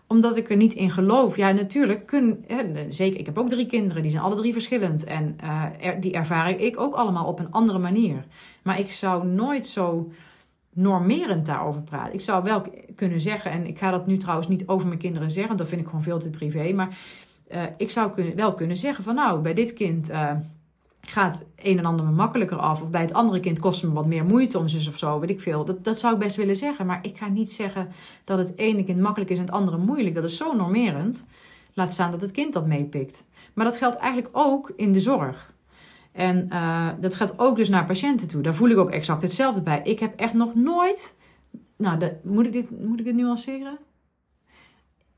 omdat 0.08 0.38
ik 0.38 0.50
er 0.50 0.56
niet 0.56 0.74
in 0.74 0.92
geloof. 0.92 1.38
Ja, 1.38 1.52
natuurlijk 1.52 2.06
kun, 2.06 2.46
zeker. 2.90 3.20
Ik 3.20 3.26
heb 3.26 3.38
ook 3.38 3.50
drie 3.50 3.66
kinderen, 3.66 4.02
die 4.02 4.12
zijn 4.12 4.24
alle 4.24 4.36
drie 4.36 4.54
verschillend. 4.54 5.04
En 5.04 5.38
uh, 5.44 5.64
die 6.00 6.14
ervaar 6.14 6.60
ik 6.60 6.80
ook 6.80 6.94
allemaal 6.94 7.26
op 7.26 7.40
een 7.40 7.52
andere 7.52 7.80
manier. 7.80 8.26
Maar 8.64 8.80
ik 8.80 8.92
zou 8.92 9.28
nooit 9.28 9.68
zo 9.68 10.12
normerend 10.74 11.46
daarover 11.46 11.82
praten. 11.82 12.14
Ik 12.14 12.22
zou 12.22 12.44
wel 12.44 12.64
kunnen 12.96 13.22
zeggen, 13.22 13.52
en 13.52 13.68
ik 13.68 13.78
ga 13.78 13.92
dat 13.92 14.08
nu 14.08 14.18
trouwens 14.18 14.48
niet 14.48 14.68
over 14.68 14.88
mijn 14.88 15.00
kinderen 15.00 15.32
zeggen, 15.32 15.58
dat 15.58 15.68
vind 15.68 15.82
ik 15.82 15.88
gewoon 15.88 16.04
veel 16.04 16.20
te 16.20 16.30
privé. 16.30 16.74
Maar 16.74 16.98
uh, 17.52 17.62
ik 17.78 17.92
zou 17.92 18.34
wel 18.36 18.54
kunnen 18.54 18.78
zeggen 18.78 19.04
van 19.04 19.16
nou, 19.16 19.42
bij 19.42 19.54
dit 19.54 19.74
kind. 19.74 20.10
Uh, 20.10 20.32
gaat 21.08 21.44
een 21.56 21.78
en 21.78 21.86
ander 21.86 22.06
me 22.06 22.12
makkelijker 22.12 22.58
af. 22.58 22.82
Of 22.82 22.90
bij 22.90 23.02
het 23.02 23.14
andere 23.14 23.40
kind 23.40 23.60
kost 23.60 23.84
me 23.84 23.92
wat 23.92 24.06
meer 24.06 24.26
moeite 24.26 24.58
om 24.58 24.68
zus 24.68 24.88
of 24.88 24.98
zo, 24.98 25.20
weet 25.20 25.30
ik 25.30 25.42
veel. 25.42 25.66
Dat, 25.66 25.84
dat 25.84 26.00
zou 26.00 26.14
ik 26.14 26.20
best 26.20 26.36
willen 26.36 26.56
zeggen. 26.56 26.86
Maar 26.86 27.00
ik 27.02 27.18
ga 27.18 27.28
niet 27.28 27.52
zeggen 27.52 27.88
dat 28.24 28.38
het 28.38 28.58
ene 28.58 28.84
kind 28.84 29.00
makkelijk 29.00 29.32
is 29.32 29.38
en 29.38 29.44
het 29.44 29.54
andere 29.54 29.78
moeilijk. 29.78 30.16
Dat 30.16 30.24
is 30.24 30.38
zo 30.38 30.56
normerend. 30.56 31.26
Laat 31.74 31.92
staan 31.92 32.12
dat 32.12 32.22
het 32.22 32.32
kind 32.32 32.54
dat 32.54 32.68
meepikt. 32.68 33.26
Maar 33.54 33.66
dat 33.66 33.78
geldt 33.78 33.96
eigenlijk 33.96 34.38
ook 34.38 34.74
in 34.76 34.94
de 34.94 35.00
zorg. 35.00 35.54
En 36.12 36.48
uh, 36.54 36.90
dat 37.00 37.16
gaat 37.16 37.40
ook 37.40 37.56
dus 37.56 37.70
naar 37.70 37.86
patiënten 37.86 38.28
toe. 38.28 38.42
Daar 38.42 38.56
voel 38.56 38.70
ik 38.70 38.78
ook 38.78 38.90
exact 38.90 39.22
hetzelfde 39.22 39.62
bij. 39.62 39.82
Ik 39.84 40.00
heb 40.00 40.20
echt 40.20 40.34
nog 40.34 40.56
nooit. 40.56 41.16
Nou, 41.78 42.12
moet, 42.24 42.46
ik 42.46 42.52
dit, 42.52 42.86
moet 42.86 43.00
ik 43.00 43.06
dit 43.06 43.16
nuanceren? 43.16 43.78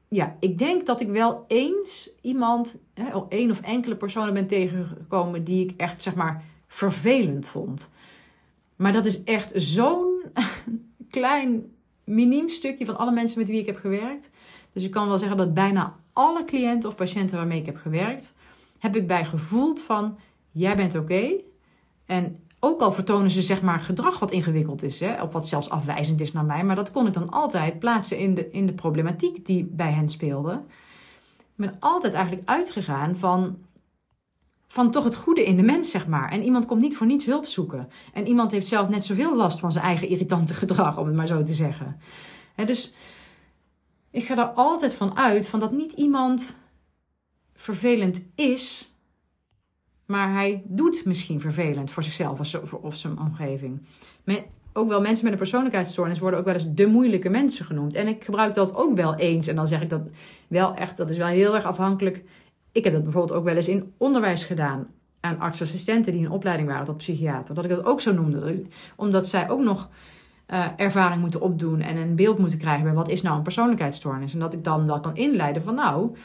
Ja, 0.08 0.36
ik 0.40 0.58
denk 0.58 0.86
dat 0.86 1.02
ik 1.02 1.10
wel 1.10 1.46
eens 1.48 2.10
iemand, 2.22 2.78
hè, 2.94 3.26
één 3.30 3.52
of 3.52 3.62
enkele 3.62 3.96
personen 3.96 4.34
ben 4.34 4.48
tegengekomen 4.48 5.44
die 5.44 5.64
ik 5.66 5.74
echt, 5.78 6.02
zeg 6.02 6.16
maar, 6.16 6.44
vervelend 6.68 7.48
vond. 7.48 7.92
Maar 8.76 8.92
dat 8.92 9.06
is 9.06 9.24
echt 9.24 9.52
zo'n 9.56 10.22
klein, 11.10 11.72
miniem 12.04 12.50
stukje 12.50 12.86
van 12.86 12.98
alle 12.98 13.12
mensen 13.12 13.40
met 13.40 13.48
wie 13.48 13.60
ik 13.60 13.66
heb 13.66 13.78
gewerkt. 13.78 14.30
Dus 14.74 14.84
ik 14.84 14.92
kan 14.92 15.08
wel 15.08 15.18
zeggen 15.18 15.38
dat 15.38 15.54
bijna 15.54 15.96
alle 16.14 16.46
cliënten 16.46 16.90
of 16.90 16.96
patiënten 16.96 17.38
waarmee 17.38 17.60
ik 17.60 17.66
heb 17.66 17.78
gewerkt, 17.78 18.34
heb 18.80 18.96
ik 18.96 19.08
bij 19.08 19.26
gevoeld 19.26 19.82
van, 19.82 20.18
jij 20.52 20.76
bent 20.76 20.96
oké. 20.96 21.32
En 22.06 22.40
ook 22.60 22.82
al 22.82 22.92
vertonen 22.92 23.32
ze 23.32 23.42
zeg 23.42 23.62
maar 23.62 23.80
gedrag 23.80 24.20
wat 24.20 24.32
ingewikkeld 24.32 24.84
is, 24.84 25.00
hè, 25.00 25.22
of 25.22 25.32
wat 25.32 25.48
zelfs 25.48 25.70
afwijzend 25.70 26.22
is 26.22 26.32
naar 26.32 26.46
mij, 26.46 26.64
maar 26.64 26.76
dat 26.76 26.92
kon 26.92 27.08
ik 27.08 27.14
dan 27.14 27.30
altijd 27.30 27.80
plaatsen 27.80 28.18
in 28.18 28.34
de, 28.34 28.50
in 28.52 28.66
de 28.66 28.74
problematiek 28.74 29.46
die 29.46 29.66
bij 29.66 29.92
hen 29.92 30.10
speelde. 30.10 30.52
Ik 31.38 31.66
ben 31.66 31.76
altijd 31.80 32.14
eigenlijk 32.14 32.50
uitgegaan 32.50 33.16
van, 33.16 33.58
van 34.68 34.92
toch 34.92 35.04
het 35.04 35.16
goede 35.16 35.46
in 35.46 35.58
de 35.58 35.64
mens, 35.64 35.92
zeg 35.92 36.08
maar. 36.08 36.32
En 36.32 36.44
iemand 36.44 36.66
komt 36.66 36.82
niet 36.82 36.98
voor 36.98 37.08
niets 37.08 37.26
hulp 37.26 37.46
zoeken. 37.46 37.90
En 38.14 38.28
iemand 38.28 38.52
heeft 38.52 38.68
zelf 38.68 38.90
net 38.90 39.06
zoveel 39.06 39.36
last 39.36 39.60
van 39.60 39.72
zijn 39.72 39.86
eigen 39.86 40.08
irritante 40.08 40.54
gedrag, 40.64 40.98
om 40.98 41.06
het 41.08 41.16
maar 41.16 41.28
zo 41.28 41.44
te 41.44 41.54
zeggen. 41.54 42.00
Hè, 42.56 42.66
dus 42.66 42.94
ik 44.12 44.24
ga 44.26 44.38
er 44.38 44.46
altijd 44.46 44.94
van 44.94 45.18
uit 45.18 45.48
van 45.48 45.60
dat 45.60 45.72
niet 45.72 45.92
iemand 45.92 46.58
vervelend 47.54 48.22
is 48.36 48.92
maar 50.08 50.34
hij 50.34 50.62
doet 50.66 51.06
misschien 51.06 51.40
vervelend 51.40 51.92
voor 51.92 52.04
zichzelf 52.04 52.56
of 52.82 52.96
zijn 52.96 53.20
omgeving. 53.20 53.82
ook 54.74 54.88
wel 54.88 55.02
mensen 55.02 55.24
met 55.24 55.34
een 55.34 55.40
persoonlijkheidsstoornis 55.40 56.20
worden 56.20 56.40
ook 56.40 56.46
wel 56.46 56.54
eens 56.54 56.74
de 56.74 56.86
moeilijke 56.86 57.30
mensen 57.30 57.66
genoemd. 57.66 57.96
En 57.96 58.08
ik 58.08 58.24
gebruik 58.24 58.54
dat 58.54 58.76
ook 58.76 58.96
wel 58.96 59.16
eens. 59.16 59.48
En 59.48 59.56
dan 59.56 59.68
zeg 59.68 59.82
ik 59.82 59.90
dat 59.90 60.02
wel 60.48 60.76
echt, 60.76 60.98
dat 60.98 61.10
is 61.10 61.18
wel 61.18 61.28
heel 61.28 61.56
erg 61.56 61.64
afhankelijk. 61.64 62.24
Ik 62.72 62.84
heb 62.84 62.94
dat 62.94 63.04
bijvoorbeeld 63.04 63.40
ook 63.40 63.46
wel 63.46 63.56
eens 63.56 63.68
in 63.68 63.94
onderwijs 63.98 64.44
gedaan. 64.44 64.88
Aan 65.20 65.40
artsassistenten 65.40 66.12
die 66.12 66.22
in 66.22 66.32
opleiding 66.32 66.70
waren 66.70 66.86
tot 66.86 66.98
psychiater. 66.98 67.56
Dat 67.56 67.64
ik 67.64 67.70
dat 67.70 67.86
ook 67.86 68.02
zo 68.02 68.14
noemde. 68.14 68.62
Omdat 68.96 69.28
zij 69.28 69.50
ook 69.50 69.62
nog 69.62 69.90
uh, 70.48 70.66
ervaring 70.78 71.22
moeten 71.22 71.42
opdoen 71.42 71.82
en 71.82 71.98
een 71.98 72.16
beeld 72.16 72.38
moeten 72.38 72.60
krijgen 72.60 72.84
bij 72.84 72.94
wat 72.94 73.10
is 73.10 73.22
nou 73.22 73.38
een 73.38 73.44
persoonlijkheidsstoornis. 73.44 74.34
En 74.34 74.40
dat 74.40 74.54
ik 74.54 74.64
dan 74.64 74.88
dat 74.88 75.02
kan 75.02 75.16
inleiden 75.16 75.64
van 75.64 75.76
nou, 75.76 76.16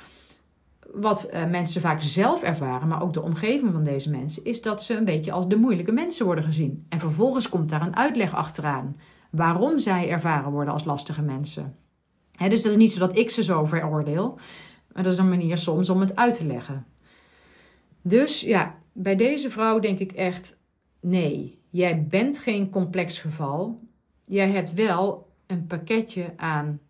wat 0.94 1.30
uh, 1.32 1.44
mensen 1.50 1.80
vaak 1.80 2.02
zelf 2.02 2.42
ervaren, 2.42 2.88
maar 2.88 3.02
ook 3.02 3.12
de 3.12 3.22
omgeving 3.22 3.72
van 3.72 3.84
deze 3.84 4.10
mensen, 4.10 4.44
is 4.44 4.62
dat 4.62 4.82
ze 4.82 4.96
een 4.96 5.04
beetje 5.04 5.32
als 5.32 5.48
de 5.48 5.56
moeilijke 5.56 5.92
mensen 5.92 6.26
worden 6.26 6.44
gezien. 6.44 6.86
En 6.88 6.98
vervolgens 6.98 7.48
komt 7.48 7.68
daar 7.68 7.82
een 7.82 7.96
uitleg 7.96 8.34
achteraan 8.34 8.96
waarom 9.30 9.78
zij 9.78 10.08
ervaren 10.08 10.50
worden 10.50 10.72
als 10.72 10.84
lastige 10.84 11.22
mensen. 11.22 11.76
dus 12.38 12.62
dat 12.62 12.72
is 12.72 12.76
niet 12.76 12.92
zo 12.92 12.98
dat 12.98 13.18
ik 13.18 13.30
ze 13.30 13.42
zo 13.42 13.64
veroordeel, 13.64 14.38
maar 14.92 15.02
dat 15.02 15.12
is 15.12 15.18
een 15.18 15.28
manier 15.28 15.58
soms 15.58 15.90
om 15.90 16.00
het 16.00 16.16
uit 16.16 16.36
te 16.36 16.44
leggen. 16.44 16.86
Dus 18.02 18.40
ja, 18.40 18.78
bij 18.92 19.16
deze 19.16 19.50
vrouw 19.50 19.78
denk 19.78 19.98
ik 19.98 20.12
echt, 20.12 20.58
nee, 21.00 21.58
jij 21.70 22.06
bent 22.06 22.38
geen 22.38 22.70
complex 22.70 23.18
geval. 23.18 23.80
Jij 24.24 24.50
hebt 24.50 24.74
wel 24.74 25.30
een 25.46 25.66
pakketje 25.66 26.32
aan 26.36 26.80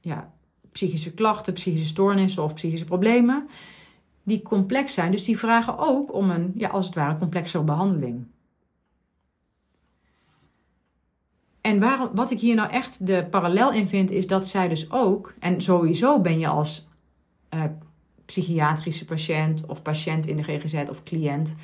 ja, 0.00 0.32
psychische 0.72 1.12
klachten, 1.12 1.52
psychische 1.52 1.86
stoornissen 1.86 2.42
of 2.42 2.54
psychische 2.54 2.84
problemen 2.84 3.48
die 4.22 4.42
complex 4.42 4.94
zijn. 4.94 5.10
Dus 5.10 5.24
die 5.24 5.38
vragen 5.38 5.78
ook 5.78 6.14
om 6.14 6.30
een, 6.30 6.52
ja, 6.56 6.68
als 6.68 6.86
het 6.86 6.94
ware, 6.94 7.18
complexere 7.18 7.64
behandeling. 7.64 8.26
En 11.60 11.80
waar, 11.80 12.14
wat 12.14 12.30
ik 12.30 12.40
hier 12.40 12.54
nou 12.54 12.70
echt 12.70 13.06
de 13.06 13.26
parallel 13.30 13.72
in 13.72 13.88
vind, 13.88 14.10
is 14.10 14.26
dat 14.26 14.46
zij 14.46 14.68
dus 14.68 14.90
ook, 14.90 15.34
en 15.38 15.60
sowieso 15.60 16.20
ben 16.20 16.38
je 16.38 16.48
als 16.48 16.88
uh, 17.54 17.64
psychiatrische 18.24 19.04
patiënt 19.04 19.66
of 19.66 19.82
patiënt 19.82 20.26
in 20.26 20.36
de 20.36 20.42
GGZ 20.42 20.74
of 20.88 21.02
cliënt, 21.02 21.54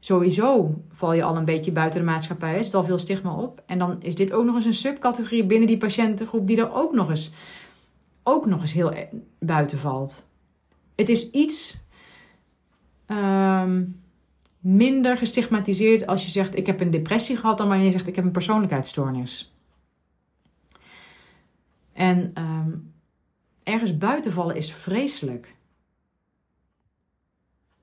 sowieso 0.00 0.74
val 0.88 1.12
je 1.12 1.22
al 1.22 1.36
een 1.36 1.44
beetje 1.44 1.72
buiten 1.72 2.00
de 2.00 2.06
maatschappij. 2.06 2.56
Er 2.56 2.64
zit 2.64 2.74
al 2.74 2.84
veel 2.84 2.98
stigma 2.98 3.34
op. 3.34 3.62
En 3.66 3.78
dan 3.78 4.02
is 4.02 4.14
dit 4.14 4.32
ook 4.32 4.44
nog 4.44 4.54
eens 4.54 4.64
een 4.64 4.74
subcategorie 4.74 5.44
binnen 5.44 5.68
die 5.68 5.76
patiëntengroep 5.76 6.46
die 6.46 6.56
er 6.56 6.74
ook 6.74 6.94
nog 6.94 7.08
eens, 7.08 7.32
ook 8.28 8.46
nog 8.46 8.60
eens 8.60 8.72
heel 8.72 8.92
e-, 8.92 9.08
buiten 9.38 9.78
valt. 9.78 10.26
Het 10.94 11.08
is 11.08 11.30
iets 11.30 11.84
um, 13.06 14.00
minder 14.60 15.16
gestigmatiseerd 15.16 16.06
als 16.06 16.24
je 16.24 16.30
zegt: 16.30 16.56
Ik 16.56 16.66
heb 16.66 16.80
een 16.80 16.90
depressie 16.90 17.36
gehad, 17.36 17.58
dan 17.58 17.68
wanneer 17.68 17.86
je 17.86 17.92
zegt: 17.92 18.06
Ik 18.06 18.16
heb 18.16 18.24
een 18.24 18.30
persoonlijkheidsstoornis. 18.30 19.54
En 21.92 22.30
um, 22.38 22.92
ergens 23.62 23.98
buiten 23.98 24.32
vallen 24.32 24.56
is 24.56 24.72
vreselijk. 24.72 25.54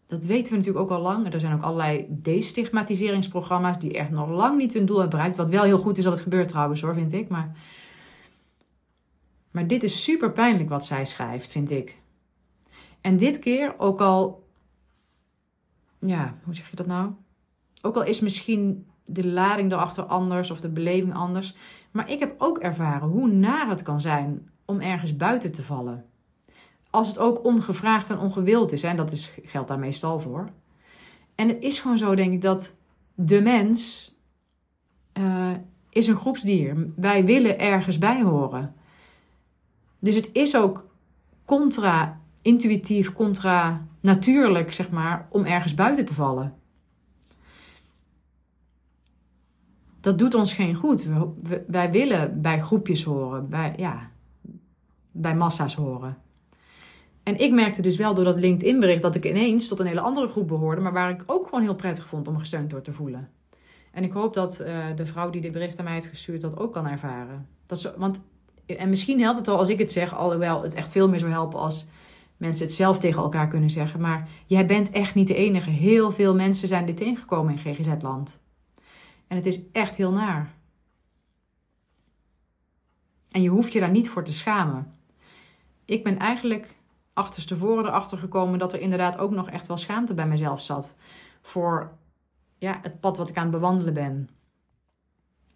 Dat 0.07 0.25
weten 0.25 0.51
we 0.51 0.57
natuurlijk 0.57 0.85
ook 0.85 0.97
al 0.97 1.01
lang. 1.01 1.33
Er 1.33 1.39
zijn 1.39 1.53
ook 1.53 1.61
allerlei 1.61 2.05
destigmatiseringsprogramma's 2.09 3.79
die 3.79 3.93
echt 3.93 4.09
nog 4.09 4.29
lang 4.29 4.57
niet 4.57 4.73
hun 4.73 4.85
doel 4.85 4.99
hebben 4.99 5.17
bereikt. 5.17 5.37
Wat 5.37 5.49
wel 5.49 5.63
heel 5.63 5.77
goed 5.77 5.97
is 5.97 6.03
dat 6.03 6.13
het 6.13 6.21
gebeurt 6.21 6.47
trouwens 6.47 6.81
hoor, 6.81 6.93
vind 6.93 7.13
ik. 7.13 7.29
Maar, 7.29 7.55
maar 9.53 9.67
dit 9.67 9.83
is 9.83 10.03
super 10.03 10.31
pijnlijk 10.31 10.69
wat 10.69 10.85
zij 10.85 11.05
schrijft, 11.05 11.51
vind 11.51 11.71
ik. 11.71 11.97
En 13.01 13.17
dit 13.17 13.39
keer, 13.39 13.73
ook 13.77 14.01
al 14.01 14.43
ja, 16.05 16.37
hoe 16.43 16.55
zeg 16.55 16.69
je 16.69 16.75
dat 16.75 16.85
nou? 16.85 17.11
Ook 17.81 17.95
al 17.95 18.03
is 18.03 18.19
misschien 18.19 18.87
de 19.05 19.27
lading 19.27 19.71
erachter 19.71 20.03
anders 20.03 20.51
of 20.51 20.59
de 20.59 20.69
beleving 20.69 21.13
anders. 21.13 21.55
Maar 21.91 22.09
ik 22.09 22.19
heb 22.19 22.35
ook 22.37 22.57
ervaren 22.57 23.07
hoe 23.07 23.27
naar 23.27 23.69
het 23.69 23.81
kan 23.81 24.01
zijn 24.01 24.49
om 24.65 24.79
ergens 24.79 25.15
buiten 25.15 25.51
te 25.51 25.63
vallen. 25.63 26.05
Als 26.89 27.07
het 27.07 27.17
ook 27.17 27.43
ongevraagd 27.43 28.09
en 28.09 28.19
ongewild 28.19 28.71
is, 28.71 28.83
en 28.83 28.97
dat 28.97 29.11
is, 29.11 29.31
geldt 29.43 29.67
daar 29.67 29.79
meestal 29.79 30.19
voor. 30.19 30.49
En 31.35 31.47
het 31.47 31.61
is 31.61 31.79
gewoon 31.79 31.97
zo, 31.97 32.15
denk 32.15 32.33
ik, 32.33 32.41
dat 32.41 32.73
de 33.15 33.41
mens 33.41 34.11
uh, 35.13 35.51
is 35.89 36.07
een 36.07 36.15
groepsdier. 36.15 36.89
Wij 36.95 37.25
willen 37.25 37.59
ergens 37.59 37.97
bij 37.97 38.21
horen. 38.21 38.75
Dus 40.03 40.15
het 40.15 40.29
is 40.33 40.55
ook 40.55 40.85
contra-intuïtief, 41.45 43.13
contra 43.13 43.87
natuurlijk, 43.99 44.73
zeg 44.73 44.89
maar, 44.89 45.27
om 45.29 45.45
ergens 45.45 45.73
buiten 45.73 46.05
te 46.05 46.13
vallen. 46.13 46.53
Dat 49.99 50.17
doet 50.17 50.33
ons 50.33 50.53
geen 50.53 50.75
goed. 50.75 51.07
wij 51.67 51.91
willen 51.91 52.41
bij 52.41 52.59
groepjes 52.59 53.03
horen, 53.03 53.49
bij, 53.49 53.73
ja, 53.77 54.11
bij 55.11 55.35
massa's 55.35 55.75
horen. 55.75 56.17
En 57.23 57.39
ik 57.39 57.51
merkte 57.51 57.81
dus 57.81 57.97
wel 57.97 58.13
door 58.13 58.25
dat 58.25 58.39
LinkedIn-bericht 58.39 59.01
dat 59.01 59.15
ik 59.15 59.25
ineens 59.25 59.67
tot 59.67 59.79
een 59.79 59.85
hele 59.85 60.01
andere 60.01 60.27
groep 60.27 60.47
behoorde, 60.47 60.81
maar 60.81 60.93
waar 60.93 61.09
ik 61.09 61.23
ook 61.25 61.45
gewoon 61.45 61.63
heel 61.63 61.75
prettig 61.75 62.05
vond 62.05 62.27
om 62.27 62.37
gesteund 62.37 62.69
door 62.69 62.81
te 62.81 62.93
voelen. 62.93 63.29
En 63.91 64.03
ik 64.03 64.11
hoop 64.11 64.33
dat 64.33 64.61
uh, 64.61 64.85
de 64.95 65.05
vrouw 65.05 65.29
die 65.29 65.41
dit 65.41 65.51
bericht 65.51 65.77
aan 65.77 65.83
mij 65.83 65.93
heeft 65.93 66.07
gestuurd 66.07 66.41
dat 66.41 66.57
ook 66.57 66.73
kan 66.73 66.87
ervaren. 66.87 67.47
Dat 67.65 67.81
zo, 67.81 67.91
want, 67.97 68.21
en 68.65 68.89
misschien 68.89 69.21
helpt 69.21 69.39
het 69.39 69.47
al 69.47 69.57
als 69.57 69.69
ik 69.69 69.79
het 69.79 69.91
zeg, 69.91 70.15
alhoewel 70.15 70.63
het 70.63 70.73
echt 70.73 70.91
veel 70.91 71.09
meer 71.09 71.19
zou 71.19 71.31
helpen 71.31 71.59
als 71.59 71.87
mensen 72.37 72.65
het 72.65 72.75
zelf 72.75 72.99
tegen 72.99 73.21
elkaar 73.21 73.47
kunnen 73.47 73.69
zeggen. 73.69 73.99
Maar 73.99 74.29
jij 74.45 74.65
bent 74.65 74.89
echt 74.89 75.15
niet 75.15 75.27
de 75.27 75.35
enige. 75.35 75.69
Heel 75.69 76.11
veel 76.11 76.35
mensen 76.35 76.67
zijn 76.67 76.85
dit 76.85 76.97
tegengekomen 76.97 77.57
in 77.57 77.75
GGZ-land. 77.75 78.41
En 79.27 79.35
het 79.35 79.45
is 79.45 79.61
echt 79.71 79.95
heel 79.95 80.11
naar. 80.11 80.53
En 83.31 83.41
je 83.41 83.49
hoeft 83.49 83.73
je 83.73 83.79
daar 83.79 83.91
niet 83.91 84.09
voor 84.09 84.23
te 84.23 84.33
schamen. 84.33 84.93
Ik 85.85 86.03
ben 86.03 86.19
eigenlijk 86.19 86.75
achterstevoren 87.13 87.85
erachter 87.85 88.17
gekomen 88.17 88.59
dat 88.59 88.73
er 88.73 88.79
inderdaad 88.79 89.17
ook 89.17 89.31
nog 89.31 89.49
echt 89.49 89.67
wel 89.67 89.77
schaamte 89.77 90.13
bij 90.13 90.27
mezelf 90.27 90.61
zat. 90.61 90.95
Voor 91.41 91.91
ja, 92.57 92.79
het 92.81 92.99
pad 92.99 93.17
wat 93.17 93.29
ik 93.29 93.37
aan 93.37 93.43
het 93.43 93.51
bewandelen 93.51 93.93
ben. 93.93 94.29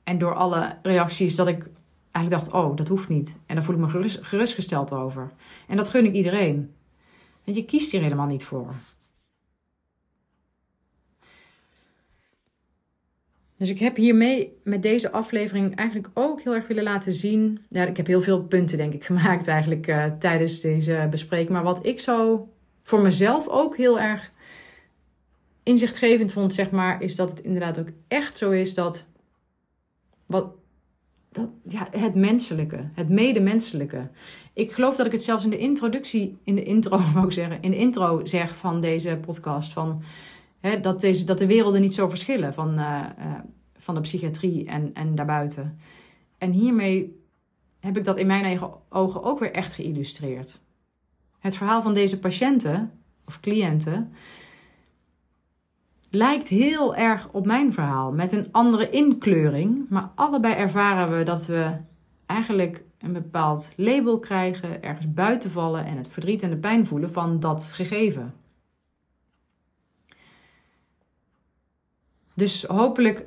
En 0.03 0.17
door 0.17 0.33
alle 0.33 0.77
reacties 0.81 1.35
dat 1.35 1.47
ik 1.47 1.69
eigenlijk 2.17 2.51
dacht, 2.51 2.63
oh, 2.63 2.75
dat 2.75 2.87
hoeft 2.87 3.09
niet. 3.09 3.37
En 3.45 3.55
daar 3.55 3.63
voel 3.63 3.75
ik 3.75 3.81
me 3.81 3.89
gerust, 3.89 4.19
gerustgesteld 4.21 4.91
over. 4.91 5.31
En 5.67 5.77
dat 5.77 5.87
gun 5.87 6.05
ik 6.05 6.13
iedereen. 6.13 6.73
Want 7.43 7.57
je 7.57 7.65
kiest 7.65 7.91
hier 7.91 8.01
helemaal 8.01 8.25
niet 8.25 8.43
voor. 8.43 8.73
Dus 13.57 13.69
ik 13.69 13.79
heb 13.79 13.95
hiermee 13.95 14.57
met 14.63 14.81
deze 14.81 15.11
aflevering 15.11 15.75
eigenlijk 15.75 16.09
ook 16.13 16.41
heel 16.41 16.55
erg 16.55 16.67
willen 16.67 16.83
laten 16.83 17.13
zien. 17.13 17.65
Ja, 17.69 17.85
ik 17.85 17.97
heb 17.97 18.07
heel 18.07 18.21
veel 18.21 18.43
punten, 18.43 18.77
denk 18.77 18.93
ik, 18.93 19.03
gemaakt 19.11 19.47
eigenlijk 19.47 19.87
uh, 19.87 20.05
tijdens 20.19 20.59
deze 20.59 21.07
bespreking. 21.09 21.49
Maar 21.49 21.63
wat 21.63 21.85
ik 21.85 21.99
zo 21.99 22.49
voor 22.83 22.99
mezelf 23.01 23.47
ook 23.47 23.77
heel 23.77 23.99
erg 23.99 24.31
inzichtgevend 25.63 26.31
vond, 26.31 26.53
zeg 26.53 26.71
maar, 26.71 27.01
is 27.01 27.15
dat 27.15 27.29
het 27.29 27.39
inderdaad 27.39 27.79
ook 27.79 27.89
echt 28.07 28.37
zo 28.37 28.51
is 28.51 28.73
dat. 28.73 29.05
Wat, 30.25 30.56
ja, 31.63 31.87
het 31.91 32.15
menselijke, 32.15 32.89
het 32.93 33.09
medemenselijke. 33.09 34.09
Ik 34.53 34.71
geloof 34.71 34.95
dat 34.95 35.05
ik 35.05 35.11
het 35.11 35.23
zelfs 35.23 35.43
in 35.43 35.49
de 35.49 35.57
introductie, 35.57 36.37
in 36.43 36.55
de 36.55 36.63
intro 36.63 36.99
wou 37.13 37.31
zeggen, 37.31 37.61
in 37.61 37.71
de 37.71 37.77
intro 37.77 38.25
zeg 38.25 38.57
van 38.57 38.81
deze 38.81 39.17
podcast. 39.25 39.73
Van, 39.73 40.01
hè, 40.59 40.79
dat, 40.79 41.01
deze, 41.01 41.23
dat 41.23 41.37
de 41.37 41.47
werelden 41.47 41.81
niet 41.81 41.93
zo 41.93 42.09
verschillen 42.09 42.53
van, 42.53 42.79
uh, 42.79 43.03
uh, 43.19 43.33
van 43.77 43.95
de 43.95 44.01
psychiatrie 44.01 44.65
en, 44.65 44.93
en 44.93 45.15
daarbuiten. 45.15 45.77
En 46.37 46.51
hiermee 46.51 47.21
heb 47.79 47.97
ik 47.97 48.03
dat 48.03 48.17
in 48.17 48.27
mijn 48.27 48.43
eigen 48.43 48.69
ogen 48.89 49.23
ook 49.23 49.39
weer 49.39 49.51
echt 49.51 49.73
geïllustreerd. 49.73 50.59
Het 51.39 51.55
verhaal 51.55 51.81
van 51.81 51.93
deze 51.93 52.19
patiënten 52.19 52.91
of 53.25 53.39
cliënten 53.39 54.11
lijkt 56.17 56.47
heel 56.47 56.95
erg 56.95 57.29
op 57.31 57.45
mijn 57.45 57.73
verhaal 57.73 58.11
met 58.11 58.31
een 58.31 58.47
andere 58.51 58.89
inkleuring. 58.89 59.85
Maar 59.89 60.09
allebei 60.15 60.53
ervaren 60.53 61.17
we 61.17 61.23
dat 61.23 61.45
we 61.45 61.71
eigenlijk 62.25 62.83
een 62.99 63.13
bepaald 63.13 63.73
label 63.75 64.19
krijgen, 64.19 64.83
ergens 64.83 65.13
buiten 65.13 65.51
vallen 65.51 65.85
en 65.85 65.97
het 65.97 66.07
verdriet 66.07 66.41
en 66.41 66.49
de 66.49 66.57
pijn 66.57 66.87
voelen 66.87 67.13
van 67.13 67.39
dat 67.39 67.69
gegeven. 67.73 68.33
Dus 72.33 72.63
hopelijk 72.63 73.25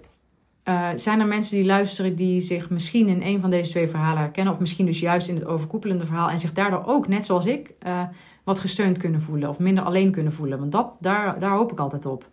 uh, 0.65 0.89
zijn 0.95 1.21
er 1.21 1.27
mensen 1.27 1.57
die 1.57 1.67
luisteren 1.67 2.17
die 2.17 2.41
zich 2.41 2.71
misschien 2.71 3.09
in 3.09 3.23
een 3.23 3.41
van 3.41 3.51
deze 3.51 3.71
twee 3.71 3.89
verhalen 3.89 4.23
herkennen, 4.23 4.53
of 4.53 4.61
misschien 4.61 4.87
dus 4.87 5.01
juist 5.01 5.29
in 5.29 5.35
het 5.35 5.45
overkoepelende 5.45 6.07
verhaal 6.07 6.31
en 6.31 6.39
zich 6.39 6.53
daardoor 6.53 6.85
ook, 6.87 7.09
net 7.09 7.27
zoals 7.27 7.47
ik, 7.47 7.75
uh, 7.87 8.03
wat 8.45 8.59
gesteund 8.59 8.99
kunnen 8.99 9.23
voelen 9.23 9.49
of 9.49 9.59
minder 9.59 9.85
alleen 9.85 10.11
kunnen 10.11 10.33
voelen. 10.33 10.59
Want 10.59 10.73
dat, 10.73 10.97
daar, 11.01 11.39
daar 11.39 11.57
hoop 11.57 11.73
ik 11.73 11.79
altijd 11.79 12.07
op. 12.07 12.29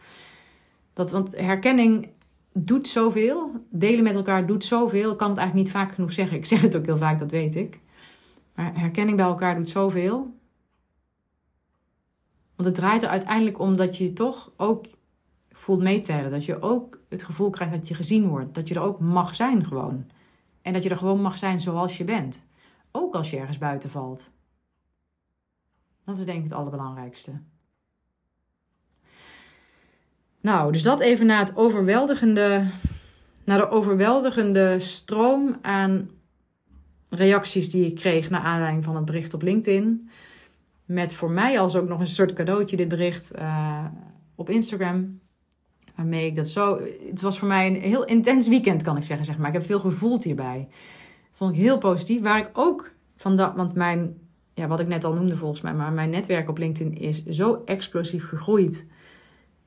Dat, 0.98 1.12
want 1.12 1.36
herkenning 1.36 2.10
doet 2.54 2.88
zoveel. 2.88 3.52
Delen 3.70 4.04
met 4.04 4.16
elkaar 4.16 4.46
doet 4.46 4.64
zoveel. 4.64 5.12
Ik 5.12 5.18
kan 5.18 5.30
het 5.30 5.38
eigenlijk 5.38 5.68
niet 5.68 5.76
vaak 5.78 5.92
genoeg 5.94 6.14
zeggen. 6.14 6.38
Ik 6.38 6.46
zeg 6.46 6.62
het 6.62 6.78
ook 6.78 6.86
heel 6.86 6.98
vaak, 6.98 7.20
dat 7.20 7.32
weet 7.32 7.56
ik. 7.56 7.80
Maar 8.56 8.80
herkenning 8.80 9.18
bij 9.18 9.26
elkaar 9.26 9.56
doet 9.56 9.70
zoveel. 9.70 10.18
Want 12.56 12.70
het 12.70 12.76
draait 12.76 13.04
er 13.04 13.10
uiteindelijk 13.10 13.60
om 13.60 13.76
dat 13.76 13.98
je 13.98 14.14
toch 14.14 14.52
ook 14.56 14.86
voelt 15.52 15.82
meetellen. 15.82 16.32
Dat 16.32 16.46
je 16.46 16.62
ook 16.62 17.00
het 17.10 17.24
gevoel 17.24 17.50
krijgt 17.50 17.74
dat 17.74 17.88
je 17.88 17.94
gezien 17.94 18.28
wordt. 18.28 18.56
Dat 18.56 18.68
je 18.68 18.76
er 18.76 18.82
ook 18.82 19.00
mag 19.00 19.36
zijn 19.36 19.66
gewoon. 19.66 20.06
En 20.62 20.74
dat 20.74 20.84
je 20.84 20.90
er 20.90 20.98
gewoon 20.98 21.22
mag 21.22 21.38
zijn 21.38 21.60
zoals 21.60 21.98
je 21.98 22.04
bent. 22.04 22.46
Ook 22.92 23.16
als 23.16 23.30
je 23.30 23.38
ergens 23.38 23.58
buiten 23.58 23.90
valt. 23.90 24.32
Dat 26.06 26.20
is 26.20 26.26
denk 26.26 26.38
ik 26.38 26.44
het 26.44 26.54
allerbelangrijkste. 26.54 27.42
Nou, 30.48 30.72
dus 30.72 30.84
dat 30.84 31.00
even 31.00 31.26
na 31.26 31.40
het 31.40 31.56
overweldigende, 31.56 32.64
naar 33.44 33.58
de 33.58 33.70
overweldigende 33.70 34.80
stroom 34.80 35.58
aan 35.62 36.10
reacties 37.10 37.70
die 37.70 37.86
ik 37.86 37.96
kreeg 37.96 38.30
naar 38.30 38.42
aanleiding 38.42 38.84
van 38.84 38.96
het 38.96 39.06
bericht 39.06 39.34
op 39.34 39.42
LinkedIn. 39.42 40.10
Met 40.86 41.14
voor 41.14 41.32
mij 41.32 41.60
als 41.60 41.76
ook 41.76 41.88
nog 41.88 42.00
een 42.00 42.08
soort 42.08 42.34
cadeautje 42.34 42.76
dit 42.76 42.88
bericht 42.88 43.32
uh, 43.36 43.86
op 44.36 44.50
Instagram. 44.50 45.20
Waarmee 45.96 46.26
ik 46.26 46.36
dat 46.36 46.48
zo. 46.48 46.80
Het 47.10 47.22
was 47.22 47.40
voor 47.40 47.48
mij 47.48 47.68
een 47.68 47.82
heel 47.82 48.06
intens 48.06 48.48
weekend, 48.48 48.84
kan 48.84 48.98
ik 48.98 49.04
zeggen. 49.04 49.26
Zeg 49.26 49.38
maar. 49.38 49.48
Ik 49.48 49.54
heb 49.54 49.66
veel 49.66 49.80
gevoeld 49.80 50.24
hierbij. 50.24 50.68
Vond 51.32 51.56
ik 51.56 51.62
heel 51.62 51.78
positief. 51.78 52.22
Waar 52.22 52.40
ik 52.40 52.50
ook 52.54 52.92
van 53.16 53.36
dat. 53.36 53.56
Want 53.56 53.74
mijn. 53.74 54.18
Ja, 54.54 54.68
wat 54.68 54.80
ik 54.80 54.88
net 54.88 55.04
al 55.04 55.14
noemde 55.14 55.36
volgens 55.36 55.62
mij. 55.62 55.74
Maar 55.74 55.92
mijn 55.92 56.10
netwerk 56.10 56.50
op 56.50 56.58
LinkedIn 56.58 56.98
is 56.98 57.26
zo 57.26 57.62
explosief 57.66 58.28
gegroeid 58.28 58.86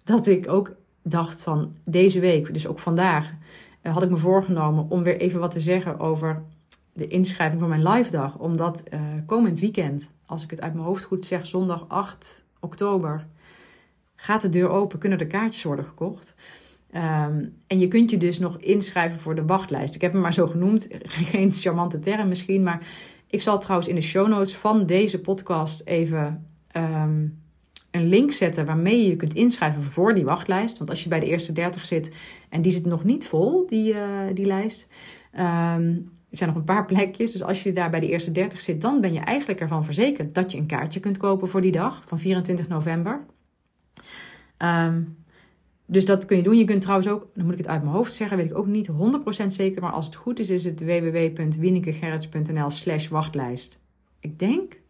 dat 0.05 0.27
ik 0.27 0.49
ook 0.49 0.73
dacht 1.03 1.43
van 1.43 1.77
deze 1.85 2.21
week, 2.21 2.53
dus 2.53 2.67
ook 2.67 2.79
vandaag, 2.79 3.35
uh, 3.83 3.93
had 3.93 4.03
ik 4.03 4.11
me 4.11 4.17
voorgenomen 4.17 4.87
om 4.89 5.03
weer 5.03 5.17
even 5.17 5.41
wat 5.41 5.51
te 5.51 5.61
zeggen 5.61 5.99
over 5.99 6.43
de 6.93 7.07
inschrijving 7.07 7.61
van 7.61 7.69
mijn 7.69 7.89
live 7.89 8.11
dag. 8.11 8.39
Omdat 8.39 8.83
uh, 8.95 9.01
komend 9.27 9.61
weekend, 9.61 10.13
als 10.27 10.45
ik 10.45 10.51
het 10.51 10.61
uit 10.61 10.73
mijn 10.73 10.85
hoofd 10.85 11.05
goed 11.05 11.27
zeg, 11.27 11.47
zondag 11.47 11.85
8 11.89 12.45
oktober, 12.61 13.27
gaat 14.17 14.41
de 14.41 14.49
deur 14.49 14.69
open, 14.69 14.99
kunnen 14.99 15.19
de 15.19 15.27
kaartjes 15.27 15.63
worden 15.63 15.85
gekocht. 15.85 16.35
Um, 16.95 17.57
en 17.67 17.79
je 17.79 17.89
kunt 17.89 18.11
je 18.11 18.17
dus 18.17 18.39
nog 18.39 18.59
inschrijven 18.59 19.21
voor 19.21 19.35
de 19.35 19.45
wachtlijst. 19.45 19.95
Ik 19.95 20.01
heb 20.01 20.13
hem 20.13 20.21
maar 20.21 20.33
zo 20.33 20.47
genoemd, 20.47 20.89
geen 21.31 21.53
charmante 21.53 21.99
term 21.99 22.29
misschien, 22.29 22.63
maar 22.63 22.87
ik 23.27 23.43
zal 23.43 23.59
trouwens 23.59 23.89
in 23.89 23.95
de 23.95 24.01
show 24.01 24.29
notes 24.29 24.57
van 24.57 24.87
deze 24.87 25.21
podcast 25.21 25.83
even 25.85 26.47
um, 26.77 27.43
een 27.91 28.09
link 28.09 28.33
zetten 28.33 28.67
waarmee 28.67 29.03
je 29.03 29.09
je 29.09 29.17
kunt 29.17 29.35
inschrijven 29.35 29.83
voor 29.83 30.15
die 30.15 30.25
wachtlijst. 30.25 30.79
Want 30.79 30.91
als 30.91 31.03
je 31.03 31.09
bij 31.09 31.21
de 31.21 31.27
eerste 31.27 31.53
30 31.53 31.87
zit 31.87 32.11
en 32.49 32.63
die 32.63 32.73
zit 32.73 32.85
nog 32.85 33.05
niet 33.05 33.27
vol, 33.27 33.67
die, 33.67 33.95
uh, 33.95 34.01
die 34.35 34.47
lijst. 34.47 34.87
Um, 35.35 36.11
er 36.31 36.37
zijn 36.37 36.49
nog 36.49 36.59
een 36.59 36.65
paar 36.65 36.87
plekjes. 36.93 37.33
Dus 37.33 37.43
als 37.43 37.63
je 37.63 37.73
daar 37.73 37.91
bij 37.91 38.01
de 38.01 38.09
eerste 38.09 38.33
30 38.33 38.61
zit, 38.61 38.81
dan 38.81 39.01
ben 39.01 39.13
je 39.13 39.21
eigenlijk 39.21 39.61
ervan 39.61 39.85
verzekerd 39.85 40.35
dat 40.35 40.53
je 40.53 40.59
een 40.59 40.67
kaartje 40.67 41.01
kunt 41.01 41.17
kopen 41.17 41.49
voor 41.49 41.61
die 41.61 41.73
dag 41.73 42.03
van 42.07 42.19
24 42.19 42.69
november. 42.69 43.25
Um, 44.59 45.19
dus 45.87 46.05
dat 46.05 46.25
kun 46.25 46.37
je 46.37 46.43
doen. 46.43 46.57
Je 46.57 46.65
kunt 46.65 46.81
trouwens 46.81 47.09
ook, 47.09 47.27
dan 47.35 47.45
moet 47.45 47.53
ik 47.53 47.59
het 47.59 47.69
uit 47.69 47.83
mijn 47.83 47.95
hoofd 47.95 48.15
zeggen, 48.15 48.37
weet 48.37 48.51
ik 48.51 48.59
ook 48.59 48.67
niet 48.67 48.89
100% 48.89 48.93
zeker. 49.47 49.83
Maar 49.83 49.93
als 49.93 50.07
het 50.07 50.15
goed 50.15 50.39
is, 50.39 50.51
is 50.51 50.65
het 50.65 50.81
www.wienikegerrits.nl 50.81 52.71
slash 52.71 53.09
wachtlijst. 53.09 53.81
Ik 54.21 54.39
denk. 54.39 54.81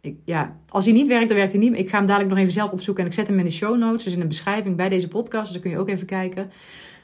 Ik, 0.00 0.16
ja, 0.24 0.60
als 0.68 0.84
hij 0.84 0.94
niet 0.94 1.06
werkt, 1.06 1.28
dan 1.28 1.36
werkt 1.36 1.52
hij 1.52 1.60
niet. 1.60 1.78
Ik 1.78 1.88
ga 1.88 1.96
hem 1.96 2.06
dadelijk 2.06 2.30
nog 2.30 2.38
even 2.38 2.52
zelf 2.52 2.70
opzoeken 2.70 3.02
en 3.02 3.08
ik 3.08 3.16
zet 3.16 3.26
hem 3.26 3.38
in 3.38 3.44
de 3.44 3.50
show 3.50 3.78
notes. 3.78 4.04
Dus 4.04 4.12
in 4.12 4.20
de 4.20 4.26
beschrijving 4.26 4.76
bij 4.76 4.88
deze 4.88 5.08
podcast. 5.08 5.44
Dus 5.44 5.52
dan 5.52 5.60
kun 5.62 5.70
je 5.70 5.78
ook 5.78 5.88
even 5.88 6.06
kijken. 6.06 6.50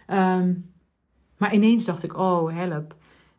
Um, 0.08 0.72
maar 1.38 1.54
ineens 1.54 1.84
dacht 1.84 2.02
ik, 2.02 2.18
oh 2.18 2.56
help. 2.56 2.94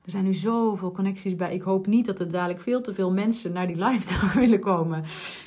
Er 0.05 0.11
zijn 0.11 0.23
nu 0.23 0.33
zoveel 0.33 0.91
connecties 0.91 1.35
bij. 1.35 1.53
Ik 1.53 1.61
hoop 1.61 1.87
niet 1.87 2.05
dat 2.05 2.19
er 2.19 2.31
dadelijk 2.31 2.61
veel 2.61 2.81
te 2.81 2.93
veel 2.93 3.11
mensen 3.11 3.51
naar 3.51 3.67
die 3.67 3.83
live 3.85 4.27
willen 4.39 4.59
komen. 4.59 5.03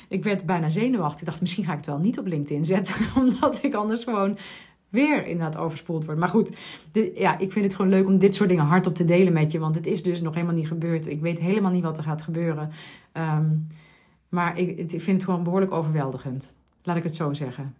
Ik 0.07 0.23
werd 0.23 0.45
bijna 0.45 0.69
zenuwachtig. 0.69 1.19
Ik 1.19 1.25
dacht, 1.25 1.41
misschien 1.41 1.63
ga 1.63 1.71
ik 1.71 1.77
het 1.77 1.85
wel 1.85 1.97
niet 1.97 2.19
op 2.19 2.25
LinkedIn 2.25 2.65
zetten. 2.65 2.95
Omdat 3.21 3.59
ik 3.63 3.73
anders 3.73 4.03
gewoon 4.03 4.37
weer 4.89 5.25
inderdaad 5.25 5.57
overspoeld 5.57 6.05
word. 6.05 6.17
Maar 6.17 6.29
goed, 6.29 6.49
ja, 7.15 7.37
ik 7.37 7.51
vind 7.51 7.65
het 7.65 7.75
gewoon 7.75 7.91
leuk 7.91 8.07
om 8.07 8.17
dit 8.17 8.35
soort 8.35 8.49
dingen 8.49 8.65
hardop 8.65 8.95
te 8.95 9.03
delen 9.03 9.33
met 9.33 9.51
je. 9.51 9.59
Want 9.59 9.75
het 9.75 9.85
is 9.85 10.03
dus 10.03 10.21
nog 10.21 10.33
helemaal 10.33 10.55
niet 10.55 10.67
gebeurd. 10.67 11.07
Ik 11.07 11.21
weet 11.21 11.39
helemaal 11.39 11.71
niet 11.71 11.83
wat 11.83 11.97
er 11.97 12.03
gaat 12.03 12.21
gebeuren. 12.21 12.71
Um, 13.13 13.67
maar 14.29 14.57
ik, 14.57 14.77
ik 14.77 15.01
vind 15.01 15.17
het 15.17 15.23
gewoon 15.23 15.43
behoorlijk 15.43 15.71
overweldigend. 15.71 16.53
Laat 16.83 16.95
ik 16.95 17.03
het 17.03 17.15
zo 17.15 17.33
zeggen. 17.33 17.75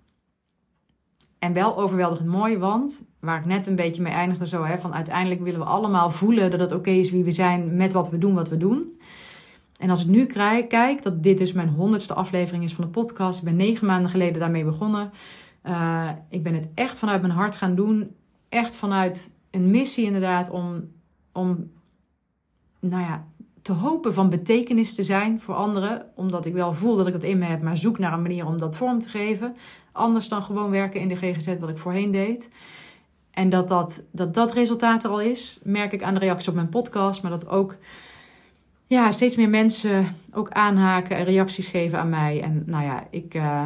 En 1.40 1.54
wel 1.54 1.78
overweldigend 1.78 2.30
mooi, 2.30 2.58
want 2.58 3.04
waar 3.20 3.40
ik 3.40 3.46
net 3.46 3.68
een 3.68 3.76
beetje 3.76 4.02
mee 4.02 4.14
eindigde 4.14 4.48
zo, 4.48 4.64
hè, 4.64 4.80
van 4.80 4.94
uiteindelijk 4.94 5.42
willen 5.42 5.60
we 5.60 5.66
allemaal 5.66 6.10
voelen 6.10 6.52
dat 6.52 6.60
het 6.60 6.72
oké 6.72 6.90
is 6.90 7.12
wie 7.12 7.24
we 7.24 7.32
zijn 7.32 7.76
met 7.76 7.94
wat 7.94 8.10
we 8.10 8.18
doen, 8.18 8.34
wat 8.34 8.50
we 8.50 8.58
doen. 8.58 9.00
En 9.80 9.90
als 9.90 10.02
ik 10.02 10.08
nu 10.08 10.26
kijk, 10.26 11.04
dat 11.04 11.24
dit 11.24 11.38
dus 11.38 11.52
mijn 11.52 11.70
honderdste 11.70 12.14
aflevering 12.14 12.64
is 12.64 12.74
van 12.74 12.84
de 12.84 12.90
podcast. 12.90 13.40
Ik 13.40 13.46
ben 13.46 13.56
negen 13.56 13.88
maanden 13.88 14.12
geleden 14.12 14.40
daarmee 14.40 14.64
begonnen. 14.64 15.12
Uh, 15.64 16.10
ik 16.30 16.44
ben 16.44 16.54
het 16.54 16.68
echt 16.74 17.00
vanuit 17.00 17.22
mijn 17.22 17.34
hart 17.34 17.56
gaan 17.56 17.76
doen. 17.76 18.16
Echt 18.50 18.76
vanuit 18.76 19.32
een 19.52 19.72
missie 19.72 20.06
inderdaad 20.06 20.50
om, 20.50 20.92
om 21.32 21.72
nou 22.80 23.04
ja, 23.04 23.28
te 23.62 23.72
hopen 23.72 24.14
van 24.14 24.30
betekenis 24.30 24.96
te 24.96 25.04
zijn 25.04 25.42
voor 25.42 25.56
anderen. 25.56 26.06
Omdat 26.16 26.46
ik 26.46 26.54
wel 26.54 26.74
voel 26.74 26.96
dat 26.96 27.08
ik 27.08 27.14
dat 27.14 27.24
in 27.24 27.38
me 27.38 27.46
heb, 27.46 27.62
maar 27.62 27.78
zoek 27.78 28.00
naar 28.00 28.14
een 28.14 28.22
manier 28.22 28.46
om 28.46 28.58
dat 28.58 28.78
vorm 28.78 29.00
te 29.00 29.10
geven. 29.10 29.56
Anders 29.92 30.30
dan 30.30 30.44
gewoon 30.44 30.70
werken 30.70 31.02
in 31.02 31.08
de 31.08 31.16
GGZ 31.16 31.60
wat 31.60 31.70
ik 31.70 31.78
voorheen 31.78 32.12
deed. 32.12 32.50
En 33.32 33.50
dat 33.50 33.68
dat, 33.68 34.04
dat 34.12 34.34
dat 34.34 34.54
resultaat 34.54 35.04
er 35.04 35.10
al 35.10 35.22
is, 35.22 35.60
merk 35.64 35.92
ik 35.92 36.04
aan 36.04 36.14
de 36.14 36.20
reacties 36.20 36.48
op 36.48 36.56
mijn 36.56 36.70
podcast. 36.70 37.22
Maar 37.22 37.32
dat 37.32 37.50
ook 37.50 37.76
ja, 38.88 39.12
steeds 39.12 39.36
meer 39.36 39.50
mensen 39.50 40.16
ook 40.32 40.50
aanhaken 40.50 41.18
en 41.18 41.24
reacties 41.24 41.68
geven 41.68 42.00
aan 42.00 42.10
mij. 42.10 42.42
En 42.42 42.64
nou 42.66 42.84
ja, 42.84 43.08
ik, 43.10 43.34
uh, 43.34 43.64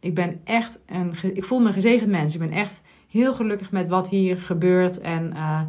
ik 0.00 0.14
ben 0.14 0.40
echt 0.44 0.80
een, 0.86 1.14
ik 1.34 1.44
voel 1.44 1.60
me 1.60 1.66
een 1.66 1.72
gezegend 1.72 2.10
mens. 2.10 2.34
Ik 2.34 2.40
ben 2.40 2.50
echt 2.50 2.82
heel 3.08 3.34
gelukkig 3.34 3.70
met 3.70 3.88
wat 3.88 4.08
hier 4.08 4.36
gebeurt 4.36 5.00
en 5.00 5.32
uh, 5.34 5.60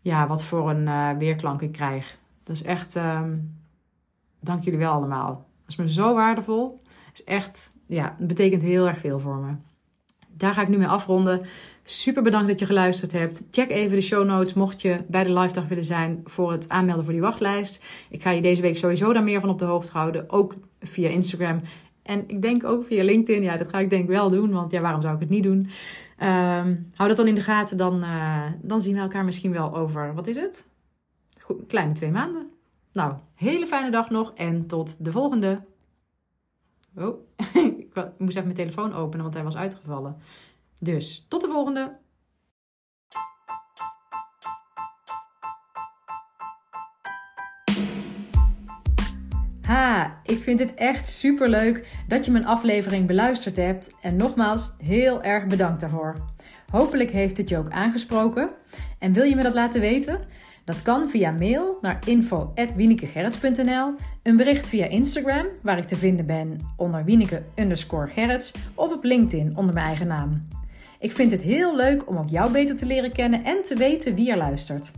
ja, 0.00 0.26
wat 0.26 0.44
voor 0.44 0.70
een 0.70 0.82
uh, 0.82 1.10
weerklank 1.18 1.62
ik 1.62 1.72
krijg. 1.72 2.18
Is 2.48 2.62
echt, 2.62 2.94
um, 2.94 3.56
dank 4.40 4.64
jullie 4.64 4.78
wel 4.78 4.92
allemaal. 4.92 5.46
Dat 5.60 5.68
is 5.68 5.76
me 5.76 5.90
zo 5.90 6.14
waardevol. 6.14 6.80
is 7.12 7.24
echt, 7.24 7.72
ja, 7.86 8.14
het 8.18 8.26
betekent 8.26 8.62
heel 8.62 8.88
erg 8.88 8.98
veel 8.98 9.20
voor 9.20 9.36
me. 9.36 9.52
Daar 10.28 10.54
ga 10.54 10.62
ik 10.62 10.68
nu 10.68 10.76
mee 10.76 10.86
afronden. 10.86 11.40
Super 11.82 12.22
bedankt 12.22 12.48
dat 12.48 12.58
je 12.58 12.66
geluisterd 12.66 13.12
hebt. 13.12 13.42
Check 13.50 13.70
even 13.70 13.96
de 13.96 14.02
show 14.02 14.24
notes 14.24 14.54
mocht 14.54 14.82
je 14.82 15.04
bij 15.08 15.24
de 15.24 15.32
live 15.32 15.54
dag 15.54 15.68
willen 15.68 15.84
zijn 15.84 16.20
voor 16.24 16.52
het 16.52 16.68
aanmelden 16.68 17.04
voor 17.04 17.12
die 17.12 17.22
wachtlijst. 17.22 17.84
Ik 18.10 18.22
ga 18.22 18.30
je 18.30 18.40
deze 18.40 18.62
week 18.62 18.78
sowieso 18.78 19.12
daar 19.12 19.22
meer 19.22 19.40
van 19.40 19.50
op 19.50 19.58
de 19.58 19.64
hoogte 19.64 19.92
houden. 19.92 20.30
Ook 20.30 20.54
via 20.80 21.08
Instagram. 21.08 21.60
En 22.02 22.24
ik 22.26 22.42
denk 22.42 22.64
ook 22.64 22.84
via 22.84 23.04
LinkedIn. 23.04 23.42
Ja, 23.42 23.56
dat 23.56 23.68
ga 23.68 23.78
ik 23.78 23.90
denk 23.90 24.08
wel 24.08 24.30
doen. 24.30 24.52
Want 24.52 24.70
ja, 24.70 24.80
waarom 24.80 25.00
zou 25.00 25.14
ik 25.14 25.20
het 25.20 25.28
niet 25.28 25.42
doen? 25.42 25.58
Um, 26.22 26.90
hou 26.94 27.08
dat 27.08 27.16
dan 27.16 27.26
in 27.26 27.34
de 27.34 27.40
gaten. 27.40 27.76
Dan, 27.76 28.02
uh, 28.04 28.42
dan 28.62 28.80
zien 28.80 28.94
we 28.94 29.00
elkaar 29.00 29.24
misschien 29.24 29.52
wel 29.52 29.76
over, 29.76 30.14
wat 30.14 30.26
is 30.26 30.36
het? 30.36 30.66
Kleine 31.66 31.92
twee 31.92 32.10
maanden. 32.10 32.50
Nou, 32.92 33.14
hele 33.34 33.66
fijne 33.66 33.90
dag 33.90 34.10
nog 34.10 34.32
en 34.34 34.66
tot 34.66 35.04
de 35.04 35.12
volgende. 35.12 35.64
Oh, 36.96 37.18
ik 37.78 37.94
moest 38.18 38.36
even 38.36 38.42
mijn 38.42 38.54
telefoon 38.54 38.94
openen, 38.94 39.22
want 39.22 39.34
hij 39.34 39.44
was 39.44 39.56
uitgevallen. 39.56 40.16
Dus 40.78 41.26
tot 41.28 41.40
de 41.40 41.48
volgende. 41.48 41.96
Ha, 49.62 50.12
ik 50.24 50.42
vind 50.42 50.58
het 50.58 50.74
echt 50.74 51.06
super 51.06 51.48
leuk 51.48 52.04
dat 52.06 52.24
je 52.24 52.30
mijn 52.30 52.46
aflevering 52.46 53.06
beluisterd 53.06 53.56
hebt. 53.56 53.94
En 54.02 54.16
nogmaals, 54.16 54.72
heel 54.78 55.22
erg 55.22 55.46
bedankt 55.46 55.80
daarvoor. 55.80 56.16
Hopelijk 56.70 57.10
heeft 57.10 57.36
het 57.36 57.48
je 57.48 57.58
ook 57.58 57.70
aangesproken. 57.70 58.50
En 58.98 59.12
wil 59.12 59.24
je 59.24 59.36
me 59.36 59.42
dat 59.42 59.54
laten 59.54 59.80
weten? 59.80 60.20
Dat 60.68 60.82
kan 60.82 61.10
via 61.10 61.30
mail 61.30 61.78
naar 61.80 61.98
info.wienekegerrits.nl, 62.06 63.94
een 64.22 64.36
bericht 64.36 64.68
via 64.68 64.86
Instagram, 64.86 65.46
waar 65.62 65.78
ik 65.78 65.84
te 65.84 65.96
vinden 65.96 66.26
ben 66.26 66.58
onder 66.76 67.04
Wieneke 67.04 67.42
Gerrits, 67.88 68.52
of 68.74 68.92
op 68.92 69.04
LinkedIn 69.04 69.56
onder 69.56 69.74
mijn 69.74 69.86
eigen 69.86 70.06
naam. 70.06 70.48
Ik 70.98 71.12
vind 71.12 71.30
het 71.30 71.42
heel 71.42 71.76
leuk 71.76 72.08
om 72.08 72.16
ook 72.16 72.28
jou 72.28 72.52
beter 72.52 72.76
te 72.76 72.86
leren 72.86 73.12
kennen 73.12 73.44
en 73.44 73.62
te 73.62 73.76
weten 73.76 74.14
wie 74.14 74.30
er 74.30 74.36
luistert. 74.36 74.92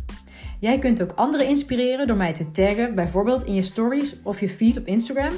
Jij 0.59 0.79
kunt 0.79 1.03
ook 1.03 1.13
anderen 1.15 1.47
inspireren 1.47 2.07
door 2.07 2.17
mij 2.17 2.35
te 2.35 2.51
taggen, 2.51 2.95
bijvoorbeeld 2.95 3.45
in 3.45 3.55
je 3.55 3.63
stories 3.63 4.17
of 4.23 4.41
je 4.41 4.49
feed 4.49 4.79
op 4.79 4.87
Instagram. 4.87 5.33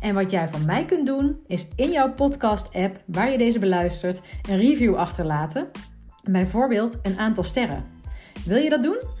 En 0.00 0.14
wat 0.14 0.30
jij 0.30 0.48
van 0.48 0.64
mij 0.64 0.84
kunt 0.84 1.06
doen, 1.06 1.36
is 1.46 1.68
in 1.76 1.90
jouw 1.90 2.12
podcast-app 2.12 3.00
waar 3.06 3.30
je 3.30 3.38
deze 3.38 3.58
beluistert, 3.58 4.20
een 4.48 4.58
review 4.58 4.94
achterlaten. 4.94 5.70
Bijvoorbeeld 6.30 6.98
een 7.02 7.18
aantal 7.18 7.42
sterren. 7.42 7.84
Wil 8.44 8.58
je 8.58 8.70
dat 8.70 8.82
doen? 8.82 9.20